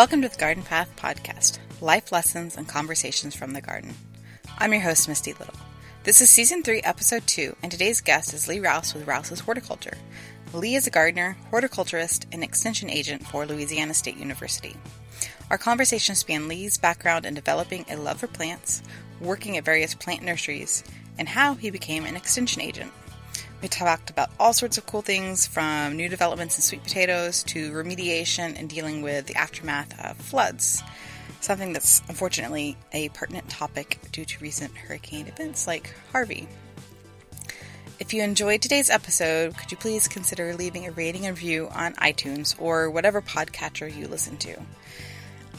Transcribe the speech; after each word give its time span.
Welcome 0.00 0.22
to 0.22 0.30
the 0.30 0.36
Garden 0.38 0.62
Path 0.62 0.90
Podcast 0.96 1.58
Life 1.82 2.10
Lessons 2.10 2.56
and 2.56 2.66
Conversations 2.66 3.36
from 3.36 3.52
the 3.52 3.60
Garden. 3.60 3.94
I'm 4.56 4.72
your 4.72 4.80
host, 4.80 5.06
Misty 5.06 5.34
Little. 5.34 5.52
This 6.04 6.22
is 6.22 6.30
Season 6.30 6.62
3, 6.62 6.80
Episode 6.80 7.26
2, 7.26 7.54
and 7.62 7.70
today's 7.70 8.00
guest 8.00 8.32
is 8.32 8.48
Lee 8.48 8.60
Rouse 8.60 8.94
with 8.94 9.06
Rouse's 9.06 9.40
Horticulture. 9.40 9.98
Lee 10.54 10.74
is 10.74 10.86
a 10.86 10.90
gardener, 10.90 11.36
horticulturist, 11.50 12.26
and 12.32 12.42
extension 12.42 12.88
agent 12.88 13.26
for 13.26 13.44
Louisiana 13.44 13.92
State 13.92 14.16
University. 14.16 14.74
Our 15.50 15.58
conversation 15.58 16.14
span 16.14 16.48
Lee's 16.48 16.78
background 16.78 17.26
in 17.26 17.34
developing 17.34 17.84
a 17.90 17.96
love 17.96 18.20
for 18.20 18.26
plants, 18.26 18.82
working 19.20 19.58
at 19.58 19.66
various 19.66 19.92
plant 19.92 20.22
nurseries, 20.22 20.82
and 21.18 21.28
how 21.28 21.56
he 21.56 21.68
became 21.68 22.06
an 22.06 22.16
extension 22.16 22.62
agent. 22.62 22.90
We 23.62 23.68
talked 23.68 24.08
about 24.08 24.30
all 24.40 24.54
sorts 24.54 24.78
of 24.78 24.86
cool 24.86 25.02
things 25.02 25.46
from 25.46 25.96
new 25.96 26.08
developments 26.08 26.56
in 26.56 26.62
sweet 26.62 26.82
potatoes 26.82 27.42
to 27.44 27.72
remediation 27.72 28.58
and 28.58 28.70
dealing 28.70 29.02
with 29.02 29.26
the 29.26 29.36
aftermath 29.36 29.98
of 30.02 30.16
floods. 30.16 30.82
Something 31.40 31.74
that's 31.74 32.00
unfortunately 32.08 32.78
a 32.92 33.10
pertinent 33.10 33.50
topic 33.50 33.98
due 34.12 34.24
to 34.24 34.42
recent 34.42 34.74
hurricane 34.76 35.26
events 35.26 35.66
like 35.66 35.94
Harvey. 36.12 36.48
If 37.98 38.14
you 38.14 38.22
enjoyed 38.22 38.62
today's 38.62 38.88
episode, 38.88 39.54
could 39.58 39.70
you 39.70 39.76
please 39.76 40.08
consider 40.08 40.54
leaving 40.54 40.86
a 40.86 40.92
rating 40.92 41.26
and 41.26 41.36
review 41.36 41.68
on 41.68 41.92
iTunes 41.96 42.58
or 42.58 42.88
whatever 42.90 43.20
podcatcher 43.20 43.94
you 43.94 44.08
listen 44.08 44.38
to? 44.38 44.56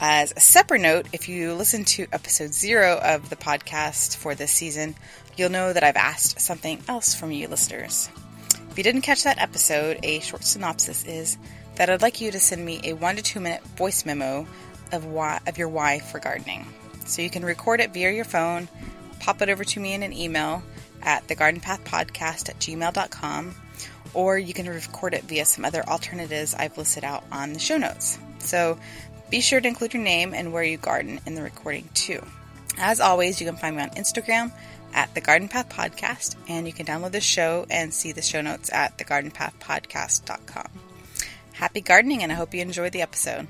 As 0.04 0.34
a 0.36 0.40
separate 0.40 0.82
note, 0.82 1.05
if 1.13 1.30
you 1.30 1.54
listen 1.54 1.86
to 1.86 2.08
episode 2.12 2.55
zero 2.55 2.98
of 2.98 3.30
the 3.30 3.36
podcast 3.36 4.18
for 4.18 4.34
this 4.34 4.52
season, 4.52 4.96
you'll 5.38 5.49
know 5.49 5.73
that 5.73 5.84
I've 5.84 5.95
asked 5.95 6.40
something 6.40 6.81
else 6.88 7.16
from 7.16 7.31
you 7.31 7.48
listeners. 7.48 8.09
If 8.70 8.77
you 8.77 8.84
didn't 8.84 9.02
catch 9.02 9.23
that 9.23 9.41
episode, 9.41 9.99
a 10.04 10.20
short 10.20 10.44
synopsis 10.44 11.05
is 11.05 11.38
that 11.76 11.90
I'd 11.90 12.02
like 12.02 12.21
you 12.21 12.31
to 12.31 12.40
send 12.40 12.66
me 12.66 12.80
a 12.84 12.94
one 12.94 13.16
to 13.16 13.21
two 13.21 13.40
minute 13.40 13.63
voice 13.77 14.05
memo 14.05 14.48
of 14.91 15.05
why 15.05 15.40
of 15.48 15.57
your 15.57 15.70
why 15.70 15.99
for 15.99 16.20
gardening. 16.20 16.66
So 17.05 17.21
you 17.21 17.30
can 17.30 17.44
record 17.44 17.82
it 17.82 17.93
via 17.93 18.12
your 18.12 18.26
phone, 18.26 18.68
pop 19.20 19.41
it 19.41 19.49
over 19.49 19.63
to 19.63 19.79
me 19.79 19.93
in 19.93 20.04
an 20.04 20.13
email 20.13 20.63
at 21.01 21.27
thegardenpathpodcast 21.27 22.49
at 22.49 22.60
gmail.com, 22.60 23.55
or 24.13 24.38
you 24.38 24.54
can 24.54 24.68
record 24.68 25.13
it 25.13 25.23
via 25.23 25.45
some 25.45 25.66
other 25.66 25.84
alternatives 25.88 26.54
I've 26.54 26.77
listed 26.77 27.04
out 27.04 27.23
on 27.32 27.54
the 27.54 27.60
show 27.60 27.77
notes. 27.77 28.20
So 28.40 28.77
be 29.29 29.41
sure 29.41 29.62
to 29.62 29.68
include 29.68 29.93
your 29.93 30.04
name 30.04 30.34
and 30.34 30.54
where 30.54 30.63
you 30.63 30.77
garden 30.77 31.20
in 31.26 31.35
the 31.35 31.41
recording 31.41 31.90
too. 31.93 32.23
As 32.77 32.99
always, 32.99 33.40
you 33.40 33.48
can 33.48 33.57
find 33.57 33.76
me 33.76 33.84
on 33.84 33.90
Instagram 33.91 34.51
at 34.94 35.14
the 35.14 35.22
Garden 35.22 35.48
Path 35.48 35.70
Podcast, 35.70 36.36
and 36.48 36.68
you 36.68 36.74
can 36.74 36.86
download 36.86 37.12
the 37.12 37.22
show 37.22 37.66
and 37.70 37.94
see 37.94 38.12
the 38.12 38.22
show 38.22 38.42
notes 38.42 38.72
at 38.72 38.98
thegardenpathpodcast.com. 38.98 40.68
Happy 41.54 41.82
gardening, 41.82 42.24
and 42.24 42.32
I 42.32 42.36
hope 42.36 42.54
you 42.54 42.62
enjoyed 42.62 42.92
the 42.92 43.02
episode. 43.02 43.48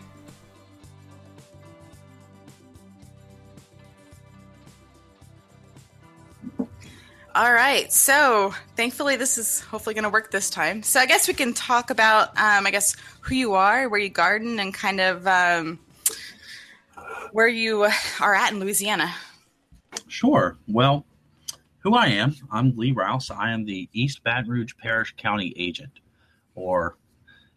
All 7.33 7.53
right, 7.53 7.91
so 7.93 8.53
thankfully 8.75 9.15
this 9.15 9.37
is 9.37 9.61
hopefully 9.61 9.93
going 9.93 10.03
to 10.03 10.09
work 10.09 10.31
this 10.31 10.49
time. 10.49 10.83
So 10.83 10.99
I 10.99 11.05
guess 11.05 11.29
we 11.29 11.33
can 11.33 11.53
talk 11.53 11.89
about, 11.89 12.29
um, 12.37 12.67
I 12.67 12.71
guess, 12.71 12.93
who 13.21 13.35
you 13.35 13.53
are, 13.53 13.87
where 13.87 14.01
you 14.01 14.09
garden, 14.09 14.59
and 14.59 14.73
kind 14.73 14.99
of 14.99 15.25
um, 15.25 15.79
where 17.31 17.47
you 17.47 17.87
are 18.19 18.35
at 18.35 18.51
in 18.51 18.59
Louisiana. 18.59 19.13
Sure. 20.09 20.57
Well, 20.67 21.05
who 21.81 21.95
I 21.95 22.07
am, 22.07 22.35
I'm 22.51 22.75
Lee 22.77 22.91
Rouse. 22.91 23.31
I 23.31 23.51
am 23.51 23.65
the 23.65 23.89
East 23.93 24.23
Baton 24.23 24.49
Rouge 24.49 24.73
Parish 24.77 25.15
County 25.17 25.53
Agent, 25.57 25.91
or 26.55 26.97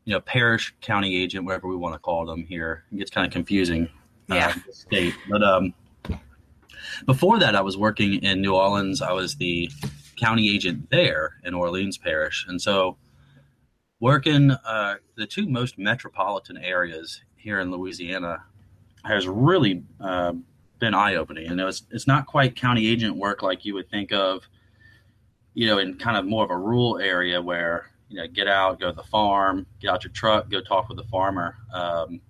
you 0.05 0.13
know, 0.13 0.21
Parish 0.21 0.75
County 0.81 1.17
Agent, 1.17 1.45
whatever 1.45 1.69
we 1.69 1.77
want 1.77 1.95
to 1.95 1.99
call 1.99 2.27
them 2.27 2.45
here. 2.45 2.85
It 2.93 2.99
gets 2.99 3.11
kind 3.11 3.27
of 3.27 3.33
confusing. 3.33 3.89
uh, 4.31 4.35
Yeah. 4.35 4.55
state, 4.71 5.15
but 5.31 5.43
um, 5.43 5.75
before 7.07 7.39
that, 7.39 7.55
I 7.55 7.61
was 7.61 7.77
working 7.77 8.23
in 8.23 8.41
New 8.41 8.55
Orleans. 8.55 9.03
I 9.03 9.13
was 9.13 9.37
the 9.37 9.71
county 10.17 10.49
agent 10.55 10.89
there 10.91 11.35
in 11.45 11.55
Orleans 11.55 11.99
Parish, 11.99 12.47
and 12.49 12.61
so 12.61 12.97
working 14.01 14.51
uh, 14.53 14.97
the 15.17 15.27
two 15.27 15.47
most 15.49 15.79
metropolitan 15.79 16.57
areas 16.57 17.23
here 17.37 17.61
in 17.61 17.71
Louisiana 17.71 18.43
has 19.05 19.27
really 19.29 19.83
uh, 20.01 20.33
been 20.79 20.95
eye 20.95 21.17
opening. 21.17 21.49
And 21.49 21.61
it's 21.61 21.83
it's 21.91 22.07
not 22.07 22.27
quite 22.27 22.57
county 22.57 22.87
agent 22.87 23.17
work 23.17 23.43
like 23.43 23.65
you 23.65 23.75
would 23.75 23.91
think 23.91 24.13
of, 24.13 24.43
you 25.55 25.67
know, 25.67 25.79
in 25.79 25.97
kind 25.97 26.17
of 26.17 26.25
more 26.25 26.45
of 26.45 26.51
a 26.51 26.57
rural 26.57 26.99
area 26.99 27.41
where 27.41 27.91
you 28.09 28.17
know 28.17 28.27
get 28.27 28.49
out, 28.49 28.81
go 28.81 28.91
to 28.91 28.97
the 28.97 29.03
farm, 29.03 29.67
get 29.81 29.91
out 29.91 30.05
your 30.05 30.13
truck, 30.13 30.51
go 30.51 30.61
talk 30.61 30.89
with 30.89 30.99
the 30.99 31.05
farmer. 31.05 31.57
Um, 31.73 32.21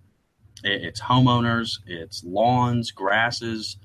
it, 0.63 0.85
it's 0.85 1.01
homeowners, 1.01 1.79
it's 1.87 2.23
lawns, 2.25 2.91
grasses, 2.91 3.77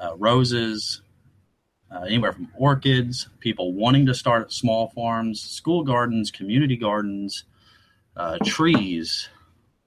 uh, 0.00 0.16
roses, 0.16 1.02
uh, 1.90 2.02
anywhere 2.02 2.32
from 2.32 2.48
orchids, 2.56 3.28
people 3.40 3.72
wanting 3.72 4.06
to 4.06 4.14
start 4.14 4.52
small 4.52 4.88
farms, 4.88 5.40
school 5.40 5.84
gardens, 5.84 6.30
community 6.30 6.76
gardens, 6.76 7.44
uh, 8.16 8.38
trees, 8.44 9.28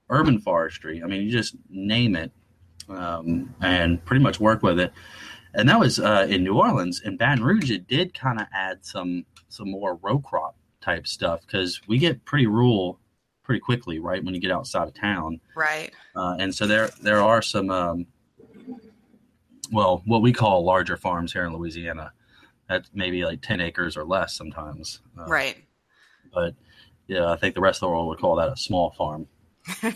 urban 0.09 0.39
forestry. 0.39 1.03
I 1.03 1.07
mean, 1.07 1.21
you 1.21 1.31
just 1.31 1.55
name 1.69 2.15
it 2.15 2.31
um, 2.89 3.53
and 3.61 4.03
pretty 4.05 4.23
much 4.23 4.39
work 4.39 4.63
with 4.63 4.79
it. 4.79 4.91
And 5.53 5.67
that 5.69 5.79
was 5.79 5.99
uh, 5.99 6.27
in 6.29 6.43
New 6.43 6.55
Orleans. 6.57 7.01
In 7.03 7.17
Baton 7.17 7.43
Rouge, 7.43 7.71
it 7.71 7.87
did 7.87 8.13
kind 8.13 8.39
of 8.39 8.47
add 8.53 8.85
some 8.85 9.25
some 9.47 9.71
more 9.71 9.95
row 10.01 10.19
crop 10.19 10.55
type 10.81 11.07
stuff 11.07 11.41
because 11.41 11.81
we 11.87 11.97
get 11.97 12.23
pretty 12.25 12.45
rural 12.47 12.99
pretty 13.43 13.59
quickly, 13.59 13.97
right? 13.99 14.23
When 14.23 14.35
you 14.35 14.39
get 14.41 14.51
outside 14.51 14.87
of 14.87 14.93
town, 14.93 15.41
Right. 15.55 15.91
uh, 16.15 16.35
and 16.39 16.53
so 16.53 16.67
there 16.67 16.89
there 17.01 17.21
are 17.21 17.41
some 17.41 17.69
um, 17.71 18.05
well 19.71 20.03
what 20.05 20.21
we 20.21 20.31
call 20.33 20.63
larger 20.63 20.97
farms 20.97 21.33
here 21.33 21.45
in 21.45 21.53
Louisiana. 21.53 22.13
That's 22.67 22.89
maybe 22.93 23.25
like 23.25 23.41
ten 23.41 23.59
acres 23.59 23.97
or 23.97 24.05
less 24.05 24.35
sometimes. 24.35 25.01
Uh, 25.17 25.25
Right. 25.25 25.57
But 26.31 26.53
yeah, 27.07 27.31
I 27.31 27.37
think 27.37 27.55
the 27.55 27.61
rest 27.61 27.77
of 27.77 27.87
the 27.87 27.89
world 27.89 28.07
would 28.09 28.19
call 28.19 28.35
that 28.35 28.49
a 28.53 28.55
small 28.57 28.91
farm. 28.91 29.27
yeah. 29.83 29.91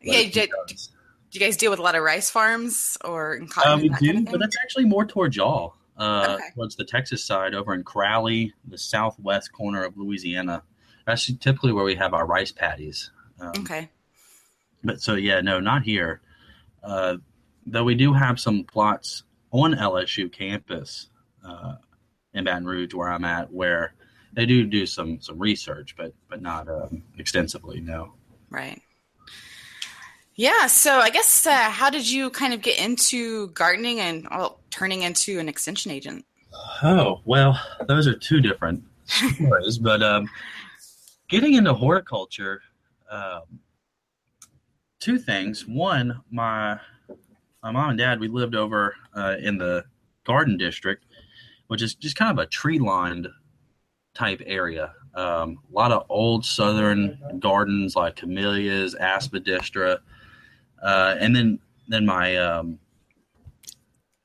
But 0.00 0.88
Do, 1.30 1.36
it 1.36 1.38
do 1.38 1.38
does. 1.38 1.40
you 1.40 1.46
guys 1.52 1.56
deal 1.56 1.70
with 1.70 1.80
a 1.80 1.82
lot 1.82 1.94
of 1.94 2.02
rice 2.02 2.30
farms 2.30 2.96
or 3.04 3.34
in 3.34 3.48
cotton? 3.48 3.72
Uh, 3.72 3.76
we 3.76 3.88
do, 3.88 4.12
kind 4.12 4.26
of 4.26 4.32
but 4.32 4.40
that's 4.40 4.56
actually 4.62 4.84
more 4.84 5.04
towards 5.04 5.36
y'all. 5.36 5.74
Uh, 5.96 6.36
Okay. 6.38 6.44
Towards 6.54 6.76
the 6.76 6.84
Texas 6.84 7.24
side, 7.24 7.54
over 7.54 7.74
in 7.74 7.82
Crowley, 7.82 8.54
the 8.66 8.78
southwest 8.78 9.52
corner 9.52 9.84
of 9.84 9.96
Louisiana. 9.96 10.62
That's 11.06 11.26
typically 11.38 11.72
where 11.72 11.84
we 11.84 11.96
have 11.96 12.14
our 12.14 12.26
rice 12.26 12.52
paddies. 12.52 13.10
Um, 13.40 13.52
Okay. 13.58 13.90
But 14.84 15.00
so 15.00 15.14
yeah, 15.14 15.40
no, 15.40 15.58
not 15.60 15.82
here. 15.82 16.20
Uh, 16.82 17.16
though 17.66 17.84
we 17.84 17.94
do 17.94 18.12
have 18.12 18.38
some 18.38 18.64
plots 18.64 19.24
on 19.50 19.74
LSU 19.74 20.30
campus 20.30 21.08
uh, 21.44 21.74
in 22.32 22.44
Baton 22.44 22.64
Rouge, 22.64 22.94
where 22.94 23.10
I'm 23.10 23.24
at, 23.24 23.52
where 23.52 23.94
they 24.32 24.46
do 24.46 24.64
do 24.64 24.86
some 24.86 25.20
some 25.20 25.38
research, 25.38 25.96
but 25.96 26.14
but 26.28 26.40
not 26.40 26.68
um, 26.68 27.02
extensively. 27.16 27.80
No. 27.80 28.14
Right. 28.50 28.80
Yeah. 30.38 30.68
So 30.68 31.00
I 31.00 31.10
guess 31.10 31.46
uh, 31.46 31.68
how 31.68 31.90
did 31.90 32.08
you 32.08 32.30
kind 32.30 32.54
of 32.54 32.62
get 32.62 32.78
into 32.78 33.48
gardening 33.48 33.98
and 33.98 34.24
well, 34.30 34.60
turning 34.70 35.02
into 35.02 35.40
an 35.40 35.48
extension 35.48 35.90
agent? 35.90 36.24
Oh 36.80 37.20
well, 37.24 37.60
those 37.88 38.06
are 38.06 38.14
two 38.14 38.40
different 38.40 38.84
stories. 39.06 39.78
but 39.82 40.00
um, 40.00 40.30
getting 41.28 41.54
into 41.54 41.74
horticulture, 41.74 42.62
um, 43.10 43.42
two 45.00 45.18
things. 45.18 45.66
One, 45.66 46.20
my 46.30 46.78
my 47.64 47.72
mom 47.72 47.90
and 47.90 47.98
dad, 47.98 48.20
we 48.20 48.28
lived 48.28 48.54
over 48.54 48.94
uh, 49.16 49.38
in 49.40 49.58
the 49.58 49.86
Garden 50.24 50.56
District, 50.56 51.04
which 51.66 51.82
is 51.82 51.96
just 51.96 52.14
kind 52.14 52.30
of 52.30 52.38
a 52.38 52.46
tree 52.46 52.78
lined 52.78 53.26
type 54.14 54.40
area. 54.46 54.92
Um, 55.16 55.58
a 55.68 55.74
lot 55.74 55.90
of 55.90 56.06
old 56.08 56.44
Southern 56.44 57.18
gardens 57.40 57.96
like 57.96 58.14
camellias, 58.14 58.94
aspidistra, 58.94 59.98
uh, 60.82 61.16
and 61.18 61.34
then 61.34 61.58
then 61.88 62.04
my 62.06 62.36
um, 62.36 62.78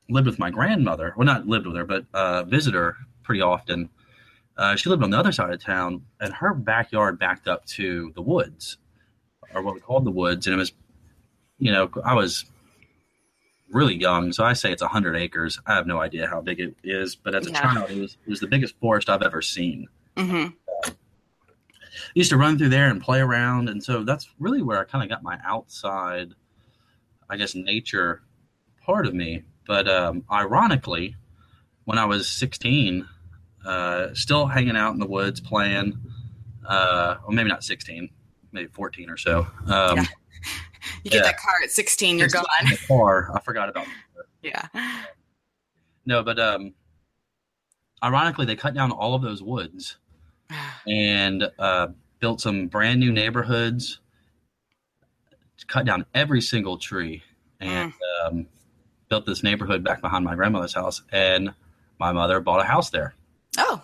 lived 0.10 0.28
with 0.28 0.40
my 0.40 0.50
grandmother. 0.50 1.14
Well, 1.18 1.26
not 1.26 1.48
lived 1.48 1.66
with 1.68 1.76
her, 1.76 1.86
but 1.86 2.06
uh, 2.14 2.44
visit 2.44 2.74
her 2.74 2.98
pretty 3.24 3.42
often. 3.42 3.90
Uh, 4.58 4.76
she 4.76 4.90
lived 4.90 5.04
on 5.04 5.10
the 5.10 5.18
other 5.18 5.32
side 5.32 5.52
of 5.52 5.62
town, 5.64 6.04
and 6.20 6.34
her 6.34 6.54
backyard 6.54 7.18
backed 7.18 7.48
up 7.48 7.66
to 7.66 8.12
the 8.16 8.22
woods, 8.22 8.78
or 9.54 9.62
what 9.62 9.74
we 9.74 9.80
called 9.80 10.06
the 10.06 10.12
woods. 10.12 10.46
And 10.46 10.54
it 10.54 10.58
was, 10.58 10.72
you 11.58 11.72
know, 11.72 11.90
I 12.06 12.14
was 12.14 12.46
really 13.72 13.96
young, 13.96 14.32
so 14.32 14.44
I 14.44 14.54
say 14.54 14.72
it's 14.72 14.84
hundred 14.84 15.16
acres. 15.16 15.60
I 15.66 15.74
have 15.74 15.88
no 15.88 16.00
idea 16.00 16.28
how 16.28 16.42
big 16.42 16.60
it 16.60 16.76
is, 16.84 17.16
but 17.16 17.34
as 17.34 17.48
a 17.48 17.50
Yeah. 17.52 17.62
child, 17.62 17.90
it 17.90 17.98
was 18.00 18.18
it 18.26 18.30
was 18.30 18.40
the 18.40 18.48
biggest 18.48 18.76
forest 18.80 19.10
I've 19.10 19.24
ever 19.24 19.42
seen. 19.42 19.88
hmm 20.18 20.48
used 22.16 22.30
to 22.32 22.38
run 22.38 22.58
through 22.58 22.70
there 22.70 22.90
and 22.90 23.02
play 23.02 23.20
around 23.20 23.70
and 23.70 23.84
so 23.84 24.04
that's 24.04 24.30
really 24.40 24.62
where 24.62 24.80
i 24.80 24.84
kind 24.84 25.04
of 25.04 25.10
got 25.10 25.22
my 25.24 25.38
outside 25.46 26.34
i 27.34 27.38
guess 27.38 27.56
nature 27.56 28.22
part 28.86 29.06
of 29.06 29.14
me 29.14 29.42
but 29.66 29.88
um, 29.88 30.24
ironically 30.32 31.16
when 31.86 31.98
i 31.98 32.06
was 32.06 32.30
16 32.30 33.08
uh, 33.66 34.14
still 34.14 34.46
hanging 34.46 34.76
out 34.78 34.94
in 34.94 35.00
the 35.00 35.08
woods 35.08 35.40
playing 35.42 35.98
uh, 36.68 37.16
or 37.26 37.34
maybe 37.34 37.50
not 37.50 37.64
16 37.64 38.10
maybe 38.52 38.68
14 38.74 39.10
or 39.10 39.18
so 39.18 39.48
um, 39.68 39.98
Yeah. 39.98 40.06
You 41.06 41.12
get 41.12 41.18
Yeah. 41.20 41.24
that 41.32 41.38
car 41.40 41.54
at 41.64 41.72
16, 41.72 42.20
you're 42.20 42.28
gone. 42.28 42.44
the 42.70 42.78
car. 42.90 43.30
I 43.34 43.40
forgot 43.40 43.70
about 43.70 43.86
that. 44.18 44.26
Yeah. 44.42 44.94
No, 46.06 46.24
but 46.24 46.38
um, 46.40 46.74
ironically, 48.04 48.46
they 48.46 48.58
cut 48.58 48.74
down 48.74 48.92
all 48.92 49.16
of 49.16 49.22
those 49.22 49.42
woods 49.42 49.96
and 50.88 51.50
uh, 51.58 51.88
built 52.20 52.42
some 52.42 52.68
brand 52.68 53.00
new 53.00 53.14
neighborhoods. 53.14 54.02
Cut 55.68 55.86
down 55.86 56.06
every 56.14 56.42
single 56.42 56.78
tree 56.78 57.24
and 57.60 57.94
um, 58.26 58.48
built 59.10 59.26
this 59.26 59.44
neighborhood 59.44 59.84
back 59.84 60.02
behind 60.02 60.26
my 60.26 60.36
grandmother's 60.36 60.74
house. 60.74 61.02
And 61.12 61.54
my 62.00 62.12
mother 62.12 62.40
bought 62.40 62.60
a 62.60 62.66
house 62.66 62.90
there. 62.90 63.16
Oh, 63.58 63.84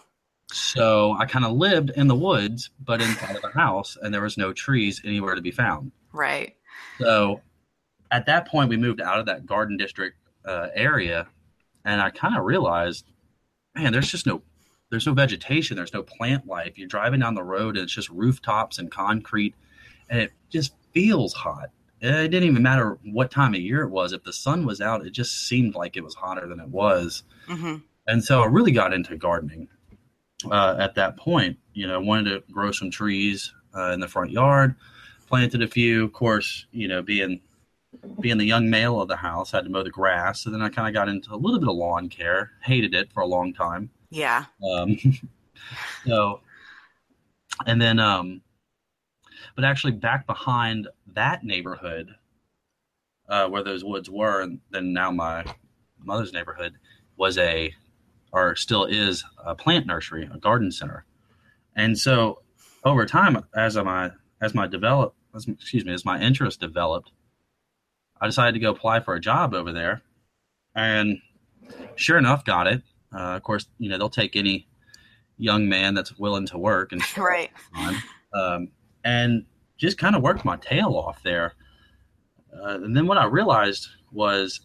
So 0.51 1.13
I 1.17 1.25
kind 1.25 1.45
of 1.45 1.51
lived 1.53 1.91
in 1.91 2.07
the 2.07 2.15
woods, 2.15 2.69
but 2.83 3.01
inside 3.01 3.35
of 3.35 3.41
the 3.41 3.51
house, 3.51 3.97
and 4.01 4.13
there 4.13 4.21
was 4.21 4.37
no 4.37 4.51
trees 4.51 5.01
anywhere 5.05 5.35
to 5.35 5.41
be 5.41 5.51
found. 5.51 5.91
right. 6.11 6.55
So 6.99 7.41
at 8.11 8.25
that 8.25 8.47
point, 8.47 8.69
we 8.69 8.77
moved 8.77 8.99
out 8.99 9.19
of 9.19 9.27
that 9.27 9.45
garden 9.45 9.77
district 9.77 10.17
uh, 10.43 10.67
area, 10.73 11.27
and 11.85 12.01
I 12.01 12.09
kind 12.09 12.35
of 12.35 12.43
realized, 12.43 13.05
man, 13.75 13.93
there's 13.93 14.09
just 14.09 14.25
no, 14.25 14.41
there's 14.89 15.05
no 15.05 15.13
vegetation, 15.13 15.77
there's 15.77 15.93
no 15.93 16.01
plant 16.03 16.47
life. 16.47 16.77
You're 16.77 16.87
driving 16.87 17.19
down 17.19 17.35
the 17.35 17.43
road, 17.43 17.77
and 17.77 17.83
it's 17.83 17.93
just 17.93 18.09
rooftops 18.09 18.79
and 18.79 18.89
concrete, 18.91 19.53
and 20.09 20.19
it 20.19 20.31
just 20.49 20.73
feels 20.93 21.33
hot. 21.33 21.69
It 22.01 22.29
didn't 22.31 22.47
even 22.49 22.63
matter 22.63 22.97
what 23.03 23.29
time 23.29 23.53
of 23.53 23.59
year 23.59 23.83
it 23.83 23.89
was. 23.89 24.13
If 24.13 24.23
the 24.23 24.31
sun 24.31 24.65
was 24.65 24.79
out, 24.79 25.05
it 25.05 25.11
just 25.11 25.47
seemed 25.47 25.75
like 25.75 25.97
it 25.97 26.03
was 26.03 26.15
hotter 26.15 26.47
than 26.47 26.59
it 26.59 26.69
was. 26.69 27.23
hmm 27.47 27.77
And 28.07 28.23
so 28.23 28.41
I 28.41 28.45
really 28.45 28.71
got 28.71 28.93
into 28.93 29.17
gardening 29.17 29.67
uh, 30.49 30.75
at 30.79 30.95
that 30.95 31.17
point. 31.17 31.57
You 31.73 31.87
know, 31.87 31.99
wanted 31.99 32.29
to 32.29 32.53
grow 32.53 32.71
some 32.71 32.91
trees 32.91 33.53
uh, 33.75 33.91
in 33.91 33.99
the 33.99 34.07
front 34.07 34.31
yard, 34.31 34.75
planted 35.27 35.61
a 35.61 35.67
few. 35.67 36.05
Of 36.05 36.13
course, 36.13 36.65
you 36.71 36.87
know, 36.87 37.01
being 37.01 37.41
being 38.21 38.37
the 38.37 38.45
young 38.45 38.69
male 38.69 39.01
of 39.01 39.07
the 39.07 39.15
house, 39.15 39.51
had 39.51 39.63
to 39.63 39.69
mow 39.69 39.83
the 39.83 39.89
grass. 39.89 40.41
So 40.41 40.49
then 40.49 40.61
I 40.61 40.69
kind 40.69 40.87
of 40.87 40.93
got 40.93 41.09
into 41.09 41.33
a 41.33 41.37
little 41.37 41.59
bit 41.59 41.69
of 41.69 41.75
lawn 41.75 42.07
care. 42.09 42.51
Hated 42.63 42.93
it 42.93 43.11
for 43.11 43.21
a 43.21 43.25
long 43.27 43.53
time. 43.53 43.89
Yeah. 44.09 44.45
Um, 44.63 44.97
so, 46.07 46.41
and 47.65 47.81
then, 47.81 47.99
um, 47.99 48.41
but 49.59 49.67
actually 49.67 49.91
back 49.91 50.25
behind 50.25 50.87
that 51.15 51.43
neighborhood, 51.43 52.15
uh, 53.27 53.45
where 53.49 53.61
those 53.61 53.83
woods 53.83 54.09
were, 54.09 54.39
and 54.41 54.61
then 54.71 54.93
now 54.93 55.11
my 55.11 55.43
mother's 56.01 56.31
neighborhood 56.31 56.75
was 57.17 57.37
a, 57.37 57.73
or 58.31 58.55
still 58.55 58.85
is 58.85 59.25
a 59.43 59.53
plant 59.55 59.85
nursery, 59.85 60.29
a 60.33 60.37
garden 60.37 60.71
center. 60.71 61.03
And 61.75 61.99
so 61.99 62.39
over 62.85 63.05
time, 63.05 63.43
as 63.53 63.75
my, 63.75 64.11
as 64.41 64.55
my 64.55 64.65
develop, 64.65 65.13
as, 65.35 65.45
excuse 65.45 65.83
me, 65.83 65.91
as 65.91 66.05
my 66.05 66.21
interest 66.21 66.61
developed, 66.61 67.11
I 68.21 68.27
decided 68.27 68.53
to 68.53 68.59
go 68.61 68.71
apply 68.71 69.01
for 69.01 69.13
a 69.13 69.19
job 69.19 69.53
over 69.53 69.73
there 69.73 70.03
and 70.73 71.17
sure 71.97 72.17
enough, 72.17 72.45
got 72.45 72.67
it. 72.67 72.81
Uh, 73.13 73.35
of 73.35 73.43
course, 73.43 73.67
you 73.77 73.89
know, 73.89 73.97
they'll 73.97 74.09
take 74.09 74.37
any 74.37 74.69
young 75.37 75.67
man 75.67 75.95
that's 75.95 76.17
willing 76.17 76.45
to 76.45 76.57
work 76.57 76.93
and 76.93 77.01
Right. 77.17 77.51
um, 78.33 78.69
and 79.03 79.45
just 79.77 79.97
kind 79.97 80.15
of 80.15 80.21
worked 80.21 80.45
my 80.45 80.57
tail 80.57 80.95
off 80.95 81.21
there. 81.23 81.53
Uh, 82.53 82.79
and 82.81 82.95
then 82.95 83.07
what 83.07 83.17
I 83.17 83.25
realized 83.25 83.87
was, 84.11 84.61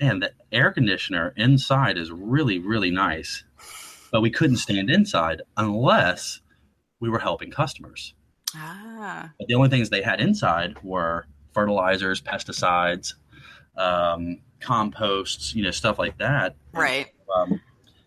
man, 0.00 0.20
the 0.20 0.32
air 0.50 0.72
conditioner 0.72 1.32
inside 1.36 1.98
is 1.98 2.10
really, 2.10 2.58
really 2.58 2.90
nice, 2.90 3.44
but 4.10 4.20
we 4.22 4.30
couldn't 4.30 4.56
stand 4.56 4.90
inside 4.90 5.42
unless 5.56 6.40
we 7.00 7.08
were 7.08 7.18
helping 7.18 7.50
customers. 7.50 8.14
Ah. 8.54 9.30
But 9.38 9.48
the 9.48 9.54
only 9.54 9.68
things 9.68 9.90
they 9.90 10.02
had 10.02 10.20
inside 10.20 10.76
were 10.82 11.26
fertilizers, 11.52 12.20
pesticides, 12.20 13.14
um, 13.76 14.38
composts, 14.60 15.54
you 15.54 15.62
know, 15.62 15.70
stuff 15.70 15.98
like 15.98 16.18
that. 16.18 16.56
Right. 16.72 17.08
Um, 17.34 17.60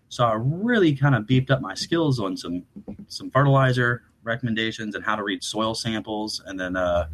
so 0.10 0.26
I 0.26 0.34
really 0.36 0.96
kind 0.96 1.16
of 1.16 1.28
beefed 1.28 1.52
up 1.52 1.62
my 1.62 1.74
skills 1.74 2.20
on 2.20 2.38
some 2.38 2.64
some 3.08 3.30
fertilizer 3.32 4.04
recommendations 4.26 4.96
and 4.96 5.04
how 5.06 5.16
to 5.16 5.24
read 5.24 5.44
soil 5.44 5.74
samples, 5.76 6.42
and 6.46 6.60
then 6.60 6.76
uh, 6.76 7.08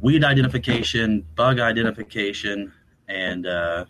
weed 0.00 0.24
identification, 0.24 1.26
bug 1.36 1.60
identification, 1.60 2.72
and 3.08 3.46
uh, 3.46 3.84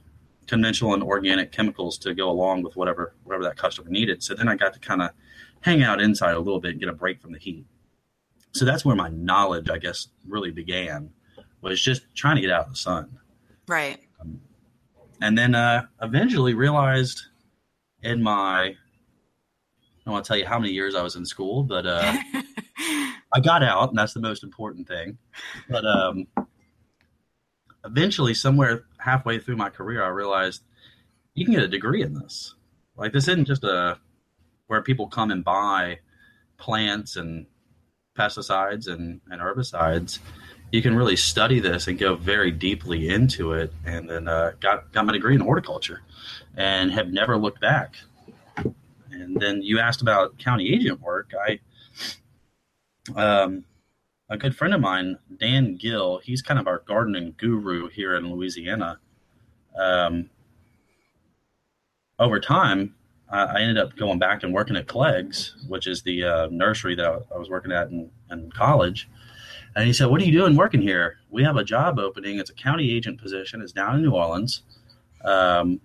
conventional 0.46 0.94
and 0.94 1.02
organic 1.02 1.52
chemicals 1.52 1.98
to 1.98 2.14
go 2.14 2.30
along 2.30 2.62
with 2.62 2.76
whatever 2.76 3.14
whatever 3.24 3.44
that 3.44 3.56
customer 3.56 3.90
needed. 3.90 4.22
So 4.22 4.34
then 4.34 4.48
I 4.48 4.56
got 4.56 4.72
to 4.74 4.80
kind 4.80 5.02
of 5.02 5.10
hang 5.60 5.82
out 5.82 6.00
inside 6.00 6.34
a 6.34 6.38
little 6.38 6.60
bit 6.60 6.72
and 6.72 6.80
get 6.80 6.88
a 6.88 6.92
break 6.94 7.20
from 7.20 7.32
the 7.32 7.38
heat. 7.38 7.66
So 8.52 8.64
that's 8.64 8.84
where 8.84 8.96
my 8.96 9.08
knowledge, 9.10 9.70
I 9.70 9.78
guess, 9.78 10.08
really 10.26 10.50
began, 10.50 11.10
was 11.60 11.80
just 11.80 12.02
trying 12.14 12.36
to 12.36 12.42
get 12.42 12.50
out 12.50 12.64
of 12.64 12.70
the 12.70 12.76
sun 12.76 13.18
Right. 13.68 13.98
and 15.20 15.36
then 15.38 15.54
uh, 15.54 15.86
eventually 16.02 16.54
realized 16.54 17.22
in 18.02 18.22
my 18.22 18.74
don't 20.10 20.14
want 20.14 20.24
to 20.24 20.28
tell 20.28 20.38
you 20.38 20.46
how 20.46 20.58
many 20.58 20.72
years 20.72 20.96
I 20.96 21.02
was 21.02 21.14
in 21.14 21.24
school, 21.24 21.62
but 21.62 21.86
uh, 21.86 22.16
I 23.32 23.40
got 23.40 23.62
out, 23.62 23.90
and 23.90 23.98
that's 23.98 24.12
the 24.12 24.20
most 24.20 24.42
important 24.42 24.88
thing. 24.88 25.18
But 25.68 25.84
um, 25.86 26.26
eventually, 27.84 28.34
somewhere 28.34 28.86
halfway 28.98 29.38
through 29.38 29.56
my 29.56 29.70
career, 29.70 30.02
I 30.02 30.08
realized 30.08 30.62
you 31.34 31.44
can 31.44 31.54
get 31.54 31.62
a 31.62 31.68
degree 31.68 32.02
in 32.02 32.14
this. 32.14 32.54
Like 32.96 33.12
this 33.12 33.28
isn't 33.28 33.46
just 33.46 33.62
a 33.62 33.98
where 34.66 34.82
people 34.82 35.06
come 35.06 35.30
and 35.30 35.44
buy 35.44 36.00
plants 36.58 37.14
and 37.14 37.46
pesticides 38.18 38.88
and, 38.88 39.20
and 39.30 39.40
herbicides. 39.40 40.18
You 40.72 40.82
can 40.82 40.96
really 40.96 41.16
study 41.16 41.60
this 41.60 41.86
and 41.86 41.98
go 41.98 42.16
very 42.16 42.50
deeply 42.50 43.08
into 43.08 43.52
it, 43.52 43.72
and 43.84 44.10
then 44.10 44.26
uh, 44.26 44.52
got 44.58 44.92
got 44.92 45.06
my 45.06 45.12
degree 45.12 45.36
in 45.36 45.40
horticulture, 45.40 46.02
and 46.56 46.90
have 46.90 47.12
never 47.12 47.36
looked 47.36 47.60
back. 47.60 47.94
And 49.20 49.40
then 49.40 49.62
you 49.62 49.78
asked 49.78 50.02
about 50.02 50.38
county 50.38 50.72
agent 50.72 51.00
work. 51.00 51.32
I 51.46 51.60
um, 53.16 53.64
a 54.30 54.36
good 54.36 54.56
friend 54.56 54.72
of 54.72 54.80
mine, 54.80 55.18
Dan 55.38 55.76
Gill, 55.76 56.18
he's 56.18 56.40
kind 56.40 56.60
of 56.60 56.68
our 56.68 56.82
gardening 56.86 57.34
guru 57.36 57.88
here 57.88 58.14
in 58.14 58.30
Louisiana. 58.30 58.98
Um, 59.76 60.30
over 62.18 62.38
time, 62.38 62.94
I, 63.28 63.42
I 63.42 63.60
ended 63.60 63.78
up 63.78 63.96
going 63.96 64.20
back 64.20 64.44
and 64.44 64.54
working 64.54 64.76
at 64.76 64.86
Clegg's, 64.86 65.56
which 65.66 65.88
is 65.88 66.02
the 66.02 66.24
uh, 66.24 66.48
nursery 66.50 66.94
that 66.94 67.04
I, 67.04 67.18
I 67.34 67.38
was 67.38 67.50
working 67.50 67.72
at 67.72 67.90
in, 67.90 68.10
in 68.30 68.52
college. 68.52 69.08
And 69.74 69.84
he 69.86 69.92
said, 69.92 70.08
What 70.08 70.20
are 70.20 70.24
you 70.24 70.32
doing 70.32 70.56
working 70.56 70.80
here? 70.80 71.18
We 71.28 71.42
have 71.42 71.56
a 71.56 71.64
job 71.64 71.98
opening. 71.98 72.38
It's 72.38 72.50
a 72.50 72.54
county 72.54 72.94
agent 72.94 73.20
position. 73.20 73.62
It's 73.62 73.72
down 73.72 73.96
in 73.96 74.02
New 74.02 74.12
Orleans. 74.12 74.62
Um, 75.24 75.80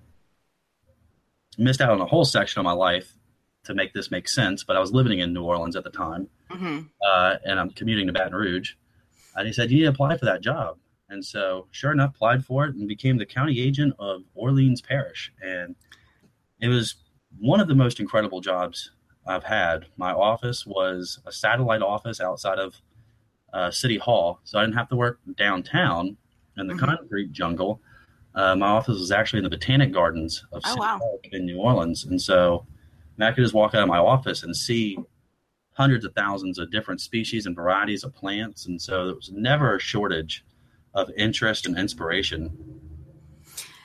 missed 1.58 1.82
out 1.82 1.90
on 1.90 2.02
a 2.02 2.06
whole 2.06 2.26
section 2.26 2.60
of 2.60 2.64
my 2.64 2.74
life 2.74 3.15
to 3.66 3.74
make 3.74 3.94
this 3.94 4.12
make 4.12 4.28
sense, 4.28 4.64
but 4.64 4.76
I 4.76 4.80
was 4.80 4.92
living 4.94 5.20
in 5.20 5.34
New 5.34 5.44
Orleans 5.44 5.76
at 5.76 5.84
the 5.84 5.90
time 5.90 6.28
hmm 6.50 6.80
uh, 7.06 7.36
and 7.46 7.60
I'm 7.60 7.70
commuting 7.72 8.08
to 8.08 8.14
Baton 8.14 8.34
Rouge. 8.34 8.74
And 9.36 9.46
he 9.46 9.54
said, 9.54 9.70
You 9.70 9.78
need 9.78 9.84
to 9.84 9.90
apply 9.90 10.18
for 10.18 10.26
that 10.26 10.42
job. 10.42 10.78
And 11.10 11.24
so, 11.24 11.68
sure 11.72 11.92
enough, 11.92 12.16
applied 12.16 12.44
for 12.46 12.66
it 12.66 12.76
and 12.76 12.88
became 12.88 13.18
the 13.18 13.26
county 13.26 13.60
agent 13.60 13.94
of 14.00 14.22
Orleans 14.34 14.82
Parish. 14.82 15.32
And 15.42 15.76
it 16.62 16.68
was 16.70 16.96
one 17.38 17.60
of 17.60 17.68
the 17.68 17.76
most 17.76 18.00
incredible 18.00 18.42
jobs 18.42 18.92
I've 19.28 19.44
had. 19.44 19.86
My 19.98 20.14
office 20.14 20.66
was 20.66 21.20
a 21.28 21.32
satellite 21.32 21.82
office 21.82 22.20
outside 22.22 22.58
of 22.60 22.76
uh, 23.54 23.70
City 23.72 23.98
Hall. 23.98 24.40
So 24.46 24.58
I 24.58 24.64
didn't 24.64 24.78
have 24.78 24.90
to 24.90 24.96
work 24.96 25.20
downtown 25.36 26.18
in 26.58 26.68
the 26.68 26.74
Mhm. 26.74 26.80
concrete 26.80 27.32
jungle. 27.34 27.82
Uh, 28.34 28.56
my 28.56 28.68
office 28.68 29.00
was 29.00 29.12
actually 29.12 29.40
in 29.40 29.44
the 29.44 29.50
Botanic 29.50 29.92
Gardens 29.94 30.44
of 30.54 30.62
Oh, 30.66 30.70
City 30.70 30.80
wow. 30.82 30.98
Hall 30.98 31.20
in 31.32 31.46
New 31.46 31.58
Orleans. 31.60 32.06
And 32.06 32.22
so 32.22 32.66
I 33.24 33.32
could 33.32 33.44
just 33.44 33.54
walk 33.54 33.74
out 33.74 33.82
of 33.84 33.88
my 33.88 33.98
office 33.98 34.44
and 34.44 34.56
see 34.56 34.98
hundreds 35.74 36.06
of 36.06 36.14
thousands 36.14 36.58
of 36.58 36.72
different 36.72 37.02
species 37.02 37.46
and 37.46 37.56
varieties 37.56 38.04
of 38.04 38.14
plants. 38.14 38.66
And 38.66 38.82
so 38.82 39.06
there 39.08 39.16
was 39.16 39.32
never 39.32 39.76
a 39.76 39.80
shortage 39.80 40.46
of 40.94 41.10
interest 41.18 41.66
and 41.66 41.78
inspiration. 41.78 42.82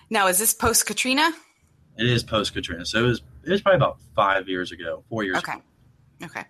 Now, 0.08 0.28
is 0.28 0.38
this 0.38 0.52
post 0.54 0.86
Katrina? 0.86 1.32
It 1.96 2.06
is 2.06 2.22
post 2.22 2.54
Katrina. 2.54 2.86
So 2.86 3.04
it 3.04 3.08
was, 3.08 3.22
it 3.44 3.50
was 3.50 3.60
probably 3.60 3.76
about 3.76 3.98
five 4.14 4.48
years 4.48 4.72
ago, 4.72 5.04
four 5.08 5.24
years 5.24 5.38
Okay. 5.38 5.52
ago. 5.52 5.62
Okay. 6.24 6.44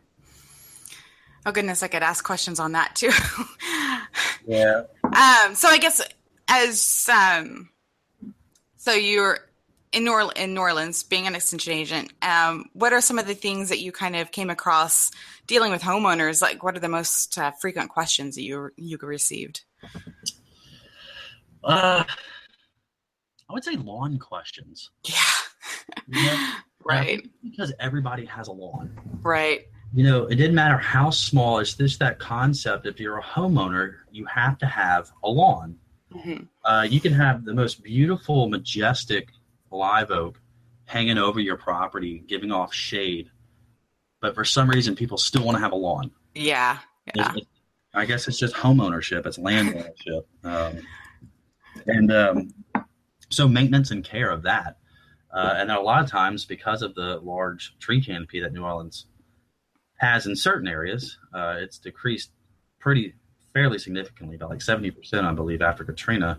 Oh 1.46 1.52
goodness, 1.52 1.82
I 1.82 1.88
could 1.88 2.02
ask 2.02 2.22
questions 2.22 2.60
on 2.60 2.72
that 2.72 2.94
too. 2.94 3.10
Yeah. 4.46 4.82
um, 5.04 5.54
so 5.54 5.68
I 5.68 5.78
guess 5.80 6.02
as 6.48 7.08
um, 7.10 7.70
so 8.76 8.92
you're 8.92 9.38
in 9.92 10.04
New, 10.04 10.12
Orle- 10.12 10.36
in 10.36 10.54
New 10.54 10.60
Orleans, 10.60 11.02
being 11.02 11.26
an 11.26 11.34
extension 11.34 11.72
agent. 11.72 12.12
Um, 12.22 12.66
what 12.74 12.92
are 12.92 13.00
some 13.00 13.18
of 13.18 13.26
the 13.26 13.34
things 13.34 13.68
that 13.70 13.80
you 13.80 13.90
kind 13.92 14.14
of 14.16 14.30
came 14.30 14.50
across 14.50 15.10
dealing 15.46 15.72
with 15.72 15.82
homeowners? 15.82 16.40
Like, 16.40 16.62
what 16.62 16.76
are 16.76 16.80
the 16.80 16.88
most 16.88 17.36
uh, 17.38 17.50
frequent 17.60 17.90
questions 17.90 18.34
that 18.36 18.42
you 18.42 18.70
you 18.76 18.98
received? 19.02 19.62
Uh, 21.62 22.04
I 23.48 23.52
would 23.52 23.64
say 23.64 23.76
lawn 23.76 24.18
questions. 24.18 24.90
Yeah. 25.04 25.14
You 26.08 26.22
know, 26.24 26.48
Right. 26.84 27.28
because 27.42 27.72
everybody 27.78 28.24
has 28.24 28.48
a 28.48 28.52
lawn. 28.52 28.98
Right. 29.22 29.66
you 29.92 30.02
know, 30.02 30.24
it 30.26 30.36
didn't 30.36 30.54
matter 30.54 30.78
how 30.78 31.10
small. 31.10 31.58
It's 31.58 31.74
just 31.74 31.98
that 31.98 32.18
concept. 32.18 32.86
If 32.86 32.98
you're 32.98 33.18
a 33.18 33.22
homeowner, 33.22 33.96
you 34.10 34.24
have 34.24 34.56
to 34.58 34.66
have 34.66 35.10
a 35.22 35.28
lawn. 35.28 35.76
Mm-hmm. 36.14 36.44
Uh, 36.64 36.82
you 36.88 37.00
can 37.00 37.12
have 37.12 37.44
the 37.44 37.52
most 37.54 37.82
beautiful, 37.82 38.48
majestic 38.48 39.28
live 39.70 40.10
oak 40.10 40.40
hanging 40.84 41.18
over 41.18 41.38
your 41.38 41.56
property, 41.56 42.24
giving 42.26 42.50
off 42.50 42.74
shade, 42.74 43.30
but 44.20 44.34
for 44.34 44.44
some 44.44 44.68
reason, 44.68 44.96
people 44.96 45.16
still 45.16 45.44
want 45.44 45.56
to 45.56 45.60
have 45.60 45.72
a 45.72 45.76
lawn. 45.76 46.10
Yeah, 46.34 46.78
yeah. 47.14 47.32
I 47.94 48.04
guess 48.04 48.28
it's 48.28 48.38
just 48.38 48.54
home 48.54 48.80
ownership. 48.80 49.26
It's 49.26 49.38
land 49.38 49.68
ownership, 49.68 50.28
um, 50.44 50.86
and 51.86 52.12
um, 52.12 52.50
so 53.30 53.48
maintenance 53.48 53.90
and 53.90 54.04
care 54.04 54.30
of 54.30 54.42
that. 54.42 54.76
Uh, 55.32 55.54
and 55.56 55.70
a 55.70 55.80
lot 55.80 56.02
of 56.02 56.10
times, 56.10 56.44
because 56.44 56.82
of 56.82 56.94
the 56.94 57.20
large 57.20 57.76
tree 57.78 58.02
canopy 58.02 58.40
that 58.40 58.52
New 58.52 58.64
Orleans 58.64 59.06
has 59.96 60.26
in 60.26 60.34
certain 60.34 60.66
areas, 60.66 61.18
uh, 61.32 61.56
it's 61.58 61.78
decreased 61.78 62.32
pretty 62.80 63.14
fairly 63.52 63.78
significantly, 63.78 64.36
about 64.36 64.50
like 64.50 64.60
70%, 64.60 65.24
I 65.24 65.32
believe, 65.32 65.62
after 65.62 65.84
Katrina. 65.84 66.38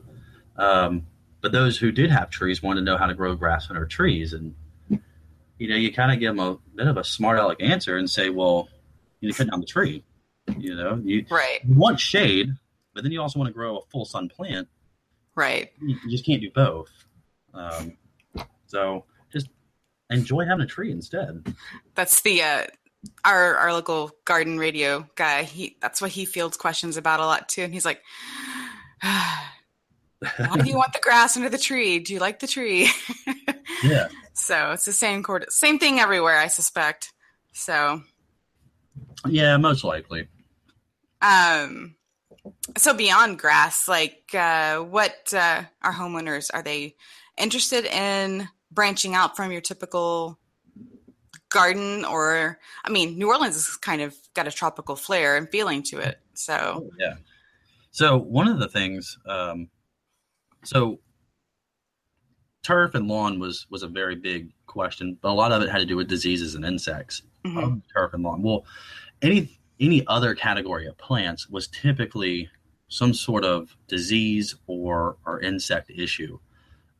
Um, 0.57 1.05
but 1.41 1.51
those 1.51 1.77
who 1.77 1.91
did 1.91 2.11
have 2.11 2.29
trees 2.29 2.61
wanted 2.61 2.81
to 2.81 2.85
know 2.85 2.97
how 2.97 3.07
to 3.07 3.13
grow 3.13 3.35
grass 3.35 3.69
under 3.69 3.85
trees. 3.85 4.33
And, 4.33 4.55
you 5.57 5.67
know, 5.67 5.75
you 5.75 5.91
kind 5.91 6.11
of 6.11 6.19
give 6.19 6.35
them 6.35 6.39
a 6.39 6.57
bit 6.75 6.87
of 6.87 6.97
a 6.97 7.03
smart 7.03 7.39
aleck 7.39 7.61
answer 7.61 7.97
and 7.97 8.09
say, 8.09 8.29
well, 8.29 8.69
you 9.19 9.27
need 9.27 9.33
to 9.33 9.37
cut 9.43 9.51
down 9.51 9.59
the 9.59 9.65
tree. 9.65 10.03
You 10.57 10.75
know, 10.75 11.01
you, 11.03 11.25
right. 11.29 11.59
you 11.65 11.75
want 11.75 11.99
shade, 11.99 12.49
but 12.93 13.03
then 13.03 13.11
you 13.11 13.21
also 13.21 13.39
want 13.39 13.47
to 13.47 13.53
grow 13.53 13.77
a 13.77 13.81
full 13.91 14.05
sun 14.05 14.29
plant. 14.29 14.67
Right. 15.35 15.71
You, 15.81 15.95
you 16.03 16.11
just 16.11 16.25
can't 16.25 16.41
do 16.41 16.51
both. 16.51 16.91
Um, 17.53 17.97
so 18.67 19.05
just 19.31 19.49
enjoy 20.09 20.45
having 20.45 20.63
a 20.63 20.67
tree 20.67 20.91
instead. 20.91 21.55
That's 21.95 22.21
the 22.21 22.43
uh, 22.43 22.63
our 23.25 23.55
our 23.55 23.73
local 23.73 24.11
garden 24.25 24.57
radio 24.57 25.07
guy. 25.15 25.43
He 25.43 25.77
that's 25.81 26.01
what 26.01 26.11
he 26.11 26.25
fields 26.25 26.57
questions 26.57 26.97
about 26.97 27.19
a 27.19 27.25
lot 27.25 27.49
too, 27.49 27.63
and 27.63 27.73
he's 27.73 27.85
like. 27.85 28.01
Why 30.37 30.57
do 30.57 30.69
you 30.69 30.77
want 30.77 30.93
the 30.93 30.99
grass 30.99 31.35
under 31.35 31.49
the 31.49 31.57
tree? 31.57 31.99
Do 31.99 32.13
you 32.13 32.19
like 32.19 32.39
the 32.39 32.47
tree? 32.47 32.89
yeah. 33.83 34.09
So 34.33 34.71
it's 34.71 34.85
the 34.85 34.93
same 34.93 35.23
cord, 35.23 35.45
same 35.49 35.79
thing 35.79 35.99
everywhere, 35.99 36.37
I 36.37 36.47
suspect. 36.47 37.13
So. 37.53 38.01
Yeah, 39.27 39.57
most 39.57 39.83
likely. 39.83 40.27
Um. 41.21 41.95
So 42.77 42.93
beyond 42.93 43.37
grass, 43.37 43.87
like, 43.87 44.33
uh, 44.33 44.79
what 44.79 45.33
uh, 45.33 45.63
are 45.83 45.93
homeowners? 45.93 46.49
Are 46.53 46.63
they 46.63 46.95
interested 47.37 47.85
in 47.85 48.47
branching 48.71 49.15
out 49.15 49.35
from 49.35 49.51
your 49.51 49.61
typical 49.61 50.39
garden 51.49 52.05
or 52.05 52.57
i 52.85 52.89
mean 52.89 53.17
new 53.17 53.27
orleans 53.27 53.55
has 53.55 53.75
kind 53.77 54.01
of 54.01 54.15
got 54.33 54.47
a 54.47 54.51
tropical 54.51 54.95
flair 54.95 55.35
and 55.35 55.49
feeling 55.49 55.83
to 55.83 55.99
it 55.99 56.17
so 56.33 56.83
oh, 56.85 56.89
yeah 56.97 57.15
so 57.91 58.17
one 58.17 58.47
of 58.47 58.57
the 58.57 58.69
things 58.69 59.17
um, 59.27 59.69
so 60.63 60.99
turf 62.63 62.95
and 62.95 63.07
lawn 63.07 63.39
was 63.39 63.65
was 63.69 63.83
a 63.83 63.87
very 63.87 64.15
big 64.15 64.51
question 64.67 65.17
but 65.21 65.29
a 65.29 65.33
lot 65.33 65.51
of 65.51 65.61
it 65.61 65.69
had 65.69 65.79
to 65.79 65.85
do 65.85 65.97
with 65.97 66.07
diseases 66.07 66.55
and 66.55 66.65
insects 66.65 67.23
mm-hmm. 67.45 67.79
turf 67.93 68.13
and 68.13 68.23
lawn 68.23 68.41
well 68.41 68.65
any 69.21 69.57
any 69.79 70.05
other 70.07 70.35
category 70.35 70.85
of 70.87 70.97
plants 70.97 71.49
was 71.49 71.67
typically 71.67 72.49
some 72.87 73.13
sort 73.13 73.43
of 73.43 73.75
disease 73.87 74.55
or 74.67 75.17
or 75.25 75.41
insect 75.41 75.89
issue 75.89 76.37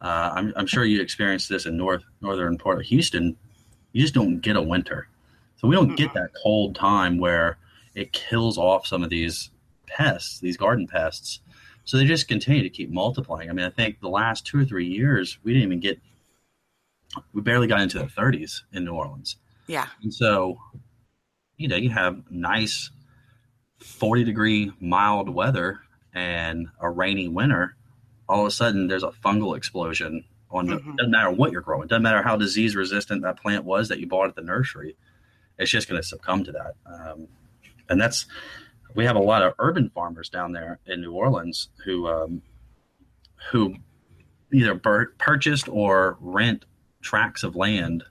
uh, 0.02 0.32
I'm, 0.34 0.54
I'm 0.56 0.68
sure 0.68 0.84
you 0.84 1.00
experienced 1.00 1.48
this 1.48 1.66
in 1.66 1.78
north 1.78 2.04
northern 2.22 2.58
part 2.58 2.80
of 2.80 2.86
Houston. 2.88 3.38
You 3.94 4.02
just 4.02 4.14
don't 4.14 4.40
get 4.40 4.56
a 4.56 4.62
winter, 4.62 5.08
so 5.58 5.68
we 5.68 5.76
don't 5.76 5.96
get 5.96 6.14
that 6.14 6.32
cold 6.42 6.76
time 6.76 7.20
where 7.20 7.58
it 7.94 8.12
kills 8.12 8.58
off 8.58 8.88
some 8.88 9.04
of 9.04 9.10
these 9.10 9.52
pests, 9.86 10.40
these 10.40 10.58
garden 10.58 10.88
pests. 10.88 11.42
So 11.84 11.98
they 11.98 12.06
just 12.06 12.28
continue 12.28 12.64
to 12.64 12.70
keep 12.70 12.92
multiplying. 12.92 13.50
I 13.50 13.54
mean, 13.54 13.66
I 13.66 13.70
think 13.70 14.00
the 14.00 14.10
last 14.10 14.46
two 14.46 14.60
or 14.60 14.66
three 14.66 14.88
years 14.88 15.40
we 15.44 15.54
didn't 15.54 15.68
even 15.68 15.80
get, 15.80 16.00
we 17.34 17.42
barely 17.42 17.68
got 17.68 17.82
into 17.82 18.00
the 18.00 18.06
30s 18.06 18.62
in 18.72 18.86
New 18.86 18.94
Orleans. 18.94 19.38
Yeah. 19.68 19.88
And 20.04 20.14
so, 20.14 20.60
you 21.58 21.68
know, 21.68 21.76
you 21.76 21.90
have 21.90 22.24
nice 22.30 22.92
40 23.80 24.24
degree 24.24 24.72
mild 24.80 25.30
weather 25.30 25.80
and 26.14 26.68
a 26.80 26.90
rainy 26.90 27.28
winter 27.28 27.76
all 28.32 28.42
of 28.42 28.48
a 28.48 28.52
sudden 28.52 28.88
there's 28.88 29.04
a 29.04 29.12
fungal 29.24 29.58
explosion 29.58 30.24
on 30.50 30.68
the, 30.68 30.76
mm-hmm. 30.76 30.96
doesn't 30.96 31.12
matter 31.12 31.32
what 31.32 31.52
you're 31.52 31.62
growing 31.62 31.88
doesn't 31.88 32.04
matter 32.04 32.22
how 32.22 32.36
disease 32.36 32.76
resistant 32.76 33.22
that 33.22 33.40
plant 33.40 33.66
was 33.66 33.90
that 33.90 34.00
you 34.00 34.08
bought 34.08 34.28
at 34.28 34.36
the 34.36 34.42
nursery 34.42 34.96
it's 35.58 35.72
just 35.72 35.90
going 35.90 36.02
to 36.02 36.08
succumb 36.08 36.44
to 36.44 36.52
that 36.52 36.76
um, 36.86 37.28
and 37.90 38.00
that's 38.00 38.26
we 38.96 39.06
have 39.06 39.16
a 39.16 39.20
lot 39.20 39.42
of 39.42 39.54
urban 39.60 39.90
farmers 39.90 40.30
down 40.30 40.52
there 40.52 40.80
in 40.86 41.02
new 41.02 41.12
orleans 41.12 41.70
who 41.86 42.08
um, 42.08 42.42
who 43.52 43.76
either 44.54 44.74
bur- 44.74 45.14
purchased 45.18 45.68
or 45.70 46.18
rent 46.20 46.66
tracts 47.02 47.44
of 47.44 47.56
land 47.56 48.04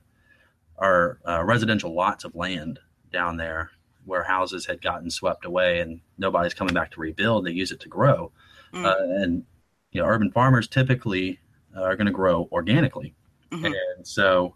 or 0.76 1.20
uh, 1.28 1.42
residential 1.44 1.94
lots 1.94 2.24
of 2.24 2.34
land 2.34 2.78
down 3.12 3.36
there 3.36 3.70
where 4.04 4.24
houses 4.24 4.66
had 4.66 4.80
gotten 4.80 5.10
swept 5.10 5.44
away 5.44 5.80
and 5.80 6.00
nobody's 6.18 6.54
coming 6.54 6.74
back 6.74 6.90
to 6.90 7.00
rebuild 7.00 7.44
they 7.44 7.50
use 7.50 7.70
it 7.70 7.80
to 7.80 7.88
grow 7.88 8.32
mm. 8.72 8.84
uh, 8.84 9.22
and 9.22 9.44
you 9.92 10.00
know, 10.00 10.06
urban 10.06 10.30
farmers 10.30 10.68
typically 10.68 11.38
uh, 11.76 11.82
are 11.82 11.96
going 11.96 12.06
to 12.06 12.12
grow 12.12 12.48
organically, 12.52 13.14
mm-hmm. 13.50 13.66
and 13.66 14.06
so 14.06 14.54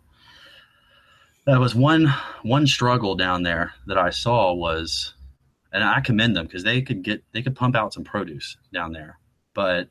that 1.46 1.58
was 1.58 1.74
one 1.74 2.12
one 2.42 2.66
struggle 2.66 3.14
down 3.14 3.42
there 3.42 3.72
that 3.86 3.98
I 3.98 4.10
saw 4.10 4.52
was, 4.52 5.14
and 5.74 5.82
I 5.82 6.00
commend 6.00 6.36
them 6.36 6.46
because 6.46 6.62
they 6.62 6.80
could 6.80 7.02
get 7.02 7.22
they 7.32 7.42
could 7.42 7.56
pump 7.56 7.74
out 7.74 7.92
some 7.92 8.04
produce 8.04 8.56
down 8.72 8.92
there, 8.92 9.18
but 9.54 9.88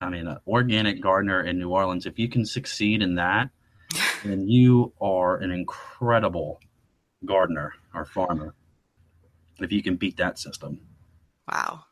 I 0.00 0.10
mean, 0.10 0.26
an 0.26 0.38
organic 0.46 1.00
gardener 1.00 1.42
in 1.42 1.58
New 1.58 1.70
Orleans, 1.70 2.04
if 2.04 2.18
you 2.18 2.28
can 2.28 2.44
succeed 2.44 3.00
in 3.00 3.14
that, 3.14 3.48
then 4.24 4.46
you 4.48 4.92
are 5.00 5.36
an 5.38 5.52
incredible 5.52 6.60
gardener 7.24 7.72
or 7.94 8.04
farmer. 8.04 8.54
If 9.58 9.72
you 9.72 9.82
can 9.82 9.96
beat 9.96 10.18
that 10.18 10.38
system. 10.38 10.80
Wow. 11.50 11.84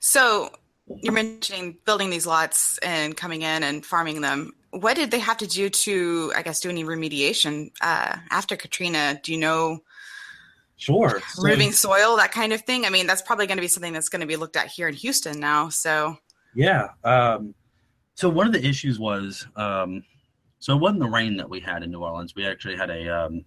So 0.00 0.50
you're 0.86 1.14
mentioning 1.14 1.78
building 1.86 2.10
these 2.10 2.26
lots 2.26 2.76
and 2.78 3.16
coming 3.16 3.40
in 3.40 3.62
and 3.62 3.86
farming 3.86 4.20
them. 4.20 4.52
What 4.70 4.96
did 4.96 5.10
they 5.10 5.18
have 5.20 5.38
to 5.38 5.46
do 5.46 5.70
to, 5.70 6.32
I 6.36 6.42
guess, 6.42 6.60
do 6.60 6.68
any 6.68 6.84
remediation 6.84 7.70
uh, 7.80 8.16
after 8.30 8.54
Katrina? 8.56 9.18
Do 9.22 9.32
you 9.32 9.38
know? 9.38 9.80
Sure. 10.76 11.20
Removing 11.38 11.72
so, 11.72 11.90
soil, 11.90 12.16
that 12.16 12.32
kind 12.32 12.52
of 12.52 12.60
thing. 12.62 12.84
I 12.84 12.90
mean, 12.90 13.06
that's 13.06 13.22
probably 13.22 13.46
going 13.46 13.56
to 13.56 13.62
be 13.62 13.68
something 13.68 13.92
that's 13.92 14.08
going 14.08 14.20
to 14.20 14.26
be 14.26 14.36
looked 14.36 14.56
at 14.56 14.68
here 14.68 14.88
in 14.88 14.94
Houston 14.94 15.40
now. 15.40 15.68
So. 15.68 16.18
Yeah. 16.54 16.88
Um, 17.04 17.54
so 18.14 18.28
one 18.28 18.46
of 18.46 18.52
the 18.52 18.64
issues 18.64 18.98
was, 18.98 19.46
um, 19.56 20.04
so 20.58 20.74
it 20.74 20.80
wasn't 20.80 21.00
the 21.00 21.08
rain 21.08 21.36
that 21.36 21.48
we 21.48 21.60
had 21.60 21.82
in 21.82 21.90
New 21.90 22.00
Orleans. 22.00 22.34
We 22.34 22.46
actually 22.46 22.76
had 22.76 22.90
a, 22.90 23.08
um, 23.08 23.44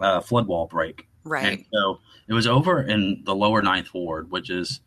a 0.00 0.20
flood 0.20 0.46
wall 0.46 0.66
break 0.66 1.06
Right. 1.26 1.44
And 1.44 1.64
so 1.72 1.98
it 2.28 2.34
was 2.34 2.46
over 2.46 2.82
in 2.82 3.22
the 3.24 3.34
lower 3.34 3.60
ninth 3.60 3.92
ward, 3.92 4.30
which 4.30 4.48
is 4.48 4.80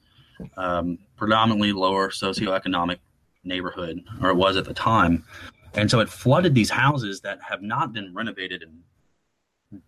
um, 0.55 0.97
predominantly 1.17 1.73
lower 1.73 2.09
socioeconomic 2.09 2.97
neighborhood, 3.43 4.03
or 4.21 4.29
it 4.29 4.35
was 4.35 4.55
at 4.55 4.65
the 4.65 4.73
time. 4.73 5.25
And 5.73 5.91
so 5.91 5.99
it 5.99 6.09
flooded 6.09 6.55
these 6.55 6.69
houses 6.69 7.19
that 7.21 7.39
have 7.41 7.61
not 7.61 7.93
been 7.93 8.13
renovated 8.15 8.63
in 8.63 8.79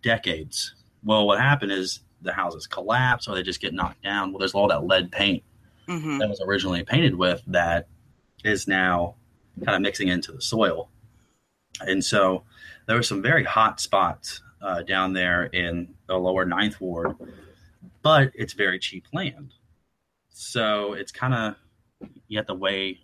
decades. 0.02 0.74
Well, 1.04 1.26
what 1.26 1.40
happened 1.40 1.72
is 1.72 2.00
the 2.20 2.32
houses 2.32 2.66
collapse 2.66 3.26
or 3.26 3.34
they 3.34 3.42
just 3.42 3.60
get 3.60 3.74
knocked 3.74 4.02
down. 4.02 4.32
Well, 4.32 4.38
there's 4.38 4.54
all 4.54 4.68
that 4.68 4.84
lead 4.86 5.10
paint 5.10 5.42
mm-hmm. 5.88 6.18
that 6.18 6.28
was 6.28 6.40
originally 6.40 6.84
painted 6.84 7.14
with 7.14 7.42
that 7.48 7.88
is 8.44 8.68
now 8.68 9.16
kind 9.64 9.76
of 9.76 9.82
mixing 9.82 10.08
into 10.08 10.32
the 10.32 10.40
soil. 10.40 10.88
And 11.80 12.04
so 12.04 12.44
there 12.86 12.96
were 12.96 13.02
some 13.02 13.22
very 13.22 13.44
hot 13.44 13.80
spots 13.80 14.42
uh, 14.60 14.82
down 14.82 15.12
there 15.12 15.44
in 15.44 15.94
the 16.06 16.16
lower 16.16 16.44
ninth 16.44 16.80
ward, 16.80 17.16
but 18.02 18.30
it's 18.34 18.52
very 18.52 18.78
cheap 18.78 19.06
land. 19.12 19.54
So 20.30 20.92
it's 20.92 21.12
kind 21.12 21.34
of 21.34 21.56
you 22.28 22.38
have 22.38 22.46
to 22.46 22.54
weigh 22.54 23.00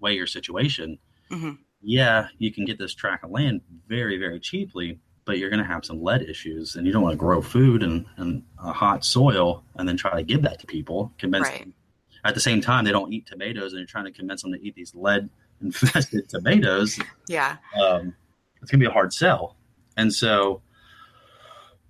weigh 0.00 0.14
your 0.14 0.26
situation. 0.26 0.98
Mm-hmm. 1.30 1.52
Yeah, 1.80 2.28
you 2.38 2.52
can 2.52 2.64
get 2.64 2.78
this 2.78 2.94
tract 2.94 3.24
of 3.24 3.30
land 3.30 3.62
very 3.86 4.18
very 4.18 4.40
cheaply, 4.40 4.98
but 5.28 5.36
you're 5.36 5.50
going 5.50 5.62
to 5.62 5.70
have 5.70 5.84
some 5.84 6.02
lead 6.02 6.22
issues, 6.22 6.76
and 6.76 6.86
you 6.86 6.92
don't 6.92 7.02
want 7.02 7.12
to 7.12 7.18
grow 7.18 7.42
food 7.42 7.82
in, 7.82 8.06
in 8.16 8.42
a 8.58 8.72
hot 8.72 9.04
soil 9.04 9.62
and 9.76 9.86
then 9.86 9.94
try 9.94 10.16
to 10.16 10.22
give 10.22 10.40
that 10.40 10.58
to 10.58 10.66
people. 10.66 11.12
Convince 11.18 11.46
right. 11.46 11.58
them. 11.60 11.74
At 12.24 12.34
the 12.34 12.40
same 12.40 12.62
time, 12.62 12.86
they 12.86 12.92
don't 12.92 13.12
eat 13.12 13.26
tomatoes, 13.26 13.74
and 13.74 13.80
you're 13.80 13.86
trying 13.86 14.06
to 14.06 14.10
convince 14.10 14.40
them 14.40 14.52
to 14.52 14.66
eat 14.66 14.74
these 14.74 14.94
lead 14.94 15.28
infested 15.60 16.30
tomatoes. 16.30 16.98
Yeah, 17.28 17.58
um, 17.78 18.14
it's 18.62 18.70
going 18.70 18.80
to 18.80 18.86
be 18.86 18.86
a 18.86 18.90
hard 18.90 19.12
sell. 19.12 19.58
And 19.98 20.10
so 20.10 20.62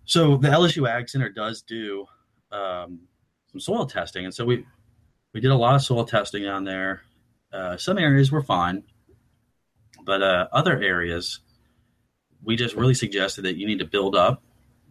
so 0.04 0.36
the 0.36 0.48
LSU 0.48 0.88
Ag 0.88 1.08
Center 1.08 1.28
does 1.28 1.62
do 1.62 2.06
um, 2.50 3.02
some 3.52 3.60
soil 3.60 3.86
testing, 3.86 4.24
and 4.24 4.34
so 4.34 4.44
we 4.44 4.66
we 5.32 5.40
did 5.40 5.52
a 5.52 5.56
lot 5.56 5.76
of 5.76 5.82
soil 5.82 6.04
testing 6.04 6.42
down 6.42 6.64
there. 6.64 7.02
Uh, 7.52 7.76
some 7.76 7.98
areas 7.98 8.32
were 8.32 8.42
fine, 8.42 8.82
but 10.04 10.22
uh, 10.22 10.48
other 10.50 10.76
areas 10.82 11.38
we 12.44 12.56
just 12.56 12.74
really 12.74 12.94
suggested 12.94 13.42
that 13.42 13.56
you 13.56 13.66
need 13.66 13.78
to 13.78 13.84
build 13.84 14.16
up. 14.16 14.42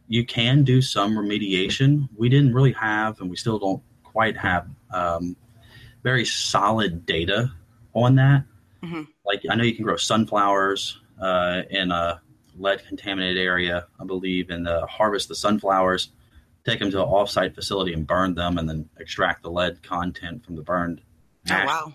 You 0.08 0.26
can 0.26 0.64
do 0.64 0.82
some 0.82 1.16
remediation. 1.16 2.08
We 2.16 2.30
didn't 2.30 2.54
really 2.54 2.74
have, 2.74 3.20
and 3.20 3.30
we 3.30 3.36
still 3.36 3.60
don't 3.60 3.82
quite 4.04 4.38
have 4.38 4.68
um, 4.92 5.36
very 6.04 6.26
solid 6.26 7.06
data 7.06 7.52
on 7.94 8.16
that. 8.16 8.44
Mm-hmm. 8.84 9.04
Like 9.26 9.42
I 9.50 9.56
know 9.56 9.64
you 9.64 9.76
can 9.76 9.84
grow 9.84 9.98
sunflowers 9.98 11.00
uh, 11.22 11.64
in 11.70 11.92
a 11.92 12.22
lead 12.58 12.86
contaminated 12.88 13.38
area, 13.38 13.88
I 14.00 14.06
believe, 14.06 14.50
and 14.50 14.68
uh, 14.68 14.86
harvest 14.88 15.28
the 15.28 15.36
sunflowers, 15.36 16.10
take 16.66 16.80
them 16.80 16.92
to 16.92 17.02
an 17.02 17.08
offsite 17.08 17.56
facility 17.56 17.94
and 17.94 18.06
burn 18.06 18.36
them, 18.36 18.58
and 18.58 18.70
then 18.70 18.90
extract 19.00 19.44
the 19.44 19.52
lead 19.52 19.84
content 19.84 20.46
from 20.46 20.56
the 20.56 20.62
burned. 20.62 21.02
Oh 21.50 21.66
wow! 21.66 21.94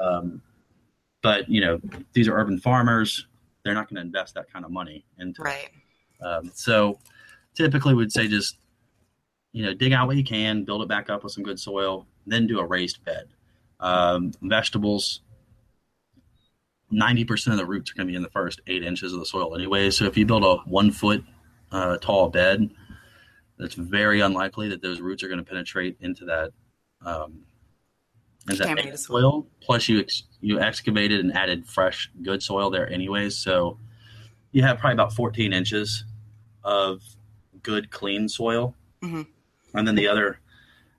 Um, 0.00 0.42
but 1.22 1.48
you 1.48 1.60
know, 1.60 1.80
these 2.12 2.28
are 2.28 2.36
urban 2.36 2.58
farmers; 2.58 3.26
they're 3.64 3.74
not 3.74 3.88
going 3.88 3.96
to 3.96 4.02
invest 4.02 4.34
that 4.34 4.52
kind 4.52 4.64
of 4.64 4.70
money 4.70 5.04
into. 5.18 5.42
Right. 5.42 5.70
Um, 6.20 6.50
so, 6.54 6.98
typically, 7.54 7.94
we'd 7.94 8.12
say 8.12 8.28
just 8.28 8.56
you 9.52 9.64
know 9.64 9.74
dig 9.74 9.92
out 9.92 10.06
what 10.06 10.16
you 10.16 10.24
can, 10.24 10.64
build 10.64 10.82
it 10.82 10.88
back 10.88 11.10
up 11.10 11.24
with 11.24 11.32
some 11.32 11.44
good 11.44 11.58
soil, 11.58 12.06
then 12.26 12.46
do 12.46 12.58
a 12.58 12.64
raised 12.64 13.04
bed. 13.04 13.28
Um, 13.80 14.32
vegetables, 14.42 15.22
90% 16.92 17.48
of 17.48 17.56
the 17.56 17.66
roots 17.66 17.90
are 17.90 17.94
going 17.94 18.06
to 18.06 18.12
be 18.12 18.16
in 18.16 18.22
the 18.22 18.30
first 18.30 18.60
eight 18.66 18.84
inches 18.84 19.12
of 19.12 19.18
the 19.18 19.26
soil 19.26 19.54
anyway. 19.54 19.90
So 19.90 20.04
if 20.04 20.16
you 20.16 20.24
build 20.24 20.44
a 20.44 20.56
one 20.68 20.92
foot 20.92 21.24
uh, 21.72 21.98
tall 21.98 22.28
bed, 22.28 22.70
it's 23.58 23.74
very 23.74 24.20
unlikely 24.20 24.68
that 24.68 24.82
those 24.82 25.00
roots 25.00 25.22
are 25.22 25.28
going 25.28 25.38
to 25.38 25.44
penetrate 25.44 25.96
into 26.00 26.24
that 26.26 26.52
um, 27.04 27.40
into 28.48 28.64
that 28.64 28.98
soil. 28.98 29.46
Plus, 29.60 29.88
you 29.88 30.00
ex- 30.00 30.24
you 30.40 30.60
excavated 30.60 31.20
and 31.20 31.34
added 31.36 31.66
fresh, 31.66 32.10
good 32.22 32.42
soil 32.42 32.70
there 32.70 32.90
anyways. 32.90 33.36
So 33.36 33.78
you 34.50 34.62
have 34.62 34.78
probably 34.78 34.94
about 34.94 35.12
14 35.12 35.52
inches 35.52 36.04
of 36.64 37.02
good, 37.62 37.90
clean 37.90 38.28
soil. 38.28 38.74
Mm-hmm. 39.02 39.22
And 39.74 39.88
then 39.88 39.94
the 39.94 40.08
other, 40.08 40.38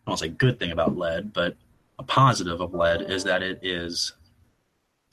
I 0.05 0.09
won't 0.09 0.19
say 0.19 0.29
good 0.29 0.59
thing 0.59 0.71
about 0.71 0.97
lead, 0.97 1.33
but 1.33 1.55
a 1.99 2.03
positive 2.03 2.61
of 2.61 2.73
lead 2.73 3.01
is 3.01 3.23
that 3.25 3.43
it 3.43 3.59
is 3.61 4.13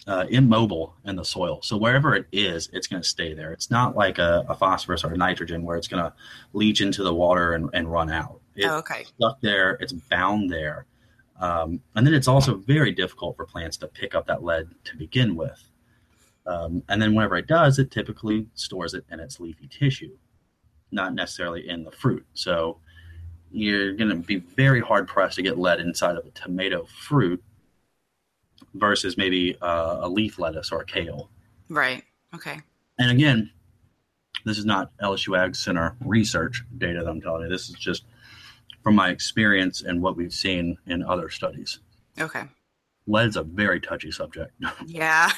uh, 0.07 0.27
immobile 0.31 0.95
in 1.05 1.17
the 1.17 1.25
soil. 1.25 1.61
So 1.63 1.77
wherever 1.77 2.15
it 2.15 2.27
is, 2.33 2.71
it's 2.73 2.87
going 2.87 3.03
to 3.03 3.09
stay 3.09 3.35
there. 3.35 3.53
It's 3.53 3.71
not 3.71 3.97
like 3.97 4.19
a, 4.19 4.45
a, 4.49 4.55
phosphorus 4.55 5.05
or 5.05 5.13
a 5.13 5.17
nitrogen 5.17 5.63
where 5.63 5.77
it's 5.77 5.89
going 5.89 6.03
to 6.03 6.13
leach 6.55 6.81
into 6.81 7.03
the 7.03 7.13
water 7.15 7.53
and, 7.53 7.69
and 7.75 7.91
run 7.91 8.11
out. 8.11 8.41
It's 8.55 8.67
oh, 8.67 8.79
okay. 8.79 9.05
stuck 9.05 9.41
there. 9.43 9.73
It's 9.81 9.93
bound 9.93 10.51
there. 10.51 10.87
Um, 11.41 11.81
and 11.97 12.07
then 12.07 12.15
it's 12.15 12.29
also 12.29 12.57
very 12.57 12.93
difficult 12.93 13.37
for 13.37 13.47
plants 13.47 13.79
to 13.79 13.89
pick 13.89 14.15
up 14.15 14.27
that 14.27 14.45
lead 14.45 14.69
to 14.85 14.97
begin 14.97 15.35
with. 15.35 15.71
Um, 16.47 16.83
and 16.89 17.01
then 17.01 17.15
whenever 17.15 17.37
it 17.37 17.47
does, 17.47 17.79
it 17.79 17.91
typically 17.91 18.47
stores 18.55 18.95
it 18.95 19.05
in 19.11 19.21
its 19.21 19.41
leafy 19.41 19.67
tissue, 19.67 20.17
not 20.91 21.15
necessarily 21.15 21.69
in 21.69 21.85
the 21.85 21.91
fruit. 21.91 22.27
So 22.35 22.79
you're 23.51 23.95
going 23.95 24.11
to 24.11 24.17
be 24.17 24.37
very 24.37 24.81
hard 24.81 25.09
pressed 25.09 25.37
to 25.37 25.43
get 25.43 25.59
lead 25.59 25.81
inside 25.81 26.17
of 26.17 26.27
a 26.27 26.31
tomato 26.31 26.87
fruit 26.87 27.43
versus 28.75 29.17
maybe 29.17 29.57
uh, 29.61 29.99
a 30.03 30.09
leaf 30.09 30.39
lettuce 30.39 30.71
or 30.71 30.83
a 30.83 30.85
kale. 30.85 31.31
Right. 31.69 32.05
Okay. 32.35 32.61
And 32.99 33.11
again, 33.11 33.51
this 34.45 34.59
is 34.59 34.65
not 34.65 34.91
LSU 34.99 35.39
Ag 35.39 35.57
Center 35.57 35.97
research 36.05 36.65
data 36.79 37.01
that 37.01 37.09
I'm 37.09 37.21
telling 37.21 37.43
you. 37.43 37.49
This 37.49 37.69
is 37.69 37.77
just 37.77 38.05
from 38.83 38.95
my 38.95 39.11
experience 39.11 39.83
and 39.83 40.01
what 40.03 40.17
we've 40.17 40.33
seen 40.33 40.79
in 40.87 41.03
other 41.03 41.29
studies. 41.29 41.81
Okay. 42.19 42.45
Lead's 43.07 43.37
a 43.37 43.43
very 43.43 43.81
touchy 43.81 44.11
subject. 44.11 44.53
Yeah. 44.87 45.31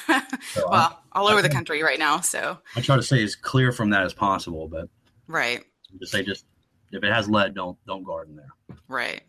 so 0.53 0.67
well, 0.69 1.01
I, 1.13 1.19
all 1.19 1.27
over 1.27 1.39
I, 1.39 1.41
the 1.41 1.49
country 1.49 1.81
right 1.83 1.99
now. 1.99 2.19
So 2.21 2.57
I 2.75 2.81
try 2.81 2.95
to 2.95 3.03
stay 3.03 3.23
as 3.23 3.35
clear 3.35 3.71
from 3.71 3.89
that 3.91 4.03
as 4.03 4.13
possible, 4.13 4.67
but 4.67 4.89
right. 5.27 5.63
Just 5.99 6.11
say 6.11 6.23
just 6.23 6.45
if 6.91 7.03
it 7.03 7.11
has 7.11 7.29
lead, 7.29 7.55
don't 7.55 7.77
don't 7.85 8.03
garden 8.03 8.35
there. 8.35 8.77
Right. 8.87 9.21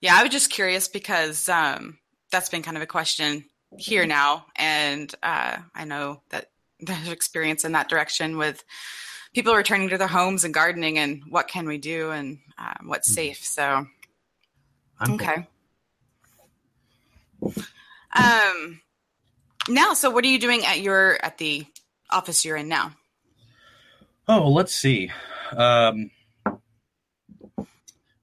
Yeah, 0.00 0.16
I 0.16 0.22
was 0.22 0.32
just 0.32 0.50
curious 0.50 0.88
because 0.88 1.48
um, 1.48 1.98
that's 2.30 2.48
been 2.48 2.62
kind 2.62 2.76
of 2.76 2.82
a 2.82 2.86
question 2.86 3.44
here 3.78 4.06
now, 4.06 4.46
and 4.56 5.12
uh, 5.22 5.56
I 5.74 5.84
know 5.84 6.22
that 6.30 6.50
there's 6.80 7.08
experience 7.08 7.64
in 7.64 7.72
that 7.72 7.88
direction 7.88 8.36
with 8.36 8.64
people 9.34 9.54
returning 9.54 9.90
to 9.90 9.98
their 9.98 10.08
homes 10.08 10.44
and 10.44 10.54
gardening, 10.54 10.98
and 10.98 11.22
what 11.28 11.48
can 11.48 11.66
we 11.66 11.78
do 11.78 12.10
and 12.10 12.38
um, 12.56 12.86
what's 12.88 13.08
mm-hmm. 13.08 13.14
safe. 13.14 13.44
So, 13.44 13.86
okay. 15.10 15.46
Um, 18.12 18.80
now, 19.68 19.94
so 19.94 20.08
what 20.10 20.24
are 20.24 20.28
you 20.28 20.38
doing 20.38 20.64
at 20.64 20.80
your 20.80 21.22
at 21.22 21.38
the 21.38 21.66
office 22.10 22.44
you're 22.44 22.56
in 22.56 22.68
now? 22.68 22.92
Oh, 24.28 24.48
let's 24.50 24.74
see. 24.74 25.10
Um, 25.54 26.10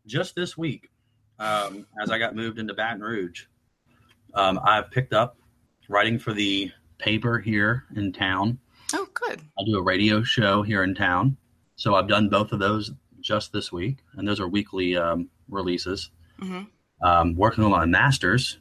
just 0.08 0.34
this 0.34 0.58
week, 0.58 0.90
um, 1.40 1.86
as 2.02 2.10
I 2.10 2.18
got 2.18 2.36
moved 2.36 2.58
into 2.58 2.74
Baton 2.74 3.02
Rouge, 3.02 3.46
um, 4.34 4.60
I've 4.64 4.90
picked 4.92 5.14
up 5.14 5.38
writing 5.90 6.18
for 6.20 6.34
the 6.34 6.72
paper 6.98 7.38
here 7.38 7.84
in 7.96 8.14
town. 8.14 8.60
Oh, 8.94 9.08
good. 9.14 9.42
I 9.58 9.64
do 9.66 9.78
a 9.78 9.82
radio 9.82 10.24
show 10.24 10.62
here 10.62 10.84
in 10.84 10.96
town. 10.96 11.38
So 11.76 11.96
I've 11.96 12.08
done 12.08 12.30
both 12.30 12.52
of 12.52 12.60
those 12.60 12.92
just 13.22 13.54
this 13.54 13.72
week, 13.72 14.00
and 14.16 14.28
those 14.28 14.40
are 14.40 14.48
weekly 14.48 14.98
um, 14.98 15.30
releases. 15.50 16.12
Mm-hmm. 16.42 16.64
Um, 17.06 17.36
working 17.36 17.64
on 17.64 17.72
my 17.72 17.86
master's, 17.86 18.60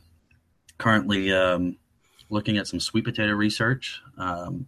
currently 0.79 1.33
um, 1.33 1.77
looking 2.31 2.57
at 2.57 2.67
some 2.67 2.81
sweet 2.81 3.05
potato 3.05 3.33
research, 3.33 4.01
um, 4.17 4.67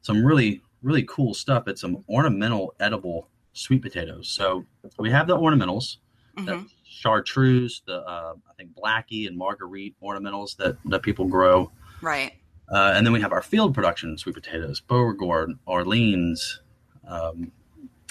some 0.00 0.24
really, 0.24 0.62
really 0.82 1.02
cool 1.02 1.34
stuff. 1.34 1.68
It's 1.68 1.80
some 1.80 2.04
ornamental 2.08 2.74
edible 2.80 3.28
sweet 3.52 3.82
potatoes. 3.82 4.28
So 4.28 4.64
we 4.98 5.10
have 5.10 5.26
the 5.26 5.36
ornamentals, 5.36 5.98
mm-hmm 6.36 6.64
chartreuse, 6.94 7.82
the 7.86 7.96
uh, 7.96 8.34
I 8.48 8.54
think 8.56 8.70
blackie 8.74 9.26
and 9.26 9.36
marguerite 9.36 9.94
ornamentals 10.02 10.56
that 10.56 10.76
that 10.86 11.02
people 11.02 11.26
grow. 11.26 11.70
Right. 12.00 12.34
Uh, 12.70 12.92
and 12.94 13.06
then 13.06 13.12
we 13.12 13.20
have 13.20 13.32
our 13.32 13.42
field 13.42 13.74
production 13.74 14.16
sweet 14.16 14.34
potatoes, 14.34 14.80
Beauregard, 14.80 15.52
Orleans, 15.66 16.60
um, 17.06 17.52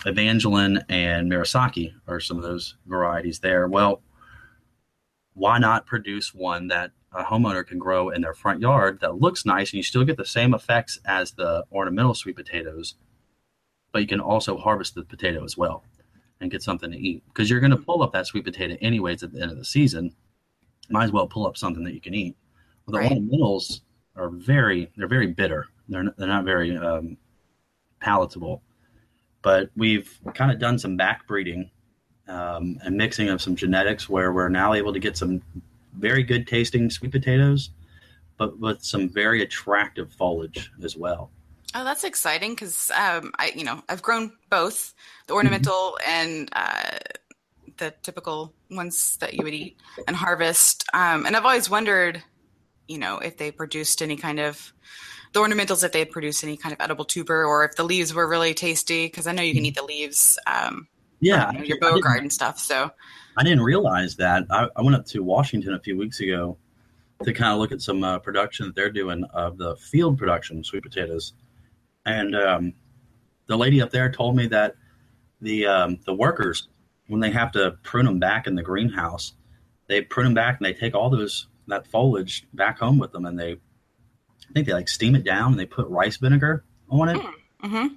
Evangeline, 0.06 0.84
and 0.90 1.32
Murasaki 1.32 1.94
are 2.08 2.20
some 2.20 2.38
of 2.38 2.44
those 2.44 2.76
varieties 2.86 3.40
there. 3.40 3.68
Well, 3.68 4.02
why 5.34 5.58
not 5.58 5.86
produce 5.86 6.34
one 6.34 6.68
that 6.68 6.92
a 7.14 7.24
homeowner 7.24 7.66
can 7.66 7.80
grow 7.80 8.10
in 8.10 8.22
their 8.22 8.34
front 8.34 8.60
yard 8.60 9.00
that 9.02 9.20
looks 9.20 9.46
nice 9.46 9.72
and 9.72 9.78
you 9.78 9.84
still 9.84 10.04
get 10.04 10.18
the 10.18 10.26
same 10.26 10.54
effects 10.54 11.00
as 11.06 11.32
the 11.32 11.64
ornamental 11.72 12.14
sweet 12.14 12.36
potatoes, 12.36 12.96
but 13.92 14.02
you 14.02 14.08
can 14.08 14.20
also 14.20 14.58
harvest 14.58 14.96
the 14.96 15.04
potato 15.04 15.44
as 15.44 15.58
well 15.58 15.84
and 16.42 16.52
get 16.52 16.64
something 16.64 16.92
to 16.92 16.98
eat 16.98 17.24
because 17.28 17.50
you're 17.50 17.60
going 17.60 17.72
to 17.72 17.78
pull 17.78 18.02
up 18.04 18.12
that 18.14 18.28
sweet 18.28 18.44
potato 18.44 18.76
anyways 18.82 19.24
at 19.24 19.32
the 19.32 19.42
end 19.42 19.52
of 19.52 19.58
the 19.58 19.66
season. 19.66 20.16
Might 20.90 21.06
as 21.06 21.12
well 21.12 21.28
pull 21.28 21.48
up 21.48 21.56
something 21.56 21.84
that 21.84 21.94
you 21.94 22.02
can 22.02 22.14
eat. 22.14 22.36
Well, 22.86 22.94
the 22.94 23.00
right. 23.00 23.12
ornamentals 23.12 23.82
are 24.16 24.30
very 24.30 24.92
they're 24.98 25.08
very 25.08 25.28
bitter. 25.28 25.68
They're 25.90 26.04
not, 26.04 26.18
they're 26.18 26.28
not 26.28 26.46
very 26.46 26.78
um, 26.78 27.18
palatable. 28.00 28.62
But 29.42 29.70
we've 29.76 30.20
kind 30.34 30.52
of 30.52 30.60
done 30.60 30.80
some 30.80 30.96
back 30.96 31.28
breeding 31.28 31.70
um, 32.28 32.80
and 32.84 32.96
mixing 32.96 33.30
of 33.30 33.42
some 33.42 33.56
genetics 33.56 34.08
where 34.08 34.32
we're 34.32 34.50
now 34.50 34.74
able 34.74 34.94
to 34.94 35.00
get 35.00 35.18
some 35.18 35.42
very 35.98 36.24
good 36.24 36.48
tasting 36.48 36.90
sweet 36.90 37.12
potatoes, 37.12 37.72
but 38.38 38.58
with 38.60 38.82
some 38.84 39.10
very 39.10 39.42
attractive 39.42 40.14
foliage 40.14 40.72
as 40.82 40.96
well. 40.96 41.30
Oh, 41.76 41.84
that's 41.84 42.04
exciting 42.04 42.52
because 42.52 42.92
um, 42.92 43.32
I, 43.38 43.52
you 43.56 43.64
know, 43.64 43.84
I've 43.90 44.02
grown 44.02 44.32
both 44.50 44.94
the 45.28 45.34
ornamental 45.34 45.98
mm-hmm. 46.02 46.10
and 46.10 46.50
uh, 46.54 46.98
the 47.78 47.94
typical 48.04 48.54
ones 48.70 49.18
that 49.18 49.34
you 49.34 49.44
would 49.44 49.54
eat 49.54 49.78
and 50.08 50.16
harvest. 50.16 50.86
Um, 50.94 51.26
and 51.26 51.36
I've 51.36 51.46
always 51.46 51.70
wondered, 51.70 52.24
you 52.88 52.98
know, 52.98 53.20
if 53.20 53.38
they 53.38 53.52
produced 53.52 54.02
any 54.02 54.16
kind 54.16 54.40
of 54.40 54.74
the 55.34 55.40
ornamentals, 55.40 55.84
if 55.84 55.92
they 55.92 56.06
produce 56.06 56.44
any 56.44 56.58
kind 56.58 56.74
of 56.74 56.82
edible 56.82 57.06
tuber, 57.06 57.46
or 57.46 57.66
if 57.66 57.76
the 57.76 57.84
leaves 57.84 58.14
were 58.14 58.28
really 58.28 58.54
tasty. 58.54 59.08
Because 59.08 59.28
I 59.28 59.32
know 59.32 59.42
you 59.42 59.54
can 59.54 59.66
eat 59.66 59.76
the 59.76 59.84
leaves. 59.84 60.38
Um, 60.48 60.88
yeah, 61.20 61.48
from, 61.48 61.56
you 61.56 61.62
know, 61.62 61.66
your 61.68 61.80
bow 61.80 62.00
garden 62.00 62.30
stuff. 62.30 62.60
So 62.60 62.92
I 63.38 63.44
didn't 63.44 63.62
realize 63.62 64.16
that. 64.18 64.46
I, 64.50 64.68
I, 64.76 64.82
went 64.82 64.96
up 64.96 65.06
to 65.08 65.24
Washington 65.24 65.74
a 65.74 65.80
few 65.80 65.98
weeks 65.98 66.20
ago 66.20 66.58
to 67.24 67.34
kind 67.34 67.54
of 67.54 67.60
look 67.60 67.72
at 67.72 67.82
some 67.82 68.04
uh, 68.04 68.20
production 68.20 68.66
that 68.68 68.76
they're 68.76 68.92
doing 68.92 69.24
of 69.34 69.58
the 69.58 69.76
field 69.78 70.18
production 70.18 70.64
sweet 70.64 70.84
potatoes 70.84 71.34
and 72.06 72.36
um, 72.36 72.74
the 73.48 73.58
lady 73.58 73.82
up 73.82 73.92
there 73.92 74.12
told 74.12 74.36
me 74.36 74.48
that 74.48 74.76
the 75.42 75.66
um, 75.66 76.00
the 76.06 76.14
workers 76.14 76.68
when 77.08 77.20
they 77.20 77.32
have 77.32 77.52
to 77.52 77.78
prune 77.84 78.06
them 78.06 78.20
back 78.20 78.48
in 78.48 78.56
the 78.56 78.64
greenhouse, 78.64 79.34
they 79.88 80.02
prune 80.02 80.28
them 80.28 80.34
back 80.34 80.58
and 80.58 80.66
they 80.66 80.74
take 80.74 80.96
all 80.96 81.10
those 81.10 81.48
that 81.68 81.88
foliage 81.88 82.46
back 82.54 82.80
home 82.80 82.98
with 83.00 83.12
them, 83.12 83.26
and 83.26 83.40
they 83.40 83.54
I 83.54 84.54
think 84.54 84.68
they 84.68 84.74
like 84.74 84.90
steam 84.90 85.16
it 85.16 85.24
down 85.24 85.52
and 85.52 85.60
they 85.60 85.66
put 85.66 85.88
rice 85.88 86.18
vinegar 86.18 86.64
on 86.90 87.10
it. 87.10 87.18
Hmm, 87.18 87.68
mm-hmm. 87.68 87.88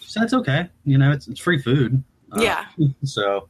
So 0.00 0.20
that's 0.20 0.34
okay. 0.34 0.68
You 0.84 0.98
know, 0.98 1.12
it's 1.12 1.28
it's 1.28 1.40
free 1.40 1.60
food. 1.60 2.02
Uh, 2.32 2.40
yeah. 2.40 2.66
So 3.04 3.48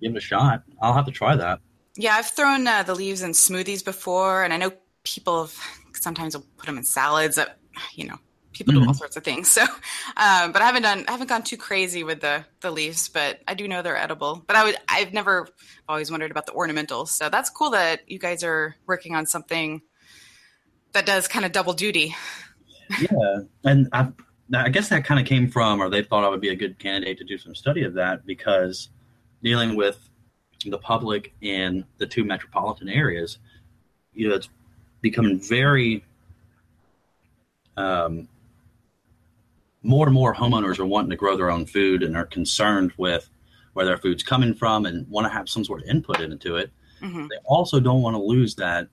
give 0.00 0.12
it 0.12 0.18
a 0.18 0.20
shot. 0.20 0.64
I'll 0.80 0.94
have 0.94 1.06
to 1.06 1.12
try 1.12 1.36
that. 1.36 1.60
Yeah, 1.96 2.14
I've 2.14 2.26
thrown 2.26 2.66
uh, 2.66 2.82
the 2.82 2.94
leaves 2.94 3.22
in 3.22 3.32
smoothies 3.32 3.84
before, 3.84 4.44
and 4.44 4.52
I 4.52 4.56
know 4.56 4.72
people 5.04 5.42
have, 5.42 5.56
sometimes 5.92 6.34
will 6.34 6.46
put 6.56 6.66
them 6.66 6.78
in 6.78 6.84
salads. 6.84 7.36
That 7.36 7.58
you 7.94 8.08
know, 8.08 8.18
people 8.52 8.74
mm-hmm. 8.74 8.82
do 8.82 8.88
all 8.88 8.94
sorts 8.94 9.16
of 9.16 9.24
things. 9.24 9.50
So, 9.62 9.62
um, 10.16 10.52
but 10.52 10.62
I 10.62 10.66
haven't 10.66 10.82
done, 10.82 11.04
I 11.08 11.12
haven't 11.12 11.28
gone 11.28 11.42
too 11.42 11.58
crazy 11.58 12.04
with 12.04 12.20
the 12.20 12.44
the 12.60 12.70
leaves, 12.70 13.08
but 13.08 13.40
I 13.46 13.54
do 13.54 13.68
know 13.68 13.82
they're 13.82 13.96
edible. 13.96 14.42
But 14.46 14.56
I 14.56 14.64
would, 14.64 14.76
I've 14.88 15.12
never 15.12 15.48
always 15.88 16.10
wondered 16.10 16.30
about 16.30 16.46
the 16.46 16.52
ornamentals. 16.52 17.08
So 17.08 17.28
that's 17.28 17.50
cool 17.50 17.70
that 17.70 18.00
you 18.10 18.18
guys 18.18 18.42
are 18.42 18.74
working 18.86 19.14
on 19.14 19.26
something 19.26 19.82
that 20.92 21.04
does 21.04 21.28
kind 21.28 21.44
of 21.44 21.52
double 21.52 21.74
duty. 21.74 22.14
yeah, 22.98 23.40
and 23.64 23.88
I, 23.92 24.08
I 24.54 24.68
guess 24.70 24.88
that 24.88 25.04
kind 25.04 25.20
of 25.20 25.26
came 25.26 25.48
from, 25.48 25.80
or 25.80 25.90
they 25.90 26.02
thought 26.02 26.24
I 26.24 26.28
would 26.28 26.40
be 26.40 26.50
a 26.50 26.56
good 26.56 26.78
candidate 26.78 27.18
to 27.18 27.24
do 27.24 27.38
some 27.38 27.54
study 27.54 27.84
of 27.84 27.94
that 27.94 28.26
because 28.26 28.88
dealing 29.42 29.76
with 29.76 30.08
the 30.64 30.78
public 30.78 31.34
in 31.40 31.84
the 31.98 32.06
two 32.06 32.24
metropolitan 32.24 32.88
areas, 32.88 33.38
you 34.12 34.28
know, 34.28 34.34
it's 34.34 34.48
becoming 35.00 35.40
very 35.40 36.04
um, 37.76 38.28
more 39.82 40.06
and 40.06 40.14
more 40.14 40.34
homeowners 40.34 40.78
are 40.78 40.86
wanting 40.86 41.10
to 41.10 41.16
grow 41.16 41.36
their 41.36 41.50
own 41.50 41.66
food 41.66 42.02
and 42.02 42.16
are 42.16 42.26
concerned 42.26 42.92
with 42.96 43.28
where 43.72 43.86
their 43.86 43.96
food's 43.96 44.22
coming 44.22 44.54
from 44.54 44.86
and 44.86 45.08
want 45.08 45.26
to 45.26 45.32
have 45.32 45.48
some 45.48 45.64
sort 45.64 45.82
of 45.82 45.88
input 45.88 46.20
into 46.20 46.56
it. 46.56 46.70
Mm-hmm. 47.00 47.26
They 47.28 47.36
also 47.44 47.80
don't 47.80 48.02
want 48.02 48.14
to 48.14 48.22
lose 48.22 48.54
that 48.56 48.88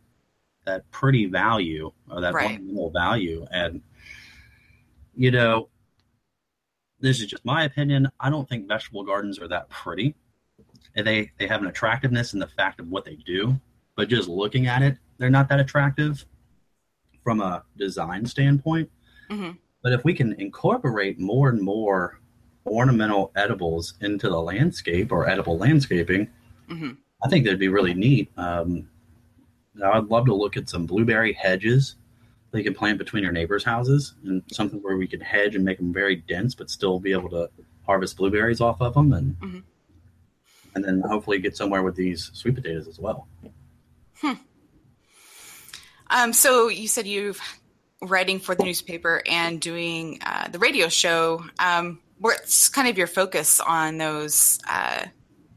that 0.66 0.90
pretty 0.92 1.26
value 1.26 1.92
or 2.10 2.22
that 2.22 2.34
right. 2.34 2.60
value. 2.94 3.46
And 3.52 3.82
you 5.16 5.32
know, 5.32 5.70
this 7.00 7.20
is 7.20 7.28
just 7.28 7.46
my 7.46 7.64
opinion. 7.64 8.10
I 8.20 8.30
don't 8.30 8.48
think 8.48 8.68
vegetable 8.68 9.04
gardens 9.04 9.40
are 9.40 9.48
that 9.48 9.70
pretty. 9.70 10.16
They 10.96 11.32
they 11.38 11.48
have 11.48 11.62
an 11.62 11.68
attractiveness 11.68 12.34
in 12.34 12.40
the 12.40 12.48
fact 12.48 12.80
of 12.80 12.90
what 12.90 13.06
they 13.06 13.16
do, 13.16 13.60
but 13.96 14.10
just 14.10 14.28
looking 14.28 14.68
at 14.68 14.82
it, 14.82 14.98
they're 15.18 15.30
not 15.30 15.50
that 15.50 15.60
attractive 15.60 16.26
from 17.24 17.42
a 17.42 17.64
design 17.78 18.26
standpoint. 18.26 18.90
Mm-hmm. 19.30 19.52
But 19.82 19.94
if 19.94 20.04
we 20.04 20.14
can 20.14 20.34
incorporate 20.34 21.20
more 21.20 21.50
and 21.50 21.62
more 21.62 22.20
ornamental 22.66 23.32
edibles 23.36 23.94
into 24.02 24.30
the 24.30 24.42
landscape 24.42 25.12
or 25.12 25.30
edible 25.30 25.58
landscaping, 25.58 26.30
mm-hmm. 26.70 26.92
I 27.24 27.30
think 27.30 27.46
that'd 27.46 27.60
be 27.60 27.70
really 27.70 27.94
neat. 27.94 28.32
Um, 28.38 28.90
I'd 29.84 30.06
love 30.06 30.26
to 30.26 30.36
look 30.36 30.58
at 30.58 30.70
some 30.70 30.86
blueberry 30.86 31.34
hedges 31.34 31.96
they 32.52 32.64
can 32.64 32.74
plant 32.74 32.98
between 32.98 33.24
your 33.24 33.32
neighbors' 33.32 33.64
houses 33.64 34.16
and 34.26 34.42
something 34.52 34.80
where 34.82 34.98
we 34.98 35.08
could 35.08 35.22
hedge 35.22 35.56
and 35.56 35.64
make 35.64 35.78
them 35.78 35.94
very 35.94 36.16
dense, 36.16 36.56
but 36.56 36.70
still 36.70 37.00
be 37.00 37.12
able 37.12 37.30
to 37.30 37.50
harvest 37.86 38.18
blueberries 38.18 38.62
off 38.62 38.82
of 38.82 38.94
them 38.94 39.14
and 39.14 39.40
mm-hmm. 39.40 39.60
and 40.76 40.84
then 40.84 41.02
hopefully 41.02 41.40
get 41.40 41.56
somewhere 41.56 41.84
with 41.84 41.96
these 41.96 42.32
sweet 42.34 42.56
potatoes 42.56 42.88
as 42.88 43.00
well. 43.00 43.28
Hmm. 44.22 44.34
Um, 46.12 46.34
so 46.34 46.70
you 46.70 46.88
said 46.88 47.06
you've 47.06 47.40
writing 48.02 48.40
for 48.40 48.56
the 48.56 48.64
newspaper 48.64 49.22
and 49.26 49.60
doing 49.60 50.20
uh, 50.26 50.48
the 50.50 50.60
radio 50.60 50.88
show. 50.88 51.44
Um, 51.60 52.00
what's 52.20 52.70
kind 52.70 52.88
of 52.88 52.98
your 52.98 53.08
focus 53.08 53.60
on 53.60 53.98
those 53.98 54.60
uh, 54.70 55.06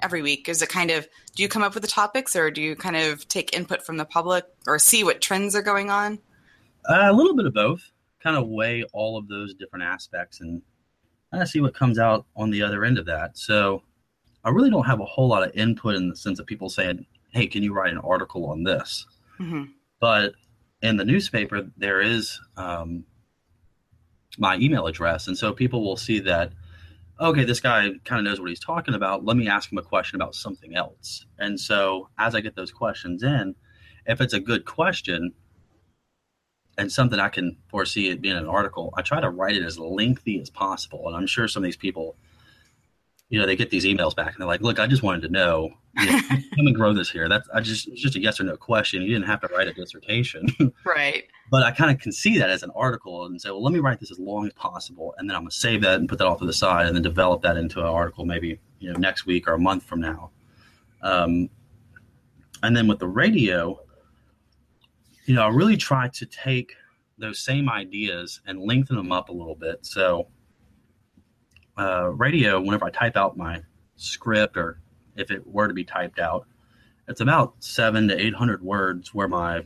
every 0.00 0.22
week? 0.22 0.48
Is 0.48 0.62
it 0.62 0.68
kind 0.68 0.90
of 0.90 1.06
do 1.34 1.42
you 1.42 1.48
come 1.48 1.62
up 1.62 1.74
with 1.74 1.82
the 1.82 1.88
topics, 1.88 2.36
or 2.36 2.50
do 2.50 2.60
you 2.60 2.76
kind 2.76 2.96
of 2.96 3.26
take 3.28 3.56
input 3.56 3.84
from 3.84 3.96
the 3.96 4.04
public, 4.04 4.44
or 4.66 4.78
see 4.78 5.02
what 5.02 5.20
trends 5.20 5.54
are 5.54 5.62
going 5.62 5.90
on? 5.90 6.18
Uh, 6.88 7.08
a 7.10 7.12
little 7.12 7.34
bit 7.34 7.46
of 7.46 7.54
both. 7.54 7.90
Kind 8.22 8.36
of 8.36 8.48
weigh 8.48 8.84
all 8.92 9.16
of 9.16 9.28
those 9.28 9.54
different 9.54 9.84
aspects 9.84 10.40
and 10.40 10.62
kind 11.30 11.42
of 11.42 11.48
see 11.48 11.60
what 11.60 11.74
comes 11.74 11.98
out 11.98 12.26
on 12.36 12.50
the 12.50 12.62
other 12.62 12.84
end 12.84 12.98
of 12.98 13.06
that. 13.06 13.38
So 13.38 13.82
I 14.44 14.50
really 14.50 14.70
don't 14.70 14.86
have 14.86 15.00
a 15.00 15.04
whole 15.04 15.28
lot 15.28 15.42
of 15.42 15.54
input 15.54 15.94
in 15.94 16.08
the 16.08 16.16
sense 16.16 16.38
of 16.38 16.46
people 16.46 16.68
saying, 16.68 17.06
"Hey, 17.30 17.46
can 17.46 17.62
you 17.62 17.72
write 17.72 17.92
an 17.92 17.98
article 17.98 18.46
on 18.46 18.62
this?" 18.64 19.06
Mm-hmm. 19.40 19.64
But 20.00 20.34
in 20.82 20.96
the 20.96 21.04
newspaper, 21.04 21.70
there 21.76 22.00
is 22.00 22.40
um, 22.56 23.04
my 24.36 24.56
email 24.56 24.86
address. 24.86 25.28
And 25.28 25.38
so 25.38 25.52
people 25.52 25.84
will 25.84 25.96
see 25.96 26.18
that, 26.20 26.52
okay, 27.20 27.44
this 27.44 27.60
guy 27.60 27.88
kind 28.04 28.18
of 28.18 28.24
knows 28.24 28.40
what 28.40 28.48
he's 28.48 28.60
talking 28.60 28.94
about. 28.94 29.24
Let 29.24 29.36
me 29.36 29.48
ask 29.48 29.70
him 29.70 29.78
a 29.78 29.82
question 29.82 30.16
about 30.16 30.34
something 30.34 30.74
else. 30.74 31.24
And 31.38 31.58
so 31.58 32.08
as 32.18 32.34
I 32.34 32.40
get 32.40 32.56
those 32.56 32.72
questions 32.72 33.22
in, 33.22 33.54
if 34.06 34.20
it's 34.20 34.34
a 34.34 34.40
good 34.40 34.64
question 34.64 35.32
and 36.76 36.90
something 36.90 37.20
I 37.20 37.28
can 37.28 37.58
foresee 37.68 38.08
it 38.08 38.20
being 38.20 38.36
an 38.36 38.48
article, 38.48 38.92
I 38.96 39.02
try 39.02 39.20
to 39.20 39.30
write 39.30 39.56
it 39.56 39.62
as 39.62 39.78
lengthy 39.78 40.40
as 40.40 40.50
possible. 40.50 41.06
And 41.06 41.16
I'm 41.16 41.26
sure 41.26 41.46
some 41.46 41.62
of 41.62 41.66
these 41.66 41.76
people, 41.76 42.16
you 43.32 43.38
know, 43.38 43.46
they 43.46 43.56
get 43.56 43.70
these 43.70 43.86
emails 43.86 44.14
back 44.14 44.26
and 44.26 44.36
they're 44.38 44.46
like, 44.46 44.60
look, 44.60 44.78
I 44.78 44.86
just 44.86 45.02
wanted 45.02 45.22
to 45.22 45.30
know 45.30 45.70
you 45.98 46.04
know, 46.04 46.20
come 46.28 46.66
and 46.66 46.74
grow 46.74 46.92
this 46.92 47.10
here. 47.10 47.30
That's 47.30 47.48
I 47.54 47.62
just 47.62 47.88
it's 47.88 48.02
just 48.02 48.14
a 48.14 48.20
yes 48.20 48.38
or 48.38 48.44
no 48.44 48.58
question. 48.58 49.00
You 49.00 49.08
didn't 49.08 49.26
have 49.26 49.40
to 49.40 49.48
write 49.48 49.68
a 49.68 49.72
dissertation, 49.72 50.54
right? 50.84 51.24
but 51.50 51.62
I 51.62 51.70
kind 51.70 51.90
of 51.90 51.98
can 51.98 52.12
see 52.12 52.36
that 52.38 52.50
as 52.50 52.62
an 52.62 52.70
article 52.76 53.24
and 53.24 53.40
say, 53.40 53.48
well, 53.48 53.62
let 53.62 53.72
me 53.72 53.78
write 53.78 54.00
this 54.00 54.10
as 54.10 54.18
long 54.18 54.46
as 54.46 54.52
possible, 54.52 55.14
and 55.16 55.30
then 55.30 55.34
I'm 55.34 55.44
gonna 55.44 55.50
save 55.50 55.80
that 55.80 55.98
and 55.98 56.10
put 56.10 56.18
that 56.18 56.26
off 56.26 56.40
to 56.40 56.46
the 56.46 56.52
side, 56.52 56.86
and 56.86 56.94
then 56.94 57.02
develop 57.02 57.40
that 57.42 57.56
into 57.56 57.80
an 57.80 57.86
article 57.86 58.26
maybe 58.26 58.60
you 58.80 58.92
know 58.92 58.98
next 58.98 59.24
week 59.24 59.48
or 59.48 59.54
a 59.54 59.58
month 59.58 59.84
from 59.84 60.02
now. 60.02 60.30
Um, 61.02 61.48
and 62.62 62.76
then 62.76 62.86
with 62.86 62.98
the 62.98 63.08
radio, 63.08 63.80
you 65.24 65.34
know, 65.34 65.42
I 65.42 65.48
really 65.48 65.78
try 65.78 66.08
to 66.08 66.26
take 66.26 66.74
those 67.16 67.38
same 67.38 67.70
ideas 67.70 68.42
and 68.46 68.60
lengthen 68.60 68.96
them 68.96 69.10
up 69.10 69.30
a 69.30 69.32
little 69.32 69.54
bit. 69.54 69.86
So, 69.86 70.28
uh, 71.78 72.08
radio, 72.10 72.60
whenever 72.60 72.84
I 72.84 72.90
type 72.90 73.16
out 73.16 73.36
my 73.36 73.62
script 73.96 74.56
or 74.56 74.80
if 75.16 75.30
it 75.30 75.46
were 75.46 75.68
to 75.68 75.74
be 75.74 75.84
typed 75.84 76.18
out. 76.18 76.46
It's 77.08 77.20
about 77.20 77.54
seven 77.60 78.08
to 78.08 78.18
800 78.18 78.62
words, 78.62 79.12
where 79.12 79.28
my 79.28 79.62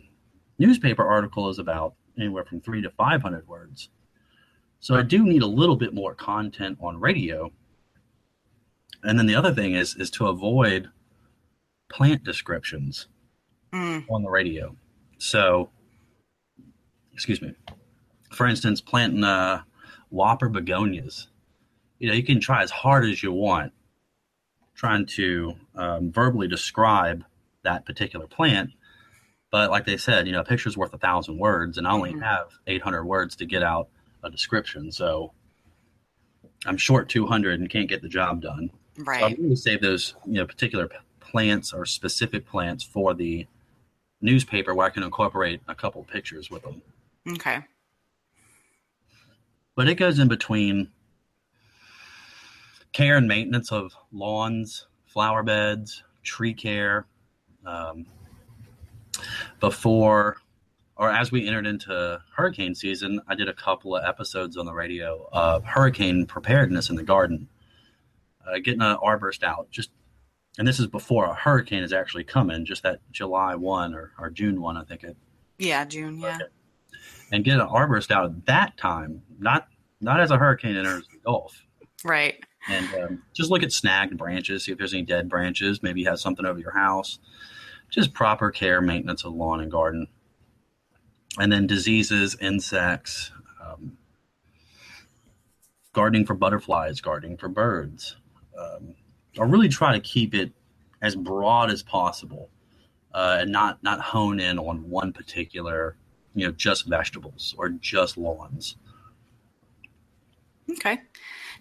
newspaper 0.59 1.07
article 1.07 1.49
is 1.49 1.59
about 1.59 1.95
anywhere 2.19 2.45
from 2.45 2.61
three 2.61 2.83
to 2.83 2.91
500 2.91 3.47
words. 3.47 3.91
So 4.81 4.95
I 4.95 5.03
do 5.03 5.25
need 5.25 5.43
a 5.43 5.47
little 5.47 5.77
bit 5.77 5.95
more 5.95 6.15
content 6.15 6.79
on 6.81 7.01
radio. 7.01 7.51
And 9.03 9.19
then 9.19 9.27
the 9.27 9.35
other 9.35 9.53
thing 9.53 9.75
is 9.75 9.95
is 9.97 10.11
to 10.11 10.29
avoid 10.29 10.89
plant 11.89 12.25
descriptions 12.25 13.09
mm. 13.73 14.05
on 14.11 14.23
the 14.23 14.31
radio. 14.31 14.77
So, 15.19 15.71
excuse 17.13 17.41
me. 17.41 17.55
For 18.33 18.47
instance, 18.47 18.81
planting 18.81 19.25
uh, 19.25 19.63
whopper 20.11 20.49
begonias. 20.49 21.29
You 21.99 22.09
know, 22.09 22.15
you 22.15 22.23
can 22.23 22.41
try 22.41 22.63
as 22.63 22.71
hard 22.71 23.05
as 23.05 23.23
you 23.23 23.33
want 23.33 23.73
trying 24.77 25.07
to 25.07 25.55
um, 25.75 26.13
verbally 26.13 26.47
describe 26.47 27.25
that 27.63 27.85
particular 27.87 28.27
plant. 28.27 28.71
But 29.51 29.71
like 29.71 29.87
they 29.87 29.97
said, 29.97 30.27
you 30.27 30.33
know, 30.33 30.41
a 30.41 30.45
picture's 30.45 30.77
worth 30.77 30.93
a 30.93 30.99
thousand 30.99 31.39
words, 31.39 31.79
and 31.79 31.87
I 31.87 31.93
only 31.93 32.13
mm-hmm. 32.13 32.21
have 32.21 32.49
800 32.67 33.05
words 33.05 33.37
to 33.37 33.47
get 33.47 33.63
out 33.63 33.89
a 34.23 34.31
description. 34.31 34.93
So 34.93 35.33
I'm 36.67 36.77
short 36.77 37.09
200 37.09 37.59
and 37.61 37.71
can't 37.71 37.89
get 37.89 38.03
the 38.03 38.09
job 38.09 38.43
done. 38.43 38.71
Right. 38.99 39.21
So 39.21 39.27
I'm 39.27 39.37
going 39.37 39.51
to 39.51 39.57
save 39.57 39.81
those, 39.81 40.15
you 40.27 40.35
know, 40.35 40.47
particular 40.47 40.89
plants 41.21 41.73
or 41.73 41.87
specific 41.87 42.47
plants 42.47 42.85
for 42.85 43.15
the 43.15 43.47
newspaper 44.21 44.75
where 44.75 44.87
I 44.87 44.91
can 44.91 45.03
incorporate 45.03 45.61
a 45.69 45.75
couple 45.75 46.03
pictures 46.05 46.51
with 46.51 46.63
them. 46.63 46.83
Okay. 47.29 47.61
But 49.75 49.89
it 49.89 49.97
goes 49.97 50.19
in 50.19 50.29
between 50.29 50.91
care 52.97 53.19
and 53.19 53.29
maintenance 53.29 53.73
of 53.73 53.95
lawns, 54.11 54.87
flower 55.05 55.43
beds, 55.43 56.03
tree 56.23 56.55
care. 56.55 57.05
Um, 57.67 58.07
before 59.61 60.39
or 60.97 61.11
as 61.11 61.31
we 61.31 61.47
entered 61.47 61.67
into 61.67 62.19
hurricane 62.35 62.75
season, 62.75 63.21
I 63.29 63.35
did 63.35 63.51
a 63.51 63.53
couple 63.53 63.95
of 63.95 64.03
episodes 64.03 64.57
on 64.57 64.65
the 64.65 64.73
radio 64.73 65.29
of 65.31 65.63
hurricane 65.63 66.25
preparedness 66.25 66.89
in 66.89 66.97
the 66.97 67.03
garden, 67.03 67.49
uh, 68.47 68.61
getting 68.65 68.81
an 68.81 68.97
arborist 68.97 69.43
out. 69.43 69.71
Just 69.71 69.91
and 70.59 70.67
this 70.67 70.81
is 70.81 70.87
before 70.87 71.27
a 71.27 71.35
hurricane 71.35 71.83
is 71.83 71.93
actually 71.93 72.25
coming, 72.25 72.65
just 72.65 72.83
that 72.85 73.01
July 73.13 73.57
one 73.57 73.93
or, 73.93 74.13
or 74.19 74.31
June 74.31 74.63
one, 74.63 74.79
I 74.79 74.85
think 74.85 75.05
it. 75.05 75.19
Yeah, 75.59 75.85
June. 75.85 76.19
Yeah. 76.19 76.37
Okay. 76.37 76.45
And 77.31 77.45
get 77.45 77.61
an 77.61 77.67
arborist 77.67 78.11
out 78.11 78.25
at 78.25 78.47
that 78.47 78.79
time, 78.79 79.21
not 79.39 79.69
not 80.01 80.19
as 80.19 80.31
a 80.31 80.39
hurricane 80.39 80.77
enters 80.77 81.07
the 81.09 81.19
Gulf. 81.19 81.63
Right 82.03 82.43
and 82.69 82.95
um, 82.95 83.23
just 83.33 83.51
look 83.51 83.63
at 83.63 83.73
snagged 83.73 84.17
branches, 84.17 84.65
see 84.65 84.73
if 84.73 84.79
there's 84.79 84.95
any 84.95 85.03
dead 85.03 85.29
branches. 85.29 85.83
Maybe 85.83 86.01
you 86.01 86.09
have 86.09 86.21
something 86.21 86.45
over 86.45 86.59
your 86.59 86.73
house. 86.73 87.19
Just 87.89 88.13
proper 88.13 88.51
care, 88.51 88.81
maintenance 88.81 89.25
of 89.25 89.35
lawn 89.35 89.61
and 89.61 89.71
garden, 89.71 90.09
and 91.39 91.53
then 91.53 91.69
diseases, 91.69 92.37
insects, 92.41 93.31
um, 93.65 93.97
gardening 95.93 96.27
for 96.27 96.35
butterflies, 96.35 97.01
gardening 97.01 97.37
for 97.37 97.49
birds. 97.49 98.17
Um, 98.59 98.95
I 99.39 99.45
really 99.45 99.69
try 99.69 99.93
to 99.93 100.01
keep 100.01 100.35
it 100.35 100.51
as 101.01 101.15
broad 101.15 101.71
as 101.71 101.83
possible, 101.83 102.51
uh, 103.15 103.39
and 103.41 103.53
not 103.53 103.81
not 103.85 104.01
hone 104.01 104.41
in 104.41 104.59
on 104.59 104.91
one 104.91 105.13
particular, 105.13 105.97
you 106.35 106.45
know, 106.45 106.53
just 106.53 106.87
vegetables 106.89 107.55
or 107.57 107.69
just 107.69 108.17
lawns. 108.17 108.77
Okay. 110.71 110.99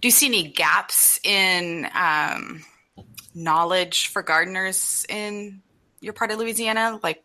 Do 0.02 0.08
you 0.08 0.12
see 0.12 0.28
any 0.28 0.44
gaps 0.50 1.20
in 1.24 1.88
um, 1.94 2.64
knowledge 3.34 4.08
for 4.08 4.22
gardeners 4.22 5.06
in 5.10 5.62
your 6.02 6.14
part 6.14 6.32
of 6.32 6.40
Louisiana? 6.40 7.00
Like 7.02 7.24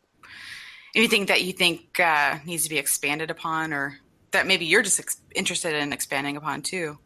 anything 0.94 1.26
that 1.26 1.42
you 1.42 1.52
think 1.52 1.98
uh, 2.00 2.38
needs 2.44 2.64
to 2.64 2.70
be 2.70 2.78
expanded 2.78 3.30
upon 3.30 3.72
or 3.72 3.98
that 4.32 4.46
maybe 4.46 4.64
you're 4.64 4.82
just 4.82 5.00
ex- 5.00 5.20
interested 5.34 5.74
in 5.74 5.92
expanding 5.92 6.36
upon 6.36 6.62
too? 6.62 6.98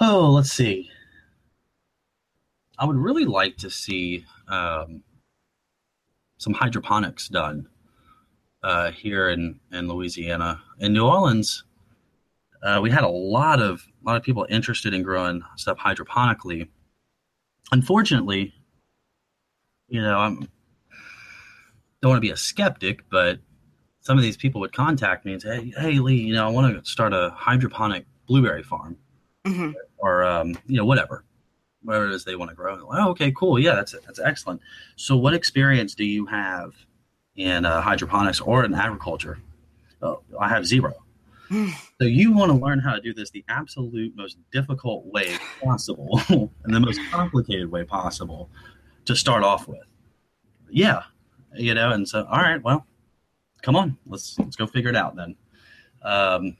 Oh, 0.00 0.30
let's 0.30 0.52
see. 0.52 0.90
I 2.78 2.84
would 2.84 2.96
really 2.96 3.24
like 3.24 3.56
to 3.58 3.70
see 3.70 4.26
um, 4.48 5.04
some 6.38 6.52
hydroponics 6.52 7.28
done 7.28 7.68
uh, 8.62 8.90
here 8.90 9.28
in, 9.28 9.60
in 9.70 9.88
Louisiana. 9.88 10.60
In 10.80 10.92
New 10.92 11.06
Orleans, 11.06 11.62
uh, 12.64 12.80
we 12.82 12.90
had 12.90 13.04
a 13.04 13.08
lot 13.08 13.60
of 13.60 13.86
a 14.02 14.06
lot 14.06 14.16
of 14.16 14.22
people 14.22 14.46
interested 14.48 14.94
in 14.94 15.02
growing 15.02 15.42
stuff 15.56 15.78
hydroponically. 15.78 16.68
Unfortunately, 17.72 18.54
you 19.88 20.00
know, 20.00 20.18
I'm 20.18 20.48
don't 22.00 22.10
want 22.10 22.16
to 22.16 22.26
be 22.26 22.30
a 22.30 22.36
skeptic, 22.36 23.08
but 23.10 23.38
some 24.00 24.16
of 24.16 24.24
these 24.24 24.36
people 24.36 24.60
would 24.62 24.72
contact 24.72 25.26
me 25.26 25.34
and 25.34 25.42
say, 25.42 25.56
"Hey, 25.56 25.72
hey 25.78 25.98
Lee, 25.98 26.16
you 26.16 26.34
know, 26.34 26.46
I 26.46 26.50
want 26.50 26.74
to 26.74 26.90
start 26.90 27.12
a 27.12 27.34
hydroponic 27.36 28.06
blueberry 28.26 28.62
farm, 28.62 28.96
hmm 29.46 29.72
or 29.98 30.24
um, 30.24 30.56
you 30.66 30.76
know, 30.76 30.84
whatever, 30.86 31.24
whatever 31.82 32.06
it 32.06 32.12
is 32.12 32.24
they 32.24 32.36
want 32.36 32.50
to 32.50 32.54
grow." 32.54 32.88
oh, 32.90 33.10
okay, 33.10 33.30
cool, 33.32 33.58
yeah, 33.58 33.74
that's 33.74 33.92
that's 34.06 34.20
excellent. 34.20 34.62
So, 34.96 35.18
what 35.18 35.34
experience 35.34 35.94
do 35.94 36.04
you 36.04 36.24
have 36.26 36.72
in 37.36 37.66
uh, 37.66 37.82
hydroponics 37.82 38.40
or 38.40 38.64
in 38.64 38.72
agriculture? 38.74 39.38
Oh, 40.00 40.22
I 40.40 40.48
have 40.48 40.66
zero. 40.66 41.03
So 41.50 42.06
you 42.06 42.32
want 42.32 42.50
to 42.50 42.58
learn 42.58 42.78
how 42.78 42.94
to 42.94 43.00
do 43.00 43.14
this 43.14 43.30
the 43.30 43.44
absolute 43.48 44.14
most 44.16 44.38
difficult 44.50 45.06
way 45.06 45.36
possible 45.62 46.20
and 46.28 46.74
the 46.74 46.80
most 46.80 47.00
complicated 47.10 47.70
way 47.70 47.84
possible 47.84 48.50
to 49.04 49.14
start 49.14 49.44
off 49.44 49.68
with. 49.68 49.84
Yeah, 50.70 51.02
you 51.54 51.74
know, 51.74 51.92
and 51.92 52.08
so 52.08 52.26
all 52.30 52.40
right, 52.40 52.62
well, 52.62 52.86
come 53.62 53.76
on, 53.76 53.96
let's 54.06 54.38
let's 54.38 54.56
go 54.56 54.66
figure 54.66 54.90
it 54.90 54.96
out 54.96 55.16
then. 55.16 55.36
Um, 56.02 56.56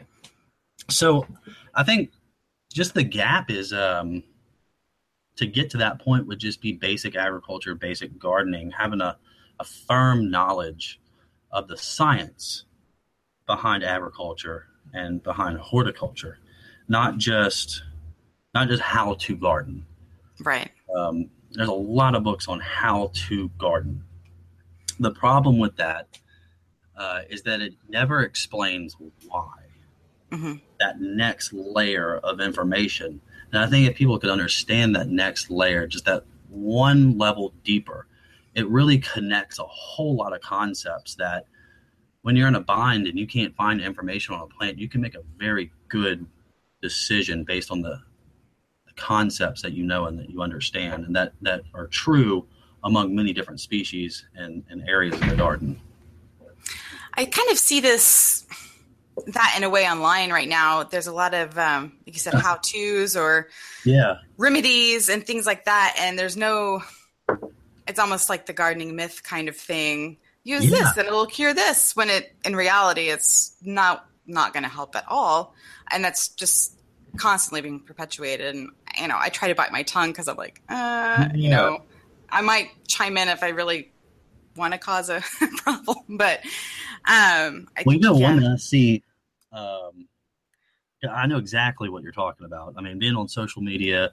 so 0.88 1.27
I 1.75 1.83
think 1.83 2.11
just 2.73 2.94
the 2.94 3.03
gap 3.03 3.51
is 3.51 3.73
um, 3.73 4.23
to 5.37 5.47
get 5.47 5.70
to 5.70 5.79
that 5.79 6.01
point 6.01 6.27
would 6.27 6.38
just 6.38 6.61
be 6.61 6.73
basic 6.73 7.16
agriculture, 7.16 7.75
basic 7.75 8.18
gardening, 8.18 8.70
having 8.70 9.01
a, 9.01 9.16
a 9.61 9.64
firm 9.64 10.31
knowledge 10.31 11.01
of 11.51 11.68
the 11.68 11.77
science 11.77 12.64
behind 13.47 13.85
agriculture 13.85 14.66
and 14.94 15.22
behind 15.22 15.59
horticulture, 15.59 16.38
not 16.88 17.18
just 17.18 17.83
not 18.54 18.68
just 18.68 18.83
how 18.83 19.14
to 19.14 19.37
garden. 19.37 19.85
Right. 20.40 20.70
Um, 20.96 21.28
there's 21.50 21.68
a 21.68 21.72
lot 21.72 22.14
of 22.14 22.22
books 22.22 22.48
on 22.48 22.61
how 22.61 23.11
to 23.28 23.48
garden. 23.59 24.04
The 25.00 25.11
problem 25.11 25.59
with 25.59 25.76
that 25.76 26.18
uh, 26.96 27.22
is 27.28 27.42
that 27.42 27.61
it 27.61 27.74
never 27.88 28.22
explains 28.22 28.96
why. 29.26 29.52
hmm 30.30 30.54
That 30.78 31.00
next 31.00 31.52
layer 31.52 32.16
of 32.18 32.40
information, 32.40 33.20
and 33.52 33.62
I 33.62 33.66
think 33.66 33.88
if 33.88 33.96
people 33.96 34.18
could 34.18 34.30
understand 34.30 34.94
that 34.96 35.09
next 35.09 35.50
layer, 35.50 35.87
just 35.87 36.04
that 36.04 36.24
one 36.48 37.18
level 37.18 37.52
deeper, 37.64 38.07
it 38.54 38.68
really 38.68 38.98
connects 38.98 39.59
a 39.59 39.64
whole 39.64 40.14
lot 40.14 40.33
of 40.33 40.40
concepts 40.40 41.16
that 41.16 41.46
when 42.24 42.37
you're 42.37 42.48
in 42.48 42.54
a 42.54 42.60
bind 42.60 43.06
and 43.06 43.18
you 43.18 43.26
can't 43.26 43.54
find 43.54 43.82
information 43.82 44.34
on 44.34 44.40
a 44.40 44.46
plant, 44.46 44.78
you 44.78 44.88
can 44.88 45.02
make 45.02 45.14
a 45.14 45.20
very 45.37 45.70
good 45.88 46.24
decision 46.80 47.44
based 47.44 47.70
on 47.70 47.82
the, 47.82 48.00
the 48.87 48.92
concepts 48.96 49.60
that 49.60 49.72
you 49.72 49.84
know 49.84 50.06
and 50.06 50.18
that 50.18 50.30
you 50.30 50.40
understand 50.40 51.04
and 51.04 51.14
that, 51.14 51.34
that 51.42 51.60
are 51.74 51.87
true 51.87 52.46
among 52.82 53.14
many 53.14 53.34
different 53.34 53.60
species 53.60 54.24
and, 54.34 54.64
and 54.70 54.88
areas 54.88 55.14
of 55.20 55.28
the 55.28 55.37
garden. 55.37 55.78
I 57.12 57.26
kind 57.26 57.50
of 57.50 57.58
see 57.58 57.80
this 57.80 58.46
that 59.26 59.54
in 59.58 59.62
a 59.62 59.68
way 59.68 59.87
online 59.87 60.30
right 60.30 60.48
now. 60.48 60.82
There's 60.82 61.06
a 61.06 61.12
lot 61.12 61.34
of, 61.34 61.58
um, 61.58 61.92
like 62.06 62.14
you 62.14 62.20
said, 62.20 62.32
how 62.32 62.56
tos 62.56 63.16
or 63.16 63.48
Yeah. 63.84 64.16
remedies 64.38 65.10
and 65.10 65.26
things 65.26 65.44
like 65.44 65.66
that. 65.66 65.94
And 66.00 66.18
there's 66.18 66.38
no, 66.38 66.82
it's 67.87 67.98
almost 67.98 68.30
like 68.30 68.46
the 68.46 68.54
gardening 68.54 68.96
myth 68.96 69.22
kind 69.22 69.50
of 69.50 69.56
thing. 69.58 70.16
Use 70.44 70.64
Yeah. 70.66 70.78
this 70.78 70.96
and 70.98 71.07
it'll 71.07 71.26
cure 71.26 71.54
this 71.54 71.96
when 71.96 72.11
it, 72.11 72.35
in 72.44 72.54
reality, 72.54 73.09
it's 73.09 73.57
not, 73.62 74.07
not 74.26 74.52
going 74.52 74.62
to 74.62 74.68
help 74.68 74.94
at 74.94 75.04
all. 75.09 75.54
And 75.90 76.04
that's 76.04 76.28
just 76.28 76.78
constantly 77.16 77.61
being 77.62 77.80
perpetuated. 77.80 78.54
And, 78.54 78.70
you 79.00 79.09
know, 79.09 79.16
I 79.18 79.28
try 79.30 79.48
to 79.48 79.54
bite 79.54 79.72
my 79.72 79.83
tongue 79.83 80.11
because 80.11 80.28
I'm 80.28 80.37
like, 80.37 80.61
uh, 80.68 81.28
you 81.35 81.50
know, 81.50 81.83
I 82.30 82.40
might 82.42 82.68
chime 82.88 83.16
in 83.16 83.28
if 83.28 83.42
I 83.42 83.48
really 83.48 83.90
want 84.57 84.72
to 84.72 84.78
cause 84.78 85.09
a 85.11 85.22
problem, 85.59 85.98
but, 86.11 86.40
um, 87.07 87.68
I 87.76 87.83
Well, 87.85 87.96
you 87.96 88.00
know, 88.00 88.16
yeah. 88.16 88.28
one 88.28 88.40
that 88.40 88.52
I 88.52 88.57
see, 88.57 89.02
um, 89.52 90.09
I 91.11 91.26
know 91.26 91.37
exactly 91.38 91.88
what 91.88 92.02
you're 92.02 92.12
talking 92.12 92.46
about. 92.46 92.74
I 92.78 92.80
mean, 92.80 92.98
being 92.98 93.14
on 93.16 93.28
social 93.28 93.61
media, 93.62 94.11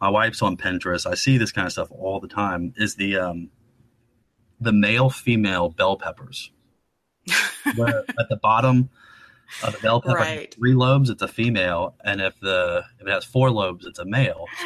my 0.00 0.10
wife's 0.10 0.42
on 0.42 0.56
Pinterest. 0.56 1.06
I 1.06 1.14
see 1.14 1.38
this 1.38 1.52
kind 1.52 1.66
of 1.66 1.72
stuff 1.72 1.88
all 1.90 2.20
the 2.20 2.28
time. 2.28 2.74
Is 2.76 2.96
the 2.96 3.16
um, 3.16 3.48
the 4.60 4.72
male 4.72 5.10
female 5.10 5.68
bell 5.68 5.96
peppers? 5.96 6.50
Where 7.76 8.04
at 8.18 8.28
the 8.28 8.38
bottom 8.42 8.90
of 9.62 9.74
the 9.74 9.78
bell 9.80 10.00
pepper, 10.00 10.16
Right. 10.16 10.54
three 10.54 10.74
lobes, 10.74 11.10
it's 11.10 11.22
a 11.22 11.28
female, 11.28 11.94
and 12.04 12.20
if 12.20 12.38
the 12.40 12.84
if 13.00 13.06
it 13.06 13.10
has 13.10 13.24
four 13.24 13.50
lobes, 13.50 13.86
it's 13.86 13.98
a 13.98 14.04
male. 14.04 14.46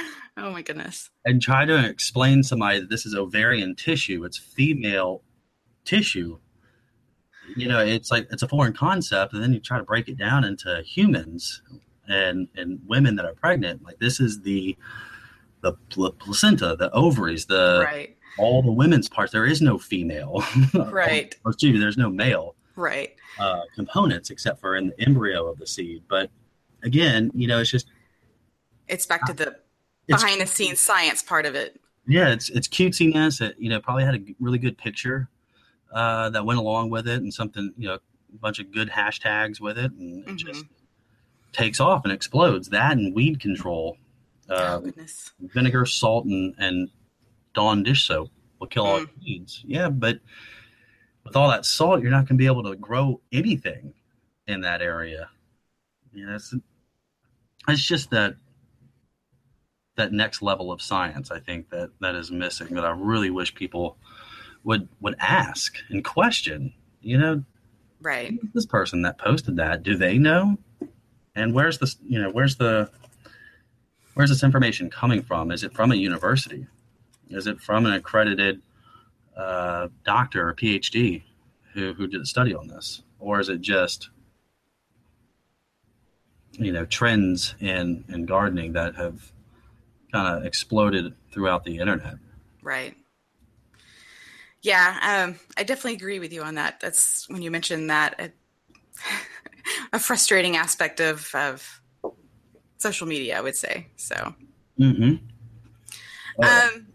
Oh 0.40 0.52
my 0.52 0.62
goodness. 0.62 1.10
And 1.24 1.42
try 1.42 1.64
to 1.64 1.88
explain 1.88 2.42
to 2.42 2.44
somebody 2.44 2.78
that 2.78 2.88
this 2.88 3.04
is 3.04 3.12
ovarian 3.12 3.74
tissue. 3.74 4.24
It's 4.24 4.36
female 4.38 5.24
tissue 5.84 6.38
you 7.56 7.66
know 7.68 7.78
it's 7.78 8.10
like 8.10 8.28
it's 8.30 8.42
a 8.42 8.48
foreign 8.48 8.72
concept 8.72 9.32
and 9.32 9.42
then 9.42 9.52
you 9.52 9.60
try 9.60 9.78
to 9.78 9.84
break 9.84 10.08
it 10.08 10.18
down 10.18 10.44
into 10.44 10.82
humans 10.82 11.62
and 12.06 12.48
and 12.56 12.80
women 12.86 13.16
that 13.16 13.24
are 13.24 13.34
pregnant 13.34 13.82
like 13.82 13.98
this 13.98 14.20
is 14.20 14.42
the 14.42 14.76
the 15.62 15.72
placenta 16.18 16.76
the 16.76 16.90
ovaries 16.92 17.46
the 17.46 17.82
right. 17.84 18.16
All 18.38 18.62
the 18.62 18.72
women's 18.72 19.08
parts 19.08 19.32
there 19.32 19.44
is 19.46 19.60
no 19.60 19.78
female 19.78 20.42
Right. 20.74 21.34
or 21.44 21.50
excuse 21.52 21.72
me 21.74 21.78
there's 21.80 21.96
no 21.98 22.10
male 22.10 22.54
Right. 22.76 23.14
uh, 23.40 23.62
components 23.74 24.30
except 24.30 24.60
for 24.60 24.76
in 24.76 24.88
the 24.88 25.00
embryo 25.00 25.46
of 25.50 25.58
the 25.58 25.66
seed 25.66 26.02
but 26.08 26.30
again 26.82 27.30
you 27.34 27.46
know 27.48 27.58
it's 27.60 27.70
just 27.70 27.88
It's 28.86 29.06
back 29.06 29.26
to 29.26 29.32
the 29.32 29.56
behind 30.06 30.40
the 30.40 30.46
scenes 30.46 30.78
science 30.80 31.22
part 31.22 31.44
of 31.46 31.54
it. 31.54 31.80
yeah 32.06 32.28
it's 32.30 32.48
it's 32.50 32.68
cutesiness 32.68 33.40
it 33.40 33.56
you 33.58 33.68
know 33.68 33.80
probably 33.80 34.04
had 34.04 34.14
a 34.14 34.20
really 34.40 34.58
good 34.58 34.78
picture 34.78 35.28
uh, 35.92 36.28
that 36.30 36.44
went 36.44 36.58
along 36.58 36.90
with 36.90 37.08
it 37.08 37.20
and 37.22 37.32
something 37.32 37.72
you 37.76 37.88
know 37.88 37.94
a 37.94 38.38
bunch 38.40 38.58
of 38.58 38.70
good 38.72 38.90
hashtags 38.90 39.58
with 39.60 39.78
it 39.78 39.90
and 39.92 40.22
it 40.28 40.30
Mhm. 40.32 40.36
just 40.38 40.64
takes 41.52 41.80
off 41.80 42.04
and 42.04 42.12
explodes 42.12 42.68
that 42.68 42.92
and 42.92 43.14
weed 43.14 43.40
control 43.40 43.96
oh 44.50 44.76
um, 44.76 44.84
goodness. 44.84 45.32
vinegar 45.40 45.84
salt 45.86 46.26
and 46.26 46.54
and 46.58 46.90
dawn 47.54 47.82
dish 47.82 48.04
soap 48.06 48.30
will 48.60 48.66
kill 48.66 48.86
all 48.86 49.00
Mm. 49.00 49.08
weeds 49.24 49.62
yeah 49.66 49.88
but 49.88 50.20
with 51.24 51.36
all 51.36 51.48
that 51.50 51.64
salt 51.64 52.02
you're 52.02 52.10
not 52.10 52.20
going 52.26 52.36
to 52.38 52.42
be 52.42 52.46
able 52.46 52.62
to 52.64 52.76
grow 52.76 53.20
anything 53.32 53.92
in 54.46 54.62
that 54.62 54.80
area. 54.80 55.28
You 56.12 56.26
know 56.26 56.34
it's, 56.36 56.54
it's 57.68 57.84
just 57.84 58.10
that 58.10 58.36
that 59.96 60.12
next 60.12 60.40
level 60.42 60.70
of 60.72 60.80
science 60.80 61.30
i 61.30 61.38
think 61.40 61.68
that 61.70 61.90
that 62.00 62.14
is 62.14 62.30
missing 62.30 62.68
that 62.74 62.84
i 62.84 62.90
really 62.90 63.30
wish 63.30 63.54
people 63.54 63.98
would 64.64 64.88
would 65.00 65.16
ask 65.18 65.76
and 65.90 66.04
question 66.04 66.72
you 67.00 67.16
know? 67.18 67.44
Right. 68.00 68.32
this 68.54 68.66
person 68.66 69.02
that 69.02 69.18
posted 69.18 69.56
that? 69.56 69.82
Do 69.82 69.96
they 69.96 70.18
know? 70.18 70.56
And 71.34 71.52
where's 71.52 71.78
this 71.78 71.96
you 72.04 72.20
know 72.20 72.30
where's 72.30 72.56
the 72.56 72.90
where's 74.14 74.30
this 74.30 74.42
information 74.42 74.88
coming 74.90 75.22
from? 75.22 75.50
Is 75.52 75.62
it 75.64 75.72
from 75.74 75.92
a 75.92 75.94
university 75.96 76.66
is 77.30 77.46
it 77.46 77.60
from 77.60 77.86
an 77.86 77.92
accredited 77.92 78.60
uh, 79.36 79.88
doctor 80.04 80.48
or 80.48 80.54
phd 80.54 81.22
who, 81.74 81.92
who 81.92 82.06
did 82.06 82.20
a 82.20 82.26
study 82.26 82.54
on 82.54 82.66
this 82.68 83.02
or 83.18 83.40
is 83.40 83.48
it 83.48 83.60
just 83.60 84.10
you 86.52 86.72
know 86.72 86.84
trends 86.86 87.54
in 87.60 88.04
in 88.08 88.26
gardening 88.26 88.72
that 88.72 88.94
have 88.96 89.32
kind 90.12 90.38
of 90.38 90.44
exploded 90.44 91.14
throughout 91.30 91.64
the 91.64 91.78
internet 91.78 92.16
Right. 92.68 92.94
Yeah, 94.60 95.24
um, 95.26 95.40
I 95.56 95.62
definitely 95.62 95.94
agree 95.94 96.18
with 96.18 96.34
you 96.34 96.42
on 96.42 96.56
that. 96.56 96.80
That's 96.80 97.26
when 97.30 97.40
you 97.40 97.50
mentioned 97.50 97.88
that 97.88 98.20
a, 98.20 98.30
a 99.94 99.98
frustrating 99.98 100.56
aspect 100.56 101.00
of, 101.00 101.34
of 101.34 101.80
social 102.76 103.06
media, 103.06 103.38
I 103.38 103.40
would 103.40 103.56
say. 103.56 103.86
So, 103.96 104.34
mm-hmm. 104.78 105.24
um, 106.44 106.87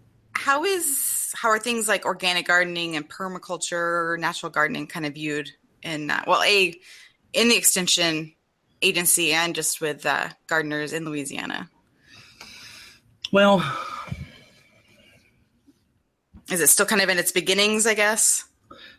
how 0.43 0.65
is 0.65 1.33
how 1.35 1.47
are 1.47 1.57
things 1.57 1.87
like 1.87 2.05
organic 2.05 2.47
gardening 2.47 2.97
and 2.97 3.09
permaculture, 3.09 4.19
natural 4.19 4.49
gardening, 4.49 4.87
kind 4.87 5.05
of 5.05 5.13
viewed 5.13 5.49
in 5.83 6.11
uh, 6.11 6.21
well, 6.27 6.43
a 6.43 6.75
in 7.31 7.47
the 7.47 7.55
extension 7.55 8.33
agency 8.81 9.31
and 9.31 9.55
just 9.55 9.79
with 9.79 10.05
uh, 10.05 10.27
gardeners 10.47 10.91
in 10.91 11.05
Louisiana? 11.05 11.69
well 13.31 13.63
Is 16.51 16.59
it 16.59 16.67
still 16.67 16.85
kind 16.85 17.01
of 17.01 17.07
in 17.07 17.17
its 17.17 17.31
beginnings? 17.31 17.87
I 17.87 17.93
guess. 17.93 18.43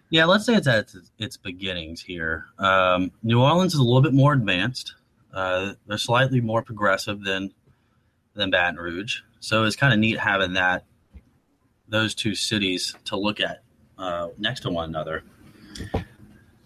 Yeah, 0.08 0.24
let's 0.24 0.46
say 0.46 0.54
it's 0.54 0.66
at 0.66 0.78
its, 0.78 1.10
its 1.18 1.36
beginnings 1.36 2.00
here. 2.00 2.46
Um, 2.58 3.12
New 3.22 3.42
Orleans 3.42 3.74
is 3.74 3.80
a 3.80 3.82
little 3.82 4.02
bit 4.02 4.14
more 4.14 4.32
advanced. 4.32 4.94
Uh, 5.32 5.72
they're 5.86 5.98
slightly 5.98 6.40
more 6.40 6.62
progressive 6.62 7.22
than 7.22 7.52
than 8.32 8.50
Baton 8.50 8.76
Rouge, 8.76 9.20
so 9.40 9.64
it's 9.64 9.76
kind 9.76 9.92
of 9.92 9.98
neat 9.98 10.18
having 10.18 10.54
that 10.54 10.86
those 11.94 12.12
two 12.12 12.34
cities 12.34 12.96
to 13.04 13.16
look 13.16 13.38
at 13.38 13.62
uh, 13.98 14.26
next 14.36 14.60
to 14.60 14.68
one 14.70 14.88
another. 14.88 15.22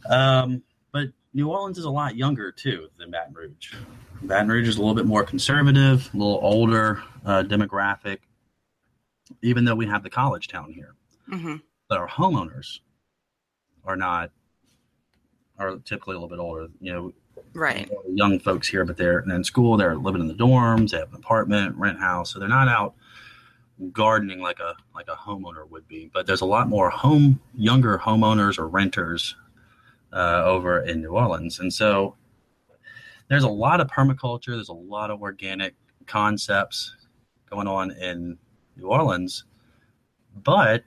Um, 0.09 0.63
but 0.91 1.09
New 1.35 1.51
Orleans 1.51 1.77
is 1.77 1.85
a 1.85 1.91
lot 1.91 2.17
younger 2.17 2.51
too 2.51 2.89
than 2.99 3.11
Baton 3.11 3.35
Rouge. 3.35 3.75
Baton 4.23 4.49
Rouge 4.49 4.67
is 4.69 4.77
a 4.77 4.81
little 4.81 4.95
bit 4.95 5.05
more 5.05 5.23
conservative, 5.25 6.09
a 6.15 6.17
little 6.17 6.41
older 6.43 7.03
uh, 7.27 7.43
demographic, 7.43 8.21
even 9.43 9.67
though 9.67 9.75
we 9.75 9.85
have 9.87 10.03
the 10.03 10.09
college 10.09 10.49
town 10.49 10.73
here. 10.73 10.95
hmm 11.29 11.57
But 11.91 11.99
our 11.99 12.09
homeowners 12.09 12.81
are 13.85 13.97
not 13.97 14.31
are 15.59 15.77
typically 15.85 16.15
a 16.15 16.19
little 16.19 16.29
bit 16.35 16.39
older. 16.43 16.69
You 16.81 16.93
know, 16.93 17.13
Right. 17.53 17.91
young 18.15 18.39
folks 18.39 18.67
here, 18.69 18.85
but 18.87 18.97
they're 18.97 19.21
in 19.21 19.45
school. 19.45 19.77
They're 19.77 19.97
living 19.97 20.23
in 20.23 20.29
the 20.29 20.35
dorms. 20.35 20.91
They 20.93 20.99
have 20.99 21.11
an 21.11 21.17
apartment, 21.17 21.77
rent 21.77 21.99
house, 22.01 22.33
so 22.33 22.39
they're 22.39 22.49
not 22.49 22.69
out 22.69 22.95
gardening 23.93 24.41
like 24.41 24.61
a 24.61 24.75
like 24.95 25.09
a 25.09 25.17
homeowner 25.17 25.69
would 25.69 25.87
be. 25.89 26.11
But 26.13 26.27
there's 26.27 26.41
a 26.41 26.47
lot 26.47 26.69
more 26.69 26.91
home 26.91 27.41
younger 27.55 27.99
homeowners 27.99 28.59
or 28.59 28.69
renters 28.69 29.37
uh, 30.13 30.43
over 30.45 30.81
in 30.81 31.03
New 31.03 31.11
Orleans, 31.11 31.61
and 31.61 31.73
so 31.73 32.17
there's 33.29 33.45
a 33.45 33.49
lot 33.49 33.81
of 33.81 33.89
permaculture. 33.89 34.55
There's 34.55 34.69
a 34.69 34.75
lot 34.75 35.11
of 35.11 35.23
organic 35.23 35.75
concepts 36.07 36.97
going 37.51 37.69
on 37.69 37.91
in 37.93 38.39
New 38.77 38.87
Orleans, 38.87 39.45
but 40.35 40.85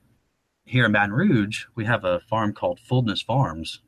here 0.65 0.85
in 0.85 0.91
Baton 0.91 1.13
Rouge, 1.13 1.65
we 1.75 1.85
have 1.85 2.05
a 2.05 2.21
farm 2.21 2.53
called 2.53 2.79
Fullness 2.79 3.21
Farms, 3.21 3.81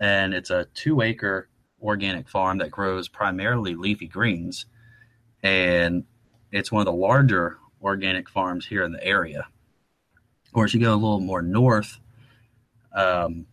and 0.00 0.34
it's 0.34 0.50
a 0.50 0.66
two 0.74 1.00
acre 1.00 1.48
organic 1.82 2.28
farm 2.28 2.58
that 2.58 2.70
grows 2.70 3.08
primarily 3.08 3.74
leafy 3.74 4.06
greens. 4.06 4.66
And 5.42 6.04
it's 6.52 6.70
one 6.70 6.80
of 6.80 6.86
the 6.86 6.92
larger 6.92 7.58
organic 7.82 8.28
farms 8.28 8.66
here 8.66 8.84
in 8.84 8.92
the 8.92 9.04
area. 9.04 9.46
Or 10.52 10.62
course, 10.62 10.74
you 10.74 10.80
go 10.80 10.92
a 10.92 10.94
little 10.94 11.20
more 11.20 11.42
north, 11.42 11.98
um, 12.94 13.46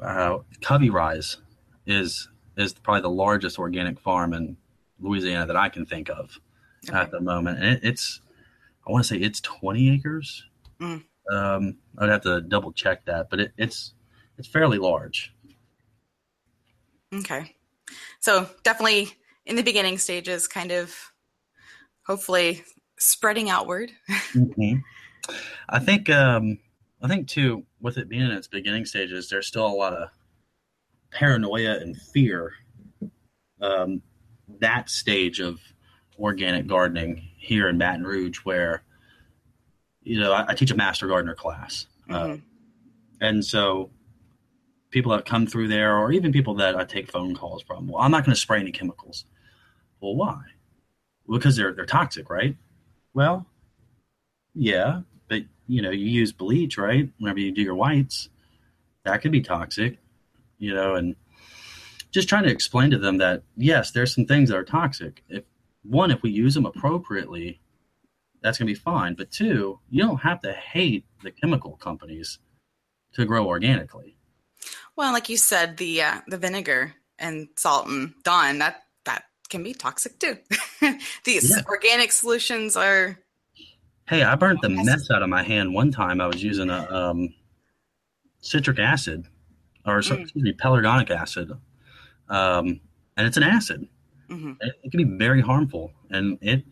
uh, 0.00 0.38
Covey 0.60 0.90
Rise 0.90 1.38
is 1.86 2.28
is 2.56 2.72
probably 2.72 3.02
the 3.02 3.10
largest 3.10 3.58
organic 3.58 4.00
farm 4.00 4.32
in 4.32 4.56
Louisiana 4.98 5.46
that 5.46 5.56
I 5.56 5.68
can 5.68 5.84
think 5.86 6.08
of 6.08 6.38
Okay. 6.88 6.98
at 6.98 7.10
the 7.10 7.20
moment. 7.20 7.58
And 7.58 7.66
it, 7.68 7.80
it's, 7.82 8.20
I 8.86 8.92
want 8.92 9.04
to 9.04 9.08
say 9.08 9.16
it's 9.18 9.40
20 9.40 9.90
acres. 9.90 10.44
Mm. 10.80 11.04
Um, 11.30 11.76
I'd 11.98 12.08
have 12.08 12.22
to 12.22 12.40
double 12.40 12.72
check 12.72 13.04
that, 13.06 13.28
but 13.30 13.40
it, 13.40 13.52
it's 13.58 13.94
it's 14.38 14.46
fairly 14.48 14.78
large. 14.78 15.34
Okay. 17.12 17.54
So 18.20 18.48
definitely 18.62 19.12
in 19.46 19.56
the 19.56 19.62
beginning 19.62 19.98
stages, 19.98 20.46
kind 20.46 20.70
of 20.72 21.12
hopefully 22.06 22.62
spreading 22.98 23.50
outward. 23.50 23.90
Mm-hmm. 24.34 24.76
I 25.68 25.78
think 25.78 26.08
um, 26.08 26.58
I 27.02 27.08
think 27.08 27.28
too, 27.28 27.64
with 27.80 27.98
it 27.98 28.08
being 28.08 28.22
in 28.22 28.30
its 28.30 28.48
beginning 28.48 28.84
stages, 28.84 29.28
there's 29.28 29.46
still 29.46 29.66
a 29.66 29.68
lot 29.68 29.92
of 29.92 30.08
paranoia 31.10 31.78
and 31.78 31.96
fear. 31.96 32.52
Um, 33.60 34.02
that 34.60 34.88
stage 34.90 35.40
of 35.40 35.58
organic 36.18 36.66
gardening 36.66 37.28
here 37.36 37.68
in 37.68 37.78
Baton 37.78 38.04
Rouge, 38.04 38.38
where 38.44 38.82
you 40.02 40.20
know 40.20 40.32
I, 40.32 40.46
I 40.48 40.54
teach 40.54 40.70
a 40.70 40.76
master 40.76 41.06
gardener 41.08 41.34
class, 41.34 41.86
uh, 42.10 42.26
Mhm. 42.26 42.42
and 43.20 43.44
so 43.44 43.90
people 44.90 45.12
that 45.12 45.26
come 45.26 45.46
through 45.46 45.68
there, 45.68 45.96
or 45.98 46.12
even 46.12 46.32
people 46.32 46.54
that 46.54 46.76
I 46.76 46.84
take 46.84 47.10
phone 47.10 47.34
calls 47.34 47.62
from, 47.62 47.88
well, 47.88 48.00
I'm 48.02 48.10
not 48.12 48.24
going 48.24 48.34
to 48.34 48.40
spray 48.40 48.60
any 48.60 48.70
chemicals. 48.70 49.24
Well, 50.00 50.14
why? 50.14 50.40
Well, 51.26 51.38
because 51.38 51.56
they're 51.56 51.72
they're 51.72 51.86
toxic, 51.86 52.30
right? 52.30 52.56
Well, 53.14 53.46
yeah, 54.54 55.02
but 55.28 55.42
you 55.66 55.82
know, 55.82 55.90
you 55.90 56.06
use 56.06 56.32
bleach, 56.32 56.78
right? 56.78 57.08
Whenever 57.18 57.40
you 57.40 57.52
do 57.52 57.62
your 57.62 57.74
whites, 57.74 58.28
that 59.04 59.22
could 59.22 59.32
be 59.32 59.40
toxic, 59.40 59.98
you 60.58 60.74
know, 60.74 60.94
and 60.94 61.16
just 62.10 62.28
trying 62.28 62.44
to 62.44 62.50
explain 62.50 62.90
to 62.90 62.98
them 62.98 63.18
that 63.18 63.42
yes, 63.56 63.90
there's 63.90 64.14
some 64.14 64.26
things 64.26 64.48
that 64.48 64.56
are 64.56 64.64
toxic. 64.64 65.22
If 65.28 65.44
one, 65.82 66.10
if 66.10 66.22
we 66.22 66.30
use 66.30 66.54
them 66.54 66.66
appropriately, 66.66 67.60
that's 68.42 68.58
going 68.58 68.66
to 68.66 68.72
be 68.72 68.78
fine. 68.78 69.14
But 69.14 69.30
two, 69.30 69.80
you 69.90 70.02
don't 70.02 70.18
have 70.18 70.40
to 70.42 70.52
hate 70.52 71.04
the 71.22 71.30
chemical 71.30 71.76
companies 71.76 72.38
to 73.14 73.24
grow 73.24 73.46
organically. 73.46 74.16
Well, 74.94 75.12
like 75.12 75.28
you 75.28 75.36
said, 75.36 75.76
the 75.76 76.02
uh, 76.02 76.20
the 76.26 76.38
vinegar 76.38 76.94
and 77.18 77.48
salt 77.56 77.86
and 77.88 78.14
Dawn 78.22 78.58
that 78.58 78.58
that 78.58 78.82
can 79.46 79.62
be 79.62 79.72
toxic 79.74 80.18
too. 80.18 80.38
These 81.24 81.50
Yeah. 81.50 81.62
organic 81.68 82.12
solutions 82.12 82.76
are 82.76 83.18
Hey, 84.08 84.22
I 84.22 84.34
burnt 84.36 84.60
the 84.62 84.68
mess 84.68 85.10
out 85.10 85.22
of 85.22 85.28
my 85.28 85.42
hand 85.42 85.74
one 85.74 85.90
time. 85.90 86.20
I 86.20 86.26
was 86.28 86.42
using 86.42 86.70
a 86.70 86.78
um, 86.94 87.34
citric 88.40 88.78
acid, 88.78 89.26
or 89.84 89.98
Mm. 89.98 90.22
excuse 90.22 90.44
me, 90.44 90.52
pelargonic 90.52 91.10
acid, 91.10 91.50
um, 92.28 92.80
and 93.16 93.26
it's 93.26 93.36
an 93.36 93.42
acid. 93.42 93.88
mhm. 94.30 94.56
It, 94.60 94.74
it 94.84 94.90
can 94.90 94.98
be 95.08 95.16
very 95.18 95.40
harmful, 95.40 95.92
and 96.10 96.38
it 96.40 96.64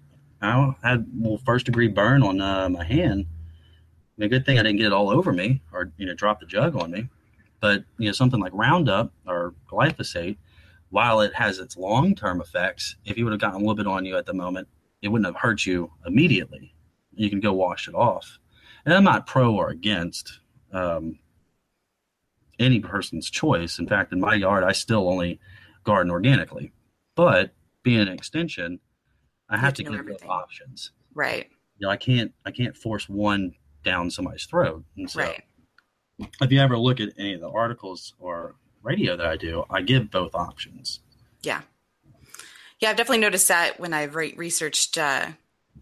I 0.43 0.75
had 0.83 1.07
well 1.15 1.39
first 1.39 1.67
degree 1.67 1.89
burn 1.89 2.23
on 2.23 2.41
uh, 2.41 2.69
my 2.69 2.85
hand. 2.85 3.27
I 3.29 4.21
mean, 4.21 4.31
good 4.31 4.47
thing 4.47 4.59
I 4.59 4.63
didn't 4.63 4.77
get 4.79 4.87
it 4.87 4.93
all 4.93 5.11
over 5.11 5.33
me 5.33 5.63
or 5.73 5.93
you 5.97 6.07
know 6.07 6.15
drop 6.15 6.41
the 6.41 6.47
jug 6.47 6.77
on 6.77 6.91
me. 6.91 7.09
But 7.61 7.85
you 7.99 8.07
know 8.07 8.13
something 8.13 8.41
like 8.41 8.53
Roundup 8.55 9.13
or 9.27 9.55
glyphosate, 9.69 10.37
while 10.95 11.21
it 11.23 11.35
has 11.35 11.59
its 11.59 11.77
long 11.77 12.15
term 12.15 12.41
effects, 12.41 12.95
if 13.05 13.19
you 13.19 13.25
would 13.25 13.33
have 13.33 13.41
gotten 13.41 13.57
a 13.57 13.59
little 13.59 13.75
bit 13.75 13.89
on 13.89 14.05
you 14.05 14.17
at 14.17 14.27
the 14.27 14.33
moment, 14.33 14.69
it 15.03 15.09
wouldn't 15.09 15.27
have 15.27 15.43
hurt 15.43 15.67
you 15.67 15.91
immediately. 16.07 16.73
You 17.17 17.29
can 17.29 17.41
go 17.41 17.53
wash 17.53 17.89
it 17.89 17.97
off. 17.97 18.39
And 18.85 18.95
I'm 18.95 19.03
not 19.03 19.27
pro 19.27 19.57
or 19.57 19.71
against 19.71 20.39
um, 20.73 21.19
any 22.61 22.79
person's 22.79 23.29
choice. 23.29 23.81
In 23.81 23.89
fact, 23.89 24.13
in 24.13 24.21
my 24.21 24.35
yard, 24.35 24.63
I 24.63 24.71
still 24.71 25.09
only 25.09 25.41
garden 25.83 26.13
organically. 26.13 26.73
But 27.17 27.57
being 27.83 27.99
an 27.99 28.09
extension, 28.09 28.79
I 29.49 29.57
have 29.57 29.65
have 29.65 29.75
to 29.75 29.83
to 29.83 29.91
give 29.91 29.99
everything. 29.99 30.29
options. 30.29 30.93
right, 31.13 31.49
You 31.77 31.89
know, 31.89 31.91
I 31.91 31.97
can't 31.97 32.33
I 32.47 32.53
can't 32.53 32.77
force 32.77 33.09
one 33.09 33.55
down 33.83 34.13
somebody's 34.13 34.47
throat. 34.47 34.85
And 34.97 35.11
so 35.11 35.23
right. 35.23 35.43
if 36.41 36.53
you 36.53 36.61
ever 36.61 36.79
look 36.79 37.01
at 37.01 37.09
any 37.19 37.35
of 37.35 37.41
the 37.41 37.51
articles 37.51 38.15
or 38.21 38.55
radio 38.85 39.17
that 39.17 39.27
I 39.27 39.37
do, 39.37 39.65
I 39.71 39.83
give 39.83 40.11
both 40.11 40.35
options. 40.35 41.01
Yeah, 41.43 41.63
yeah. 42.81 42.91
I've 42.91 42.97
definitely 42.97 43.19
noticed 43.19 43.49
that 43.49 43.81
when 43.81 43.93
I've 43.93 44.15
re- 44.15 44.35
researched 44.37 44.99
uh, 44.99 45.27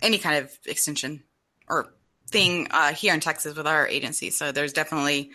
any 0.01 0.19
kind 0.19 0.45
of 0.45 0.57
extension 0.67 1.23
or 1.69 1.93
thing 2.29 2.69
uh, 2.71 2.93
here 2.93 3.13
in 3.15 3.21
Texas 3.21 3.57
with 3.57 3.67
our 3.67 3.87
agency. 3.87 4.31
So 4.31 4.53
there's 4.53 4.73
definitely 4.73 5.31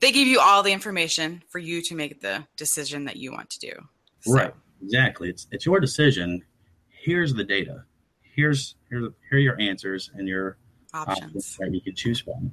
they 0.00 0.12
give 0.12 0.26
you 0.26 0.40
all 0.40 0.62
the 0.62 0.72
information 0.72 1.42
for 1.48 1.58
you 1.58 1.82
to 1.82 1.94
make 1.94 2.20
the 2.20 2.46
decision 2.56 3.04
that 3.04 3.16
you 3.16 3.32
want 3.32 3.50
to 3.50 3.58
do. 3.60 3.72
So, 4.20 4.52
Exactly. 4.82 5.28
It's 5.28 5.46
it's 5.50 5.66
your 5.66 5.80
decision. 5.80 6.42
Here's 6.88 7.34
the 7.34 7.44
data. 7.44 7.84
Here's 8.22 8.76
here 8.88 9.00
here 9.00 9.38
are 9.38 9.38
your 9.38 9.60
answers 9.60 10.10
and 10.14 10.26
your 10.26 10.56
options 10.94 11.24
Options. 11.24 11.56
that 11.58 11.74
you 11.74 11.80
can 11.80 11.94
choose 11.94 12.20
from. 12.20 12.50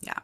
Yeah. 0.00 0.18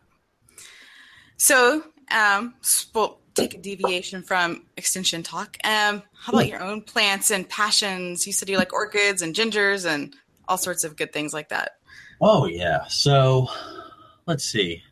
So, 1.36 1.84
um, 2.12 2.54
we'll 2.94 3.18
take 3.34 3.54
a 3.54 3.58
deviation 3.58 4.22
from 4.22 4.64
extension 4.76 5.22
talk. 5.22 5.56
Um, 5.64 6.02
how 6.14 6.32
about 6.32 6.48
your 6.48 6.62
own 6.62 6.82
plants 6.82 7.30
and 7.30 7.48
passions? 7.48 8.26
You 8.26 8.32
said 8.32 8.48
you 8.48 8.58
like 8.58 8.72
orchids 8.72 9.22
and 9.22 9.34
gingers 9.34 9.86
and 9.86 10.14
all 10.48 10.58
sorts 10.58 10.84
of 10.84 10.96
good 10.96 11.12
things 11.12 11.32
like 11.32 11.48
that. 11.48 11.72
Oh 12.20 12.46
yeah. 12.46 12.86
So 12.88 13.48
let's 14.26 14.44
see. 14.44 14.82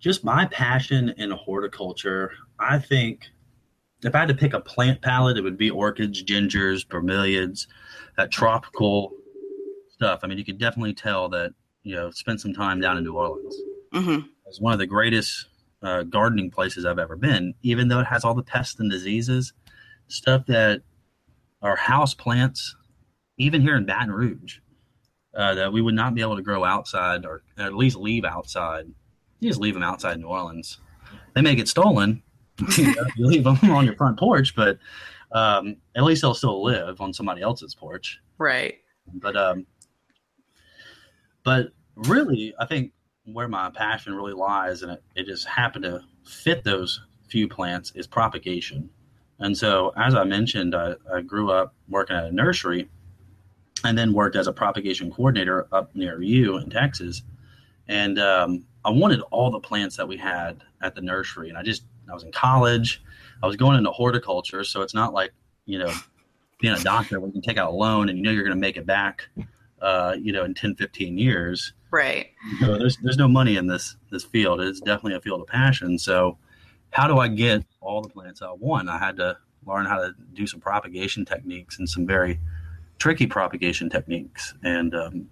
Just 0.00 0.24
my 0.24 0.46
passion 0.46 1.10
in 1.18 1.30
horticulture, 1.30 2.32
I 2.58 2.78
think 2.78 3.26
if 4.04 4.14
I 4.14 4.20
had 4.20 4.28
to 4.28 4.34
pick 4.34 4.54
a 4.54 4.60
plant 4.60 5.02
palette, 5.02 5.36
it 5.36 5.42
would 5.42 5.58
be 5.58 5.70
orchids, 5.70 6.22
gingers, 6.22 6.86
bromeliads, 6.86 7.66
that 8.16 8.30
tropical 8.30 9.12
stuff. 9.90 10.20
I 10.22 10.28
mean, 10.28 10.38
you 10.38 10.44
could 10.44 10.58
definitely 10.58 10.94
tell 10.94 11.28
that, 11.30 11.52
you 11.82 11.96
know, 11.96 12.10
spent 12.10 12.40
some 12.40 12.54
time 12.54 12.80
down 12.80 12.96
in 12.96 13.04
New 13.04 13.14
Orleans. 13.14 13.56
hmm 13.92 14.18
It's 14.46 14.60
one 14.60 14.72
of 14.72 14.78
the 14.78 14.86
greatest 14.86 15.46
uh, 15.82 16.02
gardening 16.04 16.50
places 16.50 16.84
I've 16.84 16.98
ever 16.98 17.16
been, 17.16 17.54
even 17.62 17.88
though 17.88 18.00
it 18.00 18.06
has 18.06 18.24
all 18.24 18.34
the 18.34 18.42
pests 18.42 18.80
and 18.80 18.90
diseases, 18.90 19.52
stuff 20.08 20.46
that 20.46 20.82
are 21.62 21.76
house 21.76 22.14
plants, 22.14 22.74
even 23.36 23.60
here 23.60 23.76
in 23.76 23.84
Baton 23.86 24.10
Rouge, 24.10 24.58
uh, 25.34 25.54
that 25.54 25.72
we 25.72 25.80
would 25.82 25.94
not 25.94 26.14
be 26.14 26.20
able 26.20 26.36
to 26.36 26.42
grow 26.42 26.64
outside 26.64 27.24
or 27.24 27.42
at 27.56 27.74
least 27.74 27.96
leave 27.96 28.24
outside. 28.24 28.86
You 29.40 29.50
just 29.50 29.60
leave 29.60 29.74
them 29.74 29.82
outside 29.82 30.18
New 30.18 30.26
Orleans. 30.26 30.78
They 31.34 31.42
may 31.42 31.54
get 31.54 31.68
stolen. 31.68 32.22
you, 32.76 32.86
know, 32.94 33.04
you 33.16 33.26
leave 33.26 33.44
them 33.44 33.58
on 33.70 33.84
your 33.84 33.94
front 33.94 34.18
porch, 34.18 34.56
but 34.56 34.78
um, 35.30 35.76
at 35.94 36.02
least 36.02 36.22
they'll 36.22 36.34
still 36.34 36.62
live 36.64 37.00
on 37.00 37.12
somebody 37.12 37.42
else's 37.42 37.74
porch 37.74 38.18
Right. 38.38 38.78
but 39.14 39.36
um 39.36 39.66
but 41.44 41.68
really, 41.94 42.54
I 42.58 42.66
think 42.66 42.92
where 43.32 43.48
my 43.48 43.70
passion 43.70 44.14
really 44.14 44.32
lies, 44.32 44.82
and 44.82 44.92
it, 44.92 45.02
it 45.14 45.26
just 45.26 45.46
happened 45.46 45.84
to 45.84 46.02
fit 46.24 46.64
those 46.64 47.00
few 47.28 47.48
plants, 47.48 47.92
is 47.94 48.06
propagation. 48.06 48.90
And 49.38 49.56
so, 49.56 49.92
as 49.96 50.14
I 50.14 50.24
mentioned, 50.24 50.74
I, 50.74 50.94
I 51.12 51.20
grew 51.20 51.50
up 51.50 51.74
working 51.88 52.16
at 52.16 52.24
a 52.24 52.32
nursery 52.32 52.88
and 53.84 53.96
then 53.96 54.12
worked 54.12 54.34
as 54.34 54.46
a 54.46 54.52
propagation 54.52 55.10
coordinator 55.12 55.68
up 55.70 55.94
near 55.94 56.20
you 56.20 56.56
in 56.56 56.70
Texas. 56.70 57.22
And 57.86 58.18
um, 58.18 58.64
I 58.84 58.90
wanted 58.90 59.20
all 59.30 59.50
the 59.50 59.60
plants 59.60 59.96
that 59.96 60.08
we 60.08 60.16
had 60.16 60.62
at 60.82 60.94
the 60.94 61.00
nursery. 61.00 61.48
And 61.48 61.56
I 61.56 61.62
just, 61.62 61.84
I 62.10 62.14
was 62.14 62.24
in 62.24 62.32
college, 62.32 63.02
I 63.42 63.46
was 63.46 63.56
going 63.56 63.78
into 63.78 63.90
horticulture. 63.90 64.64
So 64.64 64.82
it's 64.82 64.94
not 64.94 65.12
like, 65.12 65.32
you 65.66 65.78
know, 65.78 65.92
being 66.60 66.74
a 66.74 66.82
doctor 66.82 67.20
where 67.20 67.28
you 67.28 67.32
can 67.32 67.42
take 67.42 67.58
out 67.58 67.70
a 67.70 67.74
loan 67.74 68.08
and 68.08 68.18
you 68.18 68.24
know 68.24 68.32
you're 68.32 68.42
going 68.42 68.56
to 68.56 68.60
make 68.60 68.76
it 68.76 68.86
back, 68.86 69.28
uh, 69.80 70.16
you 70.20 70.32
know, 70.32 70.44
in 70.44 70.54
10, 70.54 70.74
15 70.76 71.18
years. 71.18 71.72
Right. 71.90 72.28
So 72.60 72.78
there's, 72.78 72.96
there's 72.98 73.16
no 73.16 73.28
money 73.28 73.56
in 73.56 73.66
this, 73.66 73.96
this 74.10 74.24
field. 74.24 74.60
It's 74.60 74.80
definitely 74.80 75.14
a 75.14 75.20
field 75.20 75.40
of 75.40 75.46
passion. 75.46 75.98
So 75.98 76.38
how 76.90 77.06
do 77.06 77.18
I 77.18 77.28
get 77.28 77.64
all 77.80 78.02
the 78.02 78.08
plants 78.08 78.42
I 78.42 78.52
want? 78.52 78.88
I 78.88 78.98
had 78.98 79.16
to 79.16 79.38
learn 79.66 79.86
how 79.86 79.98
to 79.98 80.14
do 80.34 80.46
some 80.46 80.60
propagation 80.60 81.24
techniques 81.24 81.78
and 81.78 81.88
some 81.88 82.06
very 82.06 82.40
tricky 82.98 83.26
propagation 83.26 83.88
techniques. 83.88 84.54
And 84.62 84.94
um, 84.94 85.28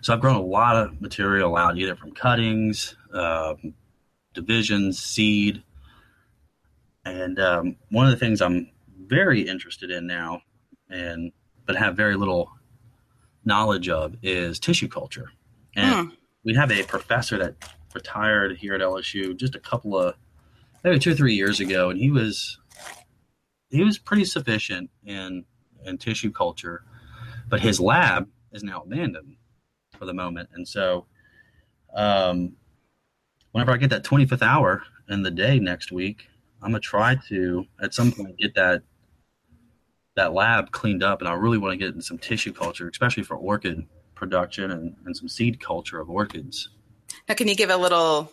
so 0.00 0.12
I've 0.12 0.20
grown 0.20 0.36
a 0.36 0.42
lot 0.42 0.76
of 0.76 1.00
material 1.00 1.56
out, 1.56 1.78
either 1.78 1.96
from 1.96 2.12
cuttings, 2.12 2.96
um, 3.12 3.74
divisions, 4.32 5.02
seed. 5.02 5.62
And 7.04 7.38
um, 7.38 7.76
one 7.90 8.06
of 8.06 8.12
the 8.12 8.18
things 8.18 8.40
I'm 8.40 8.70
very 9.06 9.42
interested 9.42 9.90
in 9.90 10.06
now, 10.06 10.42
and 10.88 11.32
but 11.66 11.76
have 11.76 11.96
very 11.96 12.16
little 12.16 12.50
knowledge 13.44 13.88
of, 13.88 14.16
is 14.22 14.58
tissue 14.58 14.88
culture. 14.88 15.30
And 15.76 16.08
hmm. 16.08 16.14
we 16.44 16.54
have 16.54 16.70
a 16.70 16.82
professor 16.84 17.38
that 17.38 17.56
retired 17.94 18.56
here 18.58 18.74
at 18.74 18.80
LSU 18.80 19.36
just 19.36 19.54
a 19.54 19.60
couple 19.60 19.96
of 19.96 20.14
maybe 20.82 20.98
two 20.98 21.12
or 21.12 21.14
three 21.14 21.34
years 21.34 21.60
ago, 21.60 21.90
and 21.90 21.98
he 21.98 22.10
was 22.10 22.58
he 23.70 23.82
was 23.82 23.98
pretty 23.98 24.24
sufficient 24.24 24.90
in 25.04 25.44
in 25.84 25.98
tissue 25.98 26.30
culture, 26.30 26.84
but 27.48 27.60
his 27.60 27.80
lab 27.80 28.28
is 28.52 28.62
now 28.62 28.82
abandoned 28.82 29.36
for 29.98 30.04
the 30.04 30.14
moment, 30.14 30.50
and 30.54 30.66
so 30.66 31.06
um, 31.94 32.56
whenever 33.52 33.72
I 33.72 33.76
get 33.76 33.90
that 33.90 34.04
25th 34.04 34.42
hour 34.42 34.82
in 35.08 35.22
the 35.22 35.30
day 35.30 35.60
next 35.60 35.92
week, 35.92 36.26
I'm 36.62 36.70
gonna 36.70 36.80
try 36.80 37.16
to 37.28 37.64
at 37.80 37.94
some 37.94 38.12
point 38.12 38.38
get 38.38 38.54
that 38.54 38.82
that 40.14 40.32
lab 40.32 40.70
cleaned 40.70 41.02
up, 41.02 41.20
and 41.20 41.28
I 41.28 41.34
really 41.34 41.58
want 41.58 41.72
to 41.72 41.76
get 41.76 41.94
in 41.94 42.00
some 42.00 42.18
tissue 42.18 42.52
culture, 42.52 42.88
especially 42.88 43.24
for 43.24 43.36
orchid 43.36 43.86
production 44.14 44.70
and, 44.70 44.96
and 45.04 45.16
some 45.16 45.28
seed 45.28 45.60
culture 45.60 46.00
of 46.00 46.08
orchids. 46.08 46.68
Now, 47.28 47.34
can 47.34 47.48
you 47.48 47.54
give 47.54 47.70
a 47.70 47.76
little 47.76 48.32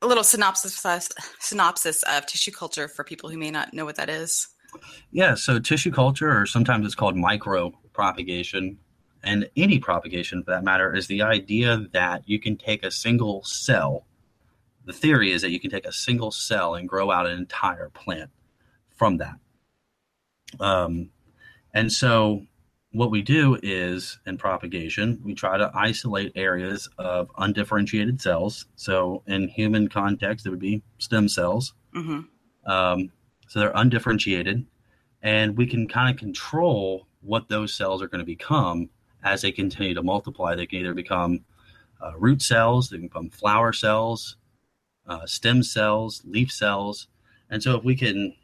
a 0.00 0.06
little 0.06 0.24
synopsis 0.24 1.10
synopsis 1.40 2.02
of 2.04 2.26
tissue 2.26 2.52
culture 2.52 2.86
for 2.86 3.02
people 3.02 3.28
who 3.30 3.38
may 3.38 3.50
not 3.50 3.74
know 3.74 3.84
what 3.84 3.96
that 3.96 4.08
is? 4.08 4.48
Yeah, 5.10 5.34
so 5.34 5.58
tissue 5.58 5.90
culture, 5.90 6.40
or 6.40 6.46
sometimes 6.46 6.86
it's 6.86 6.94
called 6.94 7.16
micro 7.16 7.72
propagation, 7.92 8.78
and 9.24 9.48
any 9.56 9.78
propagation 9.78 10.42
for 10.44 10.50
that 10.52 10.64
matter, 10.64 10.94
is 10.94 11.06
the 11.06 11.22
idea 11.22 11.86
that 11.92 12.28
you 12.28 12.38
can 12.38 12.56
take 12.56 12.84
a 12.84 12.90
single 12.90 13.42
cell. 13.44 14.06
The 14.84 14.92
theory 14.92 15.32
is 15.32 15.42
that 15.42 15.50
you 15.50 15.60
can 15.60 15.70
take 15.70 15.86
a 15.86 15.92
single 15.92 16.30
cell 16.30 16.74
and 16.74 16.88
grow 16.88 17.10
out 17.10 17.26
an 17.26 17.38
entire 17.38 17.88
plant 17.88 18.30
from 18.94 19.16
that. 19.18 19.36
Um, 20.60 21.10
and 21.74 21.92
so 21.92 22.42
what 22.92 23.10
we 23.10 23.22
do 23.22 23.58
is 23.62 24.18
in 24.26 24.38
propagation, 24.38 25.20
we 25.22 25.34
try 25.34 25.58
to 25.58 25.70
isolate 25.74 26.32
areas 26.34 26.88
of 26.98 27.30
undifferentiated 27.38 28.20
cells. 28.20 28.66
So 28.76 29.22
in 29.26 29.48
human 29.48 29.88
context, 29.88 30.46
it 30.46 30.50
would 30.50 30.58
be 30.58 30.82
stem 30.98 31.28
cells. 31.28 31.74
Mm-hmm. 31.94 32.70
Um, 32.70 33.12
so 33.46 33.60
they're 33.60 33.72
undifferentiated, 33.74 34.66
and 35.22 35.56
we 35.56 35.66
can 35.66 35.88
kind 35.88 36.14
of 36.14 36.18
control 36.18 37.06
what 37.20 37.48
those 37.48 37.74
cells 37.74 38.02
are 38.02 38.08
going 38.08 38.20
to 38.20 38.26
become 38.26 38.90
as 39.24 39.42
they 39.42 39.52
continue 39.52 39.94
to 39.94 40.02
multiply. 40.02 40.54
They 40.54 40.66
can 40.66 40.80
either 40.80 40.94
become 40.94 41.44
uh, 42.00 42.12
root 42.16 42.42
cells, 42.42 42.88
they 42.88 42.98
can 42.98 43.08
become 43.08 43.30
flower 43.30 43.72
cells, 43.72 44.36
uh, 45.06 45.26
stem 45.26 45.62
cells, 45.62 46.22
leaf 46.24 46.52
cells. 46.52 47.08
And 47.50 47.62
so 47.62 47.76
if 47.76 47.84
we 47.84 47.96
can 47.96 48.34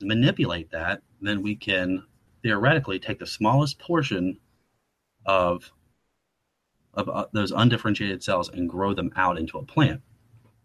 manipulate 0.00 0.70
that, 0.70 1.02
then 1.26 1.42
we 1.42 1.56
can 1.56 2.04
theoretically 2.42 2.98
take 2.98 3.18
the 3.18 3.26
smallest 3.26 3.78
portion 3.78 4.38
of 5.26 5.70
of 6.92 7.08
uh, 7.08 7.26
those 7.32 7.50
undifferentiated 7.50 8.22
cells 8.22 8.48
and 8.48 8.70
grow 8.70 8.94
them 8.94 9.10
out 9.16 9.36
into 9.36 9.58
a 9.58 9.64
plant. 9.64 10.00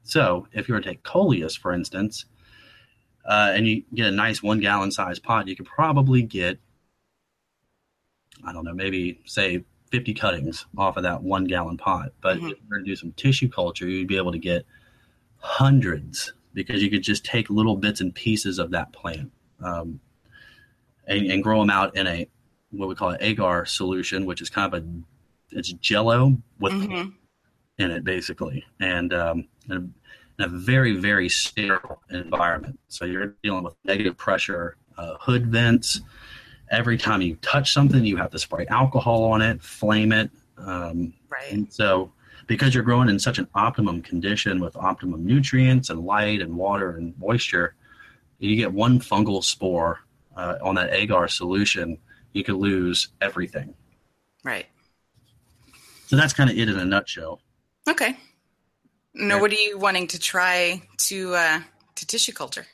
So, 0.04 0.48
if 0.54 0.68
you 0.68 0.76
were 0.76 0.82
to 0.82 0.90
take 0.90 1.04
coleus, 1.04 1.56
for 1.56 1.74
instance, 1.74 2.26
uh, 3.26 3.52
and 3.54 3.68
you 3.68 3.84
get 3.94 4.08
a 4.08 4.12
nice 4.12 4.42
one 4.42 4.60
gallon 4.60 4.92
size 4.92 5.20
pot, 5.20 5.48
you 5.48 5.56
could 5.56 5.66
probably 5.66 6.22
get, 6.22 6.60
I 8.44 8.54
don't 8.54 8.64
know, 8.64 8.74
maybe 8.74 9.20
say 9.26 9.64
50 9.92 10.14
cuttings 10.14 10.66
off 10.78 10.98
of 10.98 11.04
that 11.04 11.22
one 11.24 11.46
gallon 11.46 11.78
pot. 11.78 12.12
But 12.22 12.38
mm-hmm. 12.38 12.48
if 12.48 12.58
you 12.58 12.66
were 12.70 12.80
to 12.80 12.86
do 12.86 12.96
some 12.96 13.12
tissue 13.14 13.50
culture, 13.50 13.88
you'd 13.88 14.08
be 14.08 14.18
able 14.18 14.32
to 14.32 14.40
get 14.40 14.66
hundreds 15.38 16.34
because 16.54 16.82
you 16.82 16.90
could 16.90 17.04
just 17.04 17.26
take 17.26 17.50
little 17.50 17.76
bits 17.76 18.02
and 18.02 18.14
pieces 18.14 18.60
of 18.60 18.72
that 18.72 18.92
plant. 18.94 19.32
Um, 19.62 20.00
and, 21.10 21.30
and 21.30 21.44
grow 21.44 21.60
them 21.60 21.70
out 21.70 21.98
in 21.98 22.08
a 22.08 22.28
what 22.72 22.88
we 22.88 22.96
call 22.96 23.10
an 23.10 23.18
agar 23.20 23.66
solution, 23.66 24.26
which 24.26 24.42
is 24.42 24.50
kind 24.50 24.74
of 24.74 24.82
a 24.82 24.88
it's 25.52 25.74
jello 25.74 26.38
with 26.60 26.74
mm-hmm. 26.74 27.10
in 27.80 27.92
it 27.92 28.04
basically, 28.04 28.64
and 28.80 29.14
um, 29.14 29.48
in, 29.68 29.72
a, 29.72 30.44
in, 30.44 30.46
a, 30.46 30.48
very 30.48 30.96
very 30.96 31.28
sterile 31.28 32.02
environment. 32.12 32.80
So 32.88 33.06
you're 33.06 33.36
dealing 33.44 33.64
with 33.64 33.76
negative 33.84 34.16
pressure, 34.16 34.78
uh, 34.98 35.16
hood 35.20 35.48
vents. 35.48 36.00
Every 36.70 37.00
time 37.00 37.24
you 37.24 37.36
touch 37.38 37.74
something, 37.74 38.06
you 38.06 38.16
have 38.18 38.30
to 38.30 38.40
spray 38.40 38.68
alcohol 38.68 39.24
on 39.24 39.42
it, 39.42 39.64
flame 39.64 40.12
it. 40.12 40.30
Um, 40.60 41.14
right. 41.28 41.52
And 41.52 41.74
so 41.74 42.12
because 42.46 42.76
you're 42.76 42.84
growing 42.84 43.10
in 43.10 43.18
such 43.18 43.40
an 43.40 43.48
optimum 43.56 44.04
condition 44.04 44.60
with 44.60 44.76
optimum 44.76 45.26
nutrients 45.26 45.90
and 45.90 46.06
light 46.06 46.44
and 46.44 46.56
water 46.56 46.92
and 46.92 47.18
moisture, 47.18 47.74
you 48.38 48.56
get 48.56 48.72
one 48.72 49.00
fungal 49.00 49.44
spore 49.44 50.02
uh, 50.40 50.58
on 50.64 50.76
that 50.76 50.94
agar 50.94 51.28
solution, 51.28 51.98
you 52.32 52.44
could 52.44 52.56
lose 52.56 53.10
everything. 53.20 53.74
Right. 54.44 54.68
So 56.08 56.16
that's 56.16 56.34
kind 56.34 56.50
of 56.50 56.58
it 56.58 56.70
in 56.70 56.80
a 56.80 56.86
nutshell. 56.86 57.42
Okay. 57.88 58.16
Now, 59.14 59.42
what 59.42 59.52
are 59.52 59.56
you 59.56 59.78
wanting 59.78 60.08
to 60.08 60.20
try 60.20 60.82
to 61.10 61.36
uh, 61.36 61.60
to 61.96 62.08
tissue 62.08 62.32
culture? 62.32 62.66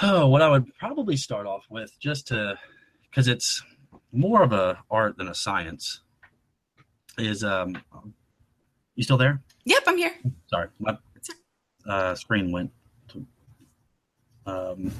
Oh, 0.00 0.28
what 0.28 0.42
I 0.42 0.48
would 0.48 0.72
probably 0.78 1.16
start 1.16 1.46
off 1.46 1.64
with, 1.68 1.98
just 1.98 2.28
to, 2.28 2.58
because 3.10 3.26
it's 3.26 3.62
more 4.12 4.42
of 4.42 4.52
a 4.52 4.78
art 4.90 5.16
than 5.16 5.28
a 5.28 5.34
science, 5.34 6.00
is 7.18 7.42
um, 7.42 7.76
you 8.94 9.02
still 9.02 9.18
there? 9.18 9.42
Yep, 9.64 9.82
I'm 9.86 9.98
here. 9.98 10.12
Sorry, 10.48 10.68
my 10.78 10.96
uh, 11.88 12.14
screen 12.14 12.52
went. 12.52 12.70
To, 13.08 13.26
um, 14.46 14.92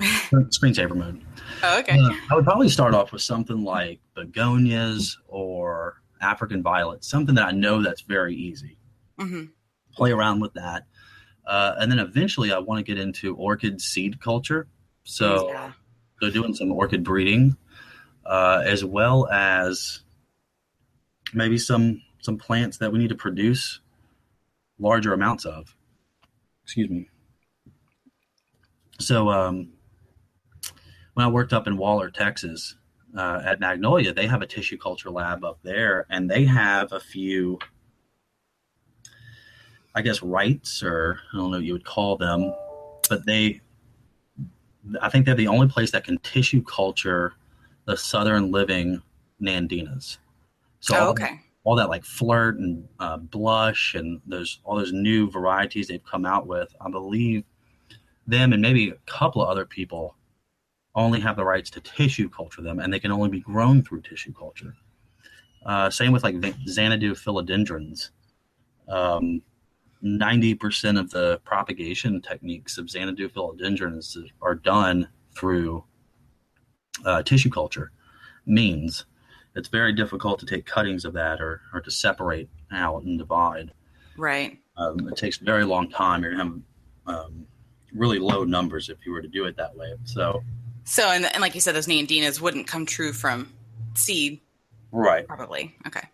screensaver 0.00 0.96
mode. 0.96 1.22
Oh, 1.62 1.78
okay. 1.80 1.98
Uh, 1.98 2.10
I 2.30 2.34
would 2.34 2.44
probably 2.44 2.68
start 2.68 2.94
off 2.94 3.12
with 3.12 3.22
something 3.22 3.62
like 3.64 4.00
begonias 4.16 5.16
or 5.28 6.02
African 6.20 6.62
violets, 6.62 7.08
something 7.08 7.34
that 7.34 7.44
I 7.44 7.52
know 7.52 7.82
that's 7.82 8.02
very 8.02 8.34
easy. 8.34 8.76
Mm-hmm. 9.18 9.44
Play 9.94 10.12
around 10.12 10.40
with 10.40 10.54
that. 10.54 10.86
Uh, 11.46 11.74
and 11.78 11.90
then 11.90 11.98
eventually 11.98 12.52
I 12.52 12.58
want 12.58 12.84
to 12.84 12.94
get 12.94 13.00
into 13.00 13.34
orchid 13.36 13.80
seed 13.80 14.20
culture. 14.20 14.66
So, 15.04 15.48
yeah. 15.48 15.72
so 16.20 16.30
doing 16.30 16.54
some 16.54 16.72
orchid 16.72 17.04
breeding, 17.04 17.56
uh, 18.24 18.62
as 18.64 18.84
well 18.84 19.28
as 19.28 20.00
maybe 21.34 21.58
some 21.58 22.00
some 22.20 22.38
plants 22.38 22.78
that 22.78 22.90
we 22.90 22.98
need 22.98 23.10
to 23.10 23.14
produce 23.14 23.80
larger 24.78 25.12
amounts 25.12 25.44
of. 25.44 25.76
Excuse 26.62 26.88
me. 26.88 27.10
So, 28.98 29.28
um, 29.28 29.74
when 31.14 31.24
I 31.24 31.28
worked 31.28 31.52
up 31.52 31.66
in 31.66 31.76
Waller, 31.76 32.10
Texas, 32.10 32.76
uh, 33.16 33.40
at 33.44 33.60
Magnolia, 33.60 34.12
they 34.12 34.26
have 34.26 34.42
a 34.42 34.46
tissue 34.46 34.76
culture 34.76 35.10
lab 35.10 35.44
up 35.44 35.58
there, 35.62 36.06
and 36.10 36.28
they 36.28 36.44
have 36.44 36.92
a 36.92 37.00
few, 37.00 37.58
I 39.94 40.02
guess, 40.02 40.22
rights, 40.22 40.82
or 40.82 41.20
I 41.32 41.36
don't 41.36 41.50
know 41.50 41.58
what 41.58 41.64
you 41.64 41.72
would 41.72 41.84
call 41.84 42.16
them, 42.16 42.52
but 43.08 43.24
they, 43.24 43.60
I 45.00 45.08
think 45.08 45.24
they're 45.24 45.36
the 45.36 45.48
only 45.48 45.68
place 45.68 45.92
that 45.92 46.04
can 46.04 46.18
tissue 46.18 46.62
culture 46.62 47.34
the 47.84 47.96
southern 47.96 48.50
living 48.50 49.00
Nandinas. 49.40 50.18
So 50.80 50.96
oh, 50.96 51.10
okay. 51.10 51.40
All, 51.62 51.72
all 51.72 51.76
that 51.76 51.88
like 51.88 52.04
flirt 52.04 52.58
and 52.58 52.88
uh, 52.98 53.18
blush 53.18 53.94
and 53.94 54.20
those 54.26 54.60
all 54.64 54.76
those 54.76 54.92
new 54.92 55.30
varieties 55.30 55.88
they've 55.88 56.04
come 56.04 56.26
out 56.26 56.46
with, 56.46 56.74
I 56.80 56.90
believe 56.90 57.44
them 58.26 58.52
and 58.52 58.60
maybe 58.60 58.90
a 58.90 58.96
couple 59.06 59.42
of 59.42 59.48
other 59.48 59.66
people 59.66 60.16
only 60.94 61.20
have 61.20 61.36
the 61.36 61.44
rights 61.44 61.70
to 61.70 61.80
tissue 61.80 62.28
culture 62.28 62.62
them, 62.62 62.78
and 62.78 62.92
they 62.92 63.00
can 63.00 63.10
only 63.10 63.28
be 63.28 63.40
grown 63.40 63.82
through 63.82 64.02
tissue 64.02 64.32
culture. 64.32 64.74
Uh, 65.64 65.90
same 65.90 66.12
with 66.12 66.22
like 66.22 66.36
Xanadu 66.68 67.14
philodendrons. 67.14 68.10
Um, 68.88 69.42
90% 70.04 71.00
of 71.00 71.10
the 71.10 71.40
propagation 71.44 72.20
techniques 72.20 72.76
of 72.76 72.90
Xanadu 72.90 73.28
philodendrons 73.30 74.16
are 74.42 74.54
done 74.54 75.08
through 75.34 75.84
uh, 77.04 77.22
tissue 77.22 77.50
culture 77.50 77.90
means. 78.46 79.06
It's 79.56 79.68
very 79.68 79.92
difficult 79.92 80.40
to 80.40 80.46
take 80.46 80.66
cuttings 80.66 81.04
of 81.04 81.14
that 81.14 81.40
or, 81.40 81.62
or 81.72 81.80
to 81.80 81.90
separate 81.90 82.50
out 82.72 83.04
and 83.04 83.18
divide. 83.18 83.72
Right. 84.16 84.58
Um, 84.76 85.08
it 85.08 85.16
takes 85.16 85.40
a 85.40 85.44
very 85.44 85.64
long 85.64 85.88
time. 85.88 86.22
You're 86.22 86.36
going 86.36 86.64
to 87.06 87.14
have 87.14 87.24
um, 87.26 87.46
really 87.94 88.18
low 88.18 88.44
numbers 88.44 88.88
if 88.88 88.98
you 89.06 89.12
were 89.12 89.22
to 89.22 89.28
do 89.28 89.44
it 89.44 89.56
that 89.56 89.74
way. 89.76 89.94
So, 90.04 90.42
so 90.84 91.08
and, 91.08 91.24
and 91.26 91.40
like 91.40 91.54
you 91.54 91.60
said, 91.60 91.74
those 91.74 91.86
Nandinas 91.86 92.40
wouldn't 92.40 92.66
come 92.66 92.86
true 92.86 93.12
from 93.12 93.52
seed. 93.94 94.40
Right. 94.92 95.26
Probably. 95.26 95.74
Okay. 95.86 96.08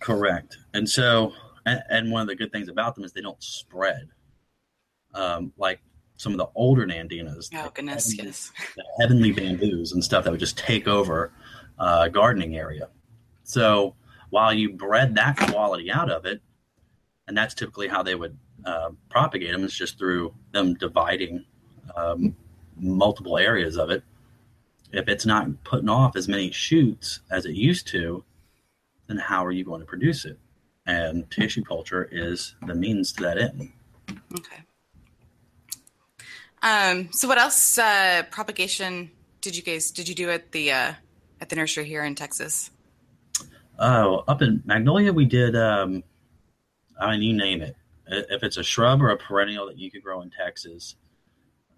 Correct. 0.00 0.56
And 0.74 0.88
so, 0.88 1.32
and, 1.66 1.82
and 1.88 2.10
one 2.10 2.22
of 2.22 2.28
the 2.28 2.34
good 2.34 2.52
things 2.52 2.68
about 2.68 2.94
them 2.94 3.04
is 3.04 3.12
they 3.12 3.20
don't 3.20 3.42
spread. 3.42 4.08
Um, 5.14 5.52
like 5.58 5.80
some 6.16 6.32
of 6.32 6.38
the 6.38 6.48
older 6.54 6.86
Nandinas. 6.86 7.50
Oh 7.54 7.70
goodness, 7.72 8.12
heavenly, 8.12 8.28
yes. 8.28 8.52
The 8.76 8.84
heavenly 9.00 9.32
bamboos 9.32 9.92
and 9.92 10.04
stuff 10.04 10.24
that 10.24 10.30
would 10.30 10.40
just 10.40 10.58
take 10.58 10.86
over 10.86 11.32
uh, 11.78 12.08
gardening 12.08 12.56
area. 12.56 12.88
So 13.42 13.94
while 14.28 14.52
you 14.52 14.72
bred 14.72 15.14
that 15.16 15.36
quality 15.36 15.90
out 15.90 16.10
of 16.10 16.26
it, 16.26 16.40
and 17.26 17.36
that's 17.36 17.54
typically 17.54 17.88
how 17.88 18.02
they 18.02 18.14
would 18.14 18.36
uh, 18.64 18.90
propagate 19.08 19.52
them, 19.52 19.64
is 19.64 19.74
just 19.74 19.98
through 19.98 20.34
them 20.52 20.74
dividing 20.74 21.44
um, 21.96 22.36
multiple 22.80 23.38
areas 23.38 23.76
of 23.76 23.90
it. 23.90 24.02
If 24.92 25.08
it's 25.08 25.26
not 25.26 25.62
putting 25.64 25.88
off 25.88 26.16
as 26.16 26.26
many 26.26 26.50
shoots 26.50 27.20
as 27.30 27.46
it 27.46 27.54
used 27.54 27.86
to, 27.88 28.24
then 29.06 29.18
how 29.18 29.44
are 29.44 29.52
you 29.52 29.64
going 29.64 29.80
to 29.80 29.86
produce 29.86 30.24
it? 30.24 30.38
And 30.86 31.30
tissue 31.30 31.62
culture 31.62 32.08
is 32.10 32.54
the 32.66 32.74
means 32.74 33.12
to 33.12 33.22
that 33.22 33.38
end. 33.38 33.70
Okay. 34.36 34.62
Um, 36.62 37.12
so 37.12 37.28
what 37.28 37.38
else 37.38 37.78
uh, 37.78 38.24
propagation 38.30 39.10
did 39.40 39.56
you 39.56 39.62
guys 39.62 39.90
did 39.90 40.08
you 40.08 40.14
do 40.14 40.30
at 40.30 40.52
the 40.52 40.72
uh, 40.72 40.92
at 41.40 41.48
the 41.48 41.56
nursery 41.56 41.84
here 41.84 42.04
in 42.04 42.14
Texas? 42.14 42.70
Oh, 43.78 44.24
up 44.28 44.42
in 44.42 44.62
Magnolia, 44.66 45.12
we 45.12 45.24
did. 45.24 45.56
Um, 45.56 46.04
I 47.00 47.12
mean, 47.12 47.22
you 47.22 47.32
name 47.36 47.62
it. 47.62 47.76
If 48.06 48.42
it's 48.42 48.56
a 48.56 48.62
shrub 48.62 49.00
or 49.00 49.10
a 49.10 49.16
perennial 49.16 49.66
that 49.66 49.78
you 49.78 49.90
could 49.90 50.02
grow 50.02 50.20
in 50.20 50.30
Texas, 50.30 50.96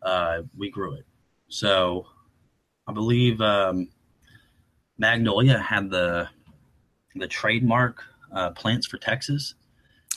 uh, 0.04 0.42
we 0.56 0.70
grew 0.70 0.94
it. 0.94 1.04
So, 1.48 2.06
I 2.86 2.92
believe 2.92 3.40
um, 3.40 3.88
Magnolia 4.98 5.58
had 5.58 5.90
the 5.90 6.28
the 7.14 7.28
trademark 7.28 8.02
uh, 8.32 8.50
plants 8.50 8.86
for 8.86 8.98
Texas. 8.98 9.54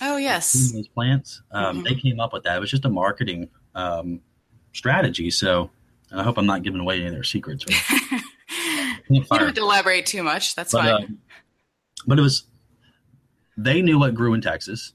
Oh 0.02 0.18
yes, 0.18 0.72
those 0.72 0.88
plants. 0.88 1.42
Um, 1.52 1.78
mm-hmm. 1.78 1.84
They 1.84 1.96
came 1.96 2.20
up 2.20 2.34
with 2.34 2.44
that. 2.44 2.58
It 2.58 2.60
was 2.60 2.72
just 2.72 2.86
a 2.86 2.90
marketing 2.90 3.50
um, 3.76 4.22
strategy. 4.74 5.30
So, 5.30 5.70
I 6.14 6.24
hope 6.24 6.38
I'm 6.38 6.46
not 6.46 6.64
giving 6.64 6.80
away 6.80 6.98
any 6.98 7.08
of 7.08 7.14
their 7.14 7.24
secrets. 7.24 7.66
Right? 7.68 8.22
you 9.10 9.24
don't 9.24 9.40
have 9.42 9.54
to 9.56 9.62
elaborate 9.62 10.06
too 10.06 10.24
much. 10.24 10.56
That's 10.56 10.72
but, 10.72 10.82
fine. 10.82 11.04
Uh, 11.04 11.08
but 12.08 12.20
it 12.20 12.22
was 12.22 12.46
they 13.58 13.82
knew 13.82 14.00
what 14.00 14.16
grew 14.16 14.34
in 14.34 14.42
Texas. 14.42 14.94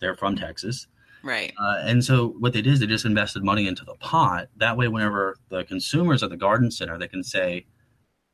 They're 0.00 0.16
from 0.16 0.36
Texas. 0.36 0.86
Right. 1.26 1.52
Uh, 1.60 1.78
and 1.80 2.04
so 2.04 2.28
what 2.38 2.52
they 2.52 2.62
did 2.62 2.74
is 2.74 2.80
they 2.80 2.86
just 2.86 3.04
invested 3.04 3.42
money 3.42 3.66
into 3.66 3.84
the 3.84 3.94
pot. 3.96 4.48
That 4.56 4.76
way, 4.76 4.88
whenever 4.88 5.36
the 5.48 5.64
consumers 5.64 6.22
at 6.22 6.30
the 6.30 6.36
garden 6.36 6.70
center, 6.70 6.98
they 6.98 7.08
can 7.08 7.24
say, 7.24 7.66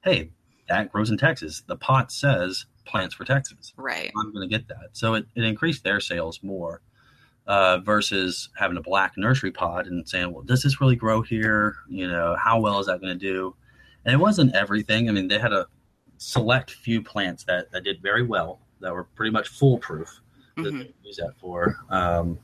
hey, 0.04 0.30
that 0.68 0.92
grows 0.92 1.10
in 1.10 1.18
Texas. 1.18 1.62
The 1.66 1.76
pot 1.76 2.12
says 2.12 2.66
plants 2.84 3.14
for 3.14 3.24
Texas. 3.24 3.72
Right. 3.76 4.12
I'm 4.16 4.32
going 4.32 4.48
to 4.48 4.58
get 4.58 4.68
that. 4.68 4.90
So 4.92 5.14
it, 5.14 5.26
it 5.34 5.44
increased 5.44 5.84
their 5.84 6.00
sales 6.00 6.40
more 6.42 6.82
uh, 7.46 7.78
versus 7.78 8.50
having 8.56 8.76
a 8.76 8.82
black 8.82 9.14
nursery 9.16 9.50
pot 9.50 9.86
and 9.86 10.08
saying, 10.08 10.32
well, 10.32 10.42
does 10.42 10.62
this 10.62 10.80
really 10.80 10.96
grow 10.96 11.22
here? 11.22 11.76
You 11.88 12.08
know, 12.08 12.36
how 12.38 12.60
well 12.60 12.78
is 12.78 12.86
that 12.86 13.00
going 13.00 13.18
to 13.18 13.18
do? 13.18 13.54
and 14.04 14.14
it 14.14 14.18
wasn't 14.18 14.54
everything. 14.54 15.08
I 15.08 15.12
mean, 15.12 15.28
they 15.28 15.38
had 15.38 15.52
a 15.52 15.66
select 16.18 16.70
few 16.70 17.02
plants 17.02 17.44
that, 17.44 17.70
that 17.72 17.84
did 17.84 18.02
very 18.02 18.22
well, 18.22 18.60
that 18.80 18.92
were 18.92 19.04
pretty 19.04 19.30
much 19.30 19.48
foolproof 19.48 20.20
that 20.56 20.64
mm-hmm. 20.64 20.78
they 20.78 20.94
use 21.02 21.16
that 21.16 21.34
for. 21.40 21.76
Um, 21.90 22.38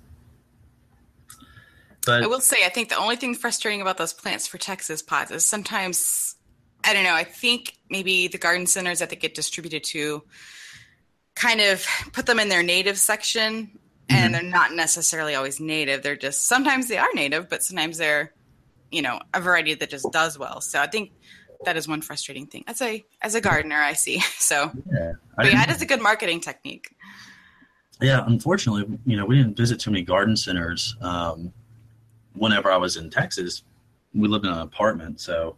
but 2.04 2.22
I 2.22 2.26
will 2.26 2.40
say, 2.40 2.64
I 2.64 2.68
think 2.68 2.88
the 2.88 2.96
only 2.96 3.16
thing 3.16 3.34
frustrating 3.34 3.80
about 3.80 3.98
those 3.98 4.12
plants 4.12 4.46
for 4.46 4.58
Texas 4.58 5.02
pots 5.02 5.30
is 5.30 5.44
sometimes, 5.44 6.36
I 6.84 6.92
don't 6.92 7.04
know, 7.04 7.14
I 7.14 7.24
think 7.24 7.74
maybe 7.90 8.28
the 8.28 8.38
garden 8.38 8.66
centers 8.66 9.00
that 9.00 9.10
they 9.10 9.16
get 9.16 9.34
distributed 9.34 9.84
to 9.84 10.22
kind 11.34 11.60
of 11.60 11.86
put 12.12 12.26
them 12.26 12.38
in 12.38 12.48
their 12.48 12.62
native 12.62 12.98
section 12.98 13.78
and 14.08 14.18
mm-hmm. 14.18 14.32
they're 14.32 14.50
not 14.50 14.72
necessarily 14.72 15.34
always 15.34 15.60
native. 15.60 16.02
They're 16.02 16.16
just 16.16 16.46
sometimes 16.46 16.88
they 16.88 16.98
are 16.98 17.08
native, 17.14 17.48
but 17.48 17.62
sometimes 17.62 17.98
they're, 17.98 18.32
you 18.90 19.02
know, 19.02 19.20
a 19.34 19.40
variety 19.40 19.74
that 19.74 19.90
just 19.90 20.10
does 20.12 20.38
well. 20.38 20.60
So 20.60 20.80
I 20.80 20.86
think 20.86 21.12
that 21.64 21.76
is 21.76 21.86
one 21.86 22.00
frustrating 22.00 22.46
thing. 22.46 22.64
As 22.66 22.80
a 22.80 23.04
as 23.20 23.34
a 23.34 23.40
gardener, 23.40 23.76
I 23.76 23.92
see. 23.92 24.22
So 24.38 24.70
yeah, 24.90 25.12
but 25.36 25.52
yeah, 25.52 25.64
it 25.64 25.70
is 25.70 25.82
a 25.82 25.86
good 25.86 26.00
marketing 26.00 26.40
technique. 26.40 26.88
Yeah, 28.00 28.24
unfortunately, 28.26 28.98
you 29.04 29.16
know, 29.16 29.26
we 29.26 29.36
didn't 29.36 29.56
visit 29.56 29.80
too 29.80 29.90
many 29.90 30.04
garden 30.04 30.36
centers. 30.36 30.96
Um, 31.00 31.52
whenever 32.34 32.70
I 32.70 32.76
was 32.76 32.96
in 32.96 33.10
Texas, 33.10 33.62
we 34.14 34.28
lived 34.28 34.44
in 34.44 34.52
an 34.52 34.58
apartment, 34.58 35.20
so 35.20 35.56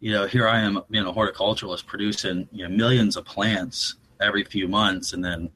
you 0.00 0.12
know, 0.12 0.26
here 0.26 0.48
I 0.48 0.60
am 0.60 0.80
being 0.90 1.04
a 1.04 1.12
horticulturalist, 1.12 1.86
producing 1.86 2.48
you 2.52 2.66
know 2.66 2.74
millions 2.74 3.16
of 3.16 3.24
plants 3.24 3.96
every 4.20 4.44
few 4.44 4.66
months, 4.66 5.12
and 5.12 5.24
then 5.24 5.50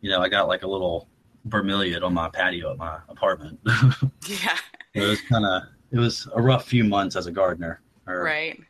you 0.00 0.10
know, 0.10 0.20
I 0.20 0.28
got 0.28 0.48
like 0.48 0.62
a 0.62 0.68
little 0.68 1.08
vermilion 1.46 2.02
on 2.02 2.14
my 2.14 2.28
patio 2.28 2.72
at 2.72 2.78
my 2.78 2.98
apartment. 3.08 3.58
yeah, 4.26 4.56
it 4.94 5.00
was 5.00 5.20
kind 5.22 5.44
of 5.44 5.62
it 5.90 5.98
was 5.98 6.28
a 6.34 6.40
rough 6.40 6.66
few 6.66 6.84
months 6.84 7.16
as 7.16 7.26
a 7.26 7.32
gardener. 7.32 7.80
Or, 8.06 8.22
right. 8.22 8.60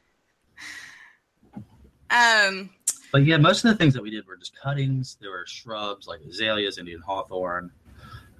Um, 2.10 2.70
but 3.12 3.24
yeah, 3.24 3.36
most 3.36 3.64
of 3.64 3.70
the 3.70 3.76
things 3.76 3.94
that 3.94 4.02
we 4.02 4.10
did 4.10 4.26
were 4.26 4.36
just 4.36 4.56
cuttings. 4.56 5.16
There 5.20 5.30
were 5.30 5.44
shrubs 5.46 6.06
like 6.06 6.20
azaleas, 6.20 6.78
Indian 6.78 7.00
hawthorn, 7.00 7.70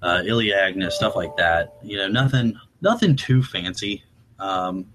uh, 0.01 0.21
Elaeagnus, 0.25 0.93
stuff 0.93 1.15
like 1.15 1.35
that. 1.37 1.75
You 1.83 1.97
know, 1.97 2.07
nothing, 2.07 2.57
nothing 2.81 3.15
too 3.15 3.43
fancy. 3.43 4.03
Um, 4.39 4.87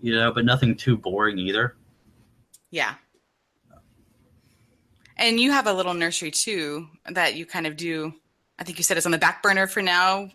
you 0.00 0.14
know, 0.14 0.32
but 0.32 0.44
nothing 0.44 0.76
too 0.76 0.96
boring 0.96 1.38
either. 1.38 1.76
Yeah. 2.70 2.94
And 5.16 5.38
you 5.38 5.52
have 5.52 5.66
a 5.66 5.72
little 5.72 5.94
nursery 5.94 6.30
too 6.30 6.88
that 7.10 7.36
you 7.36 7.46
kind 7.46 7.66
of 7.66 7.76
do. 7.76 8.12
I 8.58 8.64
think 8.64 8.78
you 8.78 8.84
said 8.84 8.96
it's 8.96 9.06
on 9.06 9.12
the 9.12 9.18
back 9.18 9.42
burner 9.42 9.66
for 9.66 9.82
now. 9.82 10.28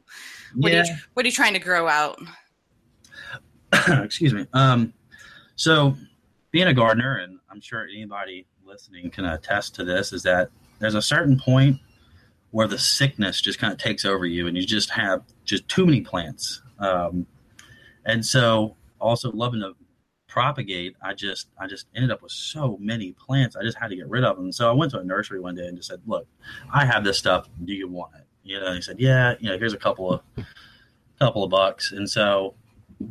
What 0.55 0.71
yeah. 0.71 0.81
Are 0.81 0.85
you, 0.85 0.95
what 1.13 1.25
are 1.25 1.27
you 1.27 1.33
trying 1.33 1.53
to 1.53 1.59
grow 1.59 1.87
out? 1.87 2.19
Excuse 3.87 4.33
me. 4.33 4.47
Um, 4.53 4.93
so 5.55 5.95
being 6.51 6.67
a 6.67 6.73
gardener, 6.73 7.17
and 7.17 7.39
I'm 7.49 7.61
sure 7.61 7.83
anybody 7.83 8.47
listening 8.65 9.09
can 9.11 9.25
attest 9.25 9.75
to 9.75 9.83
this, 9.83 10.13
is 10.13 10.23
that 10.23 10.49
there's 10.79 10.95
a 10.95 11.01
certain 11.01 11.39
point 11.39 11.77
where 12.51 12.67
the 12.67 12.79
sickness 12.79 13.41
just 13.41 13.59
kind 13.59 13.71
of 13.71 13.79
takes 13.79 14.05
over 14.05 14.25
you, 14.25 14.47
and 14.47 14.57
you 14.57 14.65
just 14.65 14.89
have 14.91 15.23
just 15.45 15.67
too 15.67 15.85
many 15.85 16.01
plants. 16.01 16.61
Um, 16.79 17.25
and 18.05 18.25
so, 18.25 18.75
also 18.99 19.31
loving 19.31 19.61
to 19.61 19.73
propagate, 20.27 20.95
I 21.01 21.13
just 21.13 21.47
I 21.59 21.67
just 21.67 21.87
ended 21.95 22.11
up 22.11 22.21
with 22.21 22.31
so 22.31 22.77
many 22.79 23.13
plants. 23.13 23.55
I 23.55 23.63
just 23.63 23.77
had 23.77 23.89
to 23.89 23.95
get 23.95 24.07
rid 24.09 24.23
of 24.23 24.37
them. 24.37 24.51
So 24.51 24.69
I 24.69 24.73
went 24.73 24.91
to 24.91 24.99
a 24.99 25.03
nursery 25.03 25.39
one 25.39 25.55
day 25.55 25.67
and 25.67 25.75
just 25.75 25.89
said, 25.89 26.01
"Look, 26.05 26.27
I 26.73 26.85
have 26.85 27.03
this 27.03 27.17
stuff. 27.17 27.49
Do 27.65 27.73
you 27.73 27.87
want 27.87 28.13
it?" 28.15 28.25
You 28.43 28.59
know, 28.59 28.73
they 28.73 28.81
said, 28.81 28.99
"Yeah." 28.99 29.35
You 29.39 29.49
know, 29.49 29.57
here's 29.57 29.73
a 29.73 29.77
couple 29.77 30.13
of 30.13 30.21
couple 31.19 31.43
of 31.43 31.49
bucks. 31.49 31.91
And 31.91 32.09
so 32.09 32.55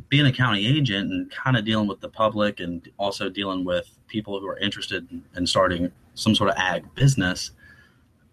being 0.09 0.25
a 0.25 0.31
county 0.31 0.65
agent 0.65 1.11
and 1.11 1.31
kind 1.31 1.57
of 1.57 1.65
dealing 1.65 1.87
with 1.87 1.99
the 1.99 2.09
public 2.09 2.59
and 2.59 2.87
also 2.97 3.29
dealing 3.29 3.63
with 3.63 3.89
people 4.07 4.39
who 4.39 4.47
are 4.47 4.57
interested 4.57 5.07
in 5.35 5.47
starting 5.47 5.91
some 6.15 6.35
sort 6.35 6.49
of 6.49 6.55
ag 6.57 6.83
business, 6.95 7.51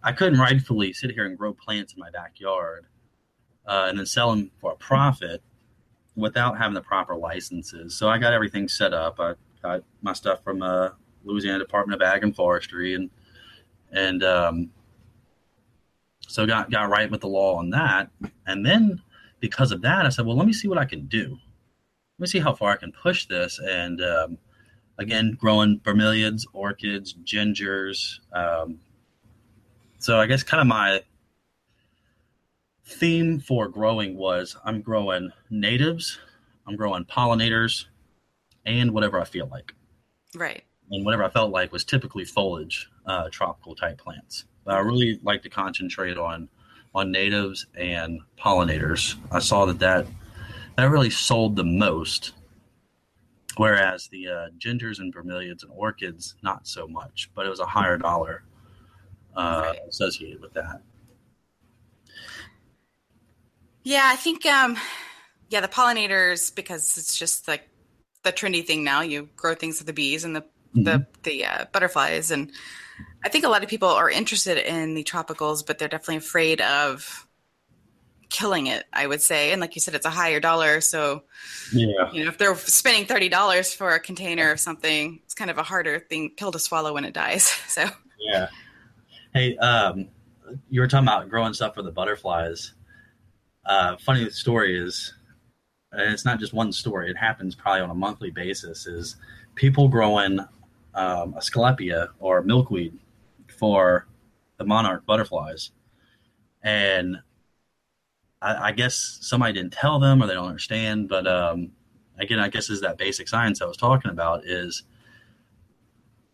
I 0.06 0.12
couldn't 0.12 0.38
rightfully 0.38 0.92
sit 0.92 1.10
here 1.10 1.26
and 1.26 1.36
grow 1.36 1.52
plants 1.52 1.92
in 1.92 2.00
my 2.00 2.10
backyard 2.10 2.86
uh, 3.66 3.86
and 3.88 3.98
then 3.98 4.06
sell 4.06 4.30
them 4.30 4.50
for 4.58 4.72
a 4.72 4.76
profit 4.76 5.42
without 6.14 6.56
having 6.56 6.74
the 6.74 6.80
proper 6.80 7.14
licenses. 7.14 7.94
So 7.98 8.08
I 8.08 8.16
got 8.16 8.32
everything 8.32 8.68
set 8.68 8.94
up. 8.94 9.20
I 9.20 9.34
got 9.62 9.82
my 10.00 10.14
stuff 10.14 10.42
from 10.42 10.62
uh, 10.62 10.90
Louisiana 11.24 11.58
Department 11.58 12.00
of 12.00 12.06
Ag 12.06 12.22
and 12.22 12.34
Forestry, 12.34 12.94
and 12.94 13.10
and 13.92 14.24
um, 14.24 14.70
so 16.20 16.46
got 16.46 16.70
got 16.70 16.88
right 16.88 17.10
with 17.10 17.20
the 17.20 17.28
law 17.28 17.56
on 17.56 17.68
that. 17.70 18.08
And 18.46 18.64
then 18.64 19.02
because 19.40 19.72
of 19.72 19.82
that, 19.82 20.06
I 20.06 20.08
said, 20.08 20.24
well, 20.24 20.36
let 20.36 20.46
me 20.46 20.54
see 20.54 20.68
what 20.68 20.78
I 20.78 20.86
can 20.86 21.06
do 21.06 21.38
let 22.18 22.22
me 22.22 22.26
see 22.28 22.38
how 22.38 22.54
far 22.54 22.72
I 22.72 22.76
can 22.76 22.92
push 22.92 23.26
this. 23.26 23.60
And 23.62 24.00
um, 24.02 24.38
again, 24.98 25.36
growing 25.38 25.80
bromeliads, 25.80 26.46
orchids, 26.54 27.14
gingers. 27.24 28.20
Um, 28.32 28.78
so 29.98 30.18
I 30.18 30.26
guess 30.26 30.42
kind 30.42 30.60
of 30.60 30.66
my 30.66 31.02
theme 32.84 33.40
for 33.40 33.68
growing 33.68 34.16
was 34.16 34.56
I'm 34.64 34.80
growing 34.80 35.30
natives, 35.50 36.18
I'm 36.66 36.76
growing 36.76 37.04
pollinators, 37.04 37.86
and 38.64 38.92
whatever 38.92 39.20
I 39.20 39.24
feel 39.24 39.46
like. 39.50 39.72
Right. 40.34 40.64
and 40.90 41.04
whatever 41.04 41.24
I 41.24 41.30
felt 41.30 41.50
like 41.50 41.72
was 41.72 41.84
typically 41.84 42.24
foliage, 42.24 42.88
uh, 43.06 43.28
tropical 43.30 43.74
type 43.74 43.98
plants. 43.98 44.44
But 44.64 44.74
I 44.74 44.80
really 44.80 45.18
like 45.22 45.42
to 45.42 45.48
concentrate 45.48 46.18
on 46.18 46.48
on 46.94 47.10
natives 47.10 47.66
and 47.76 48.20
pollinators. 48.38 49.16
I 49.30 49.38
saw 49.40 49.66
that 49.66 49.78
that, 49.80 50.06
that 50.76 50.90
really 50.90 51.10
sold 51.10 51.54
the 51.56 51.64
most, 51.64 52.32
whereas 53.56 54.08
the 54.08 54.28
uh, 54.28 54.48
gingers 54.58 54.98
and 54.98 55.14
bromeliads 55.14 55.62
and 55.62 55.72
orchids 55.74 56.36
not 56.42 56.66
so 56.66 56.86
much. 56.88 57.30
But 57.34 57.46
it 57.46 57.50
was 57.50 57.60
a 57.60 57.66
higher 57.66 57.98
dollar 57.98 58.44
uh, 59.36 59.62
Right. 59.66 59.78
associated 59.88 60.40
with 60.40 60.52
that. 60.54 60.82
Yeah, 63.84 64.02
I 64.04 64.16
think 64.16 64.44
um 64.46 64.76
yeah, 65.48 65.60
the 65.60 65.68
pollinators 65.68 66.54
because 66.54 66.96
it's 66.98 67.16
just 67.16 67.46
like 67.46 67.68
the 68.24 68.32
trendy 68.32 68.66
thing 68.66 68.82
now. 68.82 69.02
You 69.02 69.28
grow 69.36 69.54
things 69.54 69.78
for 69.78 69.84
the 69.84 69.92
bees 69.92 70.24
and 70.24 70.34
the 70.34 70.44
the 70.74 71.06
the 71.22 71.44
uh, 71.46 71.64
butterflies 71.72 72.30
and 72.30 72.50
I 73.24 73.28
think 73.28 73.44
a 73.44 73.48
lot 73.48 73.62
of 73.62 73.68
people 73.70 73.88
are 73.88 74.10
interested 74.10 74.58
in 74.58 74.94
the 74.94 75.02
tropicals, 75.02 75.66
but 75.66 75.78
they're 75.78 75.88
definitely 75.88 76.16
afraid 76.16 76.60
of 76.60 77.26
killing 78.28 78.66
it, 78.66 78.84
I 78.92 79.06
would 79.06 79.22
say. 79.22 79.52
And 79.52 79.60
like 79.60 79.74
you 79.74 79.80
said 79.80 79.94
it's 79.94 80.06
a 80.06 80.10
higher 80.10 80.38
dollar, 80.40 80.80
so 80.80 81.24
Yeah. 81.72 82.12
you 82.12 82.24
know, 82.24 82.30
if 82.30 82.38
they're 82.38 82.54
spending 82.56 83.06
$30 83.06 83.74
for 83.74 83.92
a 83.94 84.00
container 84.00 84.50
of 84.50 84.60
something, 84.60 85.20
it's 85.24 85.34
kind 85.34 85.50
of 85.50 85.58
a 85.58 85.62
harder 85.62 85.98
thing 85.98 86.34
pill 86.36 86.52
to 86.52 86.58
swallow 86.58 86.92
when 86.92 87.04
it 87.04 87.14
dies. 87.14 87.48
So, 87.68 87.88
Yeah. 88.18 88.48
Hey, 89.36 89.54
um, 89.58 90.08
you 90.70 90.80
were 90.80 90.86
talking 90.86 91.06
about 91.06 91.28
growing 91.28 91.52
stuff 91.52 91.74
for 91.74 91.82
the 91.82 91.92
butterflies. 91.92 92.72
Uh, 93.66 93.98
funny 93.98 94.30
story 94.30 94.82
is, 94.82 95.12
and 95.92 96.10
it's 96.10 96.24
not 96.24 96.40
just 96.40 96.54
one 96.54 96.72
story. 96.72 97.10
It 97.10 97.18
happens 97.18 97.54
probably 97.54 97.82
on 97.82 97.90
a 97.90 97.94
monthly 97.94 98.30
basis. 98.30 98.86
Is 98.86 99.16
people 99.54 99.88
growing 99.88 100.40
um, 100.94 101.34
asclepia 101.34 102.08
or 102.18 102.40
milkweed 102.40 102.98
for 103.58 104.06
the 104.56 104.64
monarch 104.64 105.04
butterflies, 105.04 105.70
and 106.62 107.18
I, 108.40 108.68
I 108.68 108.72
guess 108.72 109.18
somebody 109.20 109.52
didn't 109.52 109.74
tell 109.74 109.98
them 109.98 110.22
or 110.22 110.28
they 110.28 110.32
don't 110.32 110.48
understand. 110.48 111.10
But 111.10 111.26
um, 111.26 111.72
again, 112.18 112.38
I 112.38 112.48
guess 112.48 112.70
is 112.70 112.80
that 112.80 112.96
basic 112.96 113.28
science 113.28 113.60
I 113.60 113.66
was 113.66 113.76
talking 113.76 114.10
about 114.10 114.46
is 114.46 114.84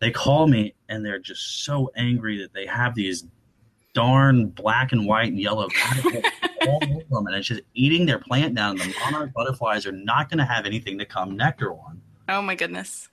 they 0.03 0.11
call 0.11 0.47
me 0.47 0.73
and 0.89 1.05
they're 1.05 1.19
just 1.19 1.63
so 1.63 1.89
angry 1.95 2.37
that 2.41 2.53
they 2.53 2.65
have 2.65 2.93
these 2.93 3.25
darn 3.93 4.47
black 4.47 4.91
and 4.91 5.07
white 5.07 5.29
and 5.29 5.39
yellow 5.39 5.67
caterpillars 5.73 6.25
all 6.67 6.79
over 6.83 7.03
them, 7.09 7.27
and 7.27 7.35
it's 7.35 7.47
just 7.47 7.61
eating 7.73 8.05
their 8.05 8.19
plant 8.19 8.55
down. 8.55 8.77
The 8.77 8.93
monarch 9.05 9.33
butterflies 9.33 9.85
are 9.85 9.91
not 9.91 10.29
going 10.29 10.39
to 10.39 10.45
have 10.45 10.65
anything 10.65 10.99
to 10.99 11.05
come 11.05 11.37
nectar 11.37 11.71
on. 11.71 12.01
oh 12.29 12.41
my 12.41 12.55
goodness. 12.55 13.09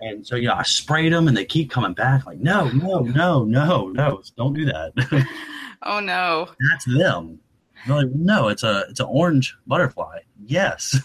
And 0.00 0.26
so, 0.26 0.36
yeah, 0.36 0.54
I 0.54 0.62
sprayed 0.64 1.12
them 1.12 1.28
and 1.28 1.36
they 1.36 1.44
keep 1.44 1.70
coming 1.70 1.92
back 1.94 2.26
like, 2.26 2.38
no, 2.38 2.68
no, 2.70 3.00
no, 3.00 3.44
no, 3.44 3.88
no, 3.88 4.22
don't 4.36 4.54
do 4.54 4.64
that. 4.66 5.26
Oh 5.84 6.00
no. 6.00 6.48
That's 6.70 6.84
them. 6.84 7.40
They're 7.86 7.96
like, 7.96 8.12
no, 8.14 8.48
it's 8.48 8.62
a 8.62 8.84
it's 8.88 9.00
an 9.00 9.06
orange 9.08 9.56
butterfly. 9.66 10.20
Yes. 10.44 10.96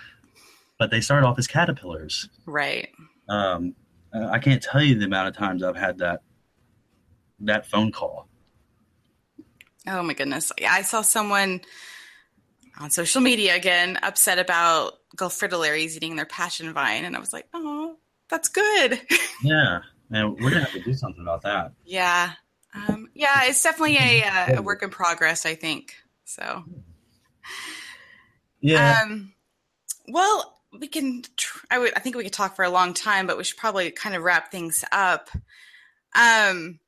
but 0.78 0.90
they 0.90 1.00
start 1.00 1.24
off 1.24 1.38
as 1.38 1.46
caterpillars. 1.46 2.28
Right. 2.46 2.90
Um, 3.28 3.74
uh, 4.12 4.26
I 4.30 4.38
can't 4.38 4.62
tell 4.62 4.82
you 4.82 4.98
the 4.98 5.04
amount 5.06 5.28
of 5.28 5.36
times 5.36 5.62
I've 5.62 5.76
had 5.76 5.98
that 5.98 6.22
that 7.40 7.66
phone 7.66 7.90
call. 7.92 8.28
Oh 9.86 10.02
my 10.02 10.12
goodness. 10.12 10.52
I 10.68 10.82
saw 10.82 11.00
someone 11.02 11.62
on 12.78 12.90
social 12.90 13.20
media 13.20 13.56
again 13.56 13.98
upset 14.02 14.38
about 14.38 14.94
Gulf 15.16 15.38
fritillaries 15.38 15.96
eating 15.96 16.16
their 16.16 16.26
passion 16.26 16.72
vine. 16.72 17.04
And 17.04 17.16
I 17.16 17.18
was 17.20 17.32
like, 17.32 17.46
oh, 17.54 17.96
that's 18.28 18.48
good. 18.48 19.00
Yeah, 19.42 19.80
and 20.10 20.34
we're 20.34 20.50
gonna 20.50 20.60
have 20.64 20.72
to 20.72 20.82
do 20.82 20.92
something 20.92 21.22
about 21.22 21.40
that. 21.42 21.72
yeah. 21.84 22.32
Um, 22.74 23.08
yeah, 23.14 23.44
it's 23.44 23.62
definitely 23.62 23.96
a, 23.96 24.22
uh, 24.22 24.58
a 24.58 24.62
work 24.62 24.82
in 24.82 24.90
progress, 24.90 25.46
I 25.46 25.54
think. 25.54 25.94
So, 26.26 26.62
Yeah, 28.60 29.00
um, 29.02 29.32
well, 30.08 30.59
we 30.78 30.88
can, 30.88 31.22
tr- 31.36 31.66
I 31.70 31.88
think 32.00 32.16
we 32.16 32.24
could 32.24 32.32
talk 32.32 32.56
for 32.56 32.64
a 32.64 32.70
long 32.70 32.94
time, 32.94 33.26
but 33.26 33.36
we 33.36 33.44
should 33.44 33.56
probably 33.56 33.90
kind 33.90 34.14
of 34.14 34.22
wrap 34.22 34.50
things 34.50 34.84
up. 34.92 35.30
Um, 36.16 36.78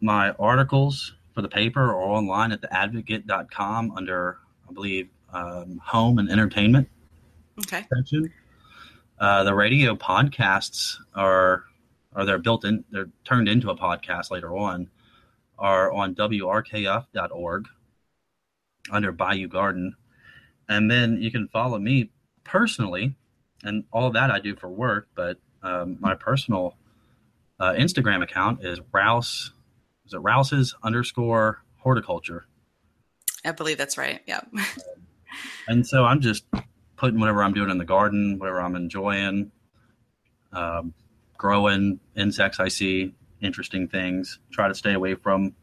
my 0.00 0.30
articles 0.32 1.14
for 1.34 1.42
the 1.42 1.48
paper 1.48 1.92
or 1.92 2.02
online 2.02 2.52
at 2.52 2.60
theadvocate.com 2.62 3.92
under, 3.96 4.38
I 4.68 4.72
believe, 4.72 5.08
um, 5.32 5.80
home 5.82 6.18
and 6.18 6.30
entertainment 6.30 6.88
Okay. 7.60 7.86
section. 7.94 8.32
Uh, 9.18 9.44
the 9.44 9.54
radio 9.54 9.94
podcasts 9.94 10.96
are, 11.14 11.64
or 12.14 12.24
they're 12.24 12.38
built 12.38 12.64
in, 12.64 12.84
they're 12.90 13.08
turned 13.24 13.48
into 13.48 13.70
a 13.70 13.76
podcast 13.76 14.30
later 14.30 14.56
on, 14.56 14.88
are 15.58 15.92
on 15.92 16.14
wrkf.org 16.14 17.68
under 18.90 19.12
Bayou 19.12 19.48
Garden. 19.48 19.94
And 20.68 20.90
then 20.90 21.20
you 21.22 21.30
can 21.30 21.48
follow 21.48 21.78
me 21.78 22.10
personally, 22.44 23.14
and 23.62 23.84
all 23.92 24.10
that 24.10 24.30
I 24.30 24.40
do 24.40 24.56
for 24.56 24.68
work, 24.68 25.08
but 25.14 25.38
um, 25.62 25.96
my 26.00 26.14
personal 26.14 26.76
uh, 27.60 27.72
Instagram 27.74 28.22
account 28.22 28.64
is 28.64 28.80
Rouse, 28.92 29.52
is 30.06 30.14
it 30.14 30.18
Rouse's 30.18 30.74
underscore 30.82 31.62
horticulture. 31.78 32.46
I 33.44 33.52
believe 33.52 33.78
that's 33.78 33.98
right. 33.98 34.20
Yeah. 34.26 34.40
And 35.68 35.86
so 35.86 36.04
I'm 36.04 36.20
just 36.20 36.44
putting 36.96 37.18
whatever 37.18 37.42
I'm 37.42 37.54
doing 37.54 37.70
in 37.70 37.78
the 37.78 37.84
garden, 37.84 38.38
whatever 38.38 38.60
I'm 38.60 38.76
enjoying, 38.76 39.50
um, 40.52 40.92
growing 41.38 42.00
insects 42.16 42.60
I 42.60 42.68
see, 42.68 43.14
interesting 43.40 43.88
things. 43.88 44.38
Try 44.50 44.68
to 44.68 44.74
stay 44.74 44.92
away 44.92 45.14
from 45.14 45.54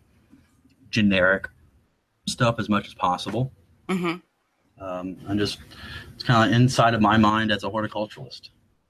generic 0.89 1.49
stuff 2.27 2.55
as 2.59 2.69
much 2.69 2.87
as 2.87 2.93
possible. 2.93 3.51
hmm 3.89 4.15
Um, 4.79 5.17
I'm 5.27 5.37
just, 5.37 5.59
it's 6.15 6.23
kind 6.23 6.49
of 6.49 6.55
inside 6.59 6.93
of 6.93 7.01
my 7.01 7.17
mind 7.17 7.51
as 7.51 7.63
a 7.63 7.69
horticulturalist, 7.69 8.49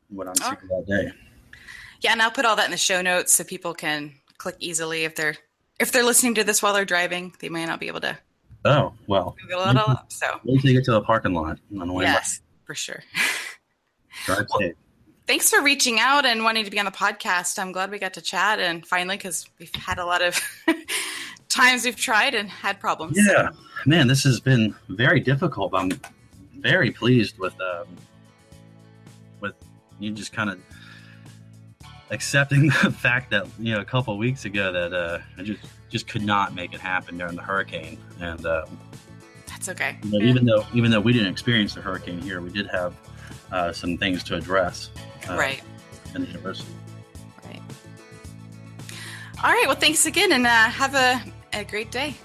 what 0.09 0.27
I'm 0.27 0.35
seeing 0.35 0.69
that 0.69 0.85
day. 0.87 1.11
Yeah, 2.01 2.13
and 2.13 2.21
I'll 2.21 2.31
put 2.31 2.45
all 2.45 2.55
that 2.55 2.65
in 2.65 2.71
the 2.71 2.77
show 2.77 3.01
notes 3.01 3.33
so 3.33 3.43
people 3.43 3.73
can 3.73 4.13
click 4.39 4.55
easily 4.59 5.03
if 5.03 5.15
they're 5.15 5.35
if 5.79 5.91
they're 5.91 6.03
listening 6.03 6.33
to 6.35 6.43
this 6.43 6.63
while 6.63 6.73
they're 6.73 6.85
driving. 6.85 7.33
They 7.39 7.49
may 7.49 7.67
not 7.67 7.79
be 7.79 7.87
able 7.87 8.01
to 8.01 8.17
Oh, 8.65 8.93
well, 9.07 9.35
Google 9.41 9.69
it 9.69 9.77
all 9.77 9.91
up. 9.91 10.11
So 10.11 10.39
wait 10.43 10.61
till 10.61 10.71
you 10.71 10.77
get 10.77 10.85
to 10.85 10.91
the 10.91 11.01
parking 11.01 11.33
lot 11.33 11.59
on 11.79 11.87
the 11.87 11.93
way 11.93 12.03
yes, 12.05 12.41
for 12.65 12.75
sure. 12.75 13.03
Drive 14.25 14.47
safe. 14.59 14.75
Thanks 15.27 15.49
for 15.49 15.61
reaching 15.61 15.99
out 15.99 16.25
and 16.25 16.43
wanting 16.43 16.65
to 16.65 16.71
be 16.71 16.79
on 16.79 16.85
the 16.85 16.91
podcast. 16.91 17.57
I'm 17.59 17.71
glad 17.71 17.91
we 17.91 17.99
got 17.99 18.15
to 18.15 18.21
chat 18.21 18.59
and 18.59 18.85
finally 18.85 19.15
because 19.15 19.47
we've 19.59 19.73
had 19.75 19.99
a 19.99 20.05
lot 20.05 20.21
of 20.21 20.41
times 21.49 21.85
we've 21.85 21.95
tried 21.95 22.33
and 22.33 22.49
had 22.49 22.79
problems. 22.79 23.17
Yeah, 23.17 23.49
man, 23.85 24.07
this 24.07 24.23
has 24.23 24.39
been 24.39 24.75
very 24.89 25.19
difficult. 25.19 25.71
But 25.71 25.81
I'm 25.81 25.91
very 26.57 26.91
pleased 26.91 27.37
with 27.37 27.53
um, 27.61 27.87
with 29.39 29.53
you 29.99 30.11
just 30.11 30.33
kind 30.33 30.49
of 30.49 30.59
accepting 32.11 32.67
the 32.83 32.91
fact 32.91 33.31
that 33.31 33.47
you 33.59 33.73
know 33.73 33.81
a 33.81 33.85
couple 33.85 34.13
of 34.13 34.19
weeks 34.19 34.45
ago 34.45 34.71
that 34.71 34.93
uh, 34.93 35.19
I 35.37 35.43
just 35.43 35.61
just 35.89 36.07
could 36.07 36.23
not 36.23 36.53
make 36.53 36.73
it 36.73 36.79
happen 36.79 37.17
during 37.17 37.35
the 37.35 37.41
hurricane, 37.41 37.97
and 38.19 38.45
um, 38.45 38.79
That's 39.47 39.69
okay. 39.69 39.97
you 40.03 40.19
know, 40.19 40.25
even 40.25 40.45
though 40.45 40.65
even 40.73 40.91
though 40.91 41.01
we 41.01 41.13
didn't 41.13 41.31
experience 41.31 41.73
the 41.73 41.81
hurricane 41.81 42.21
here, 42.21 42.41
we 42.41 42.49
did 42.49 42.67
have 42.67 42.93
uh, 43.51 43.71
some 43.71 43.97
things 43.97 44.23
to 44.25 44.35
address 44.35 44.89
uh, 45.29 45.35
right. 45.35 45.61
in 46.15 46.21
the 46.21 46.27
university. 46.27 46.71
Right. 47.45 47.61
All 49.43 49.51
right. 49.51 49.65
Well, 49.67 49.75
thanks 49.75 50.05
again 50.05 50.31
and 50.31 50.45
uh, 50.45 50.49
have 50.49 50.95
a, 50.95 51.21
a 51.53 51.63
great 51.63 51.91
day. 51.91 52.15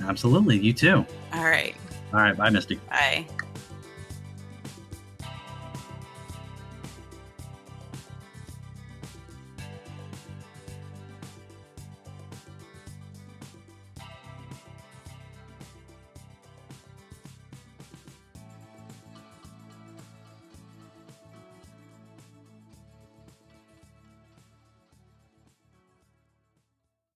Absolutely, 0.00 0.58
you 0.58 0.72
too. 0.72 1.04
All 1.32 1.44
right. 1.44 1.74
All 2.12 2.20
right, 2.20 2.36
bye, 2.36 2.50
Misty. 2.50 2.76
Bye. 2.88 3.26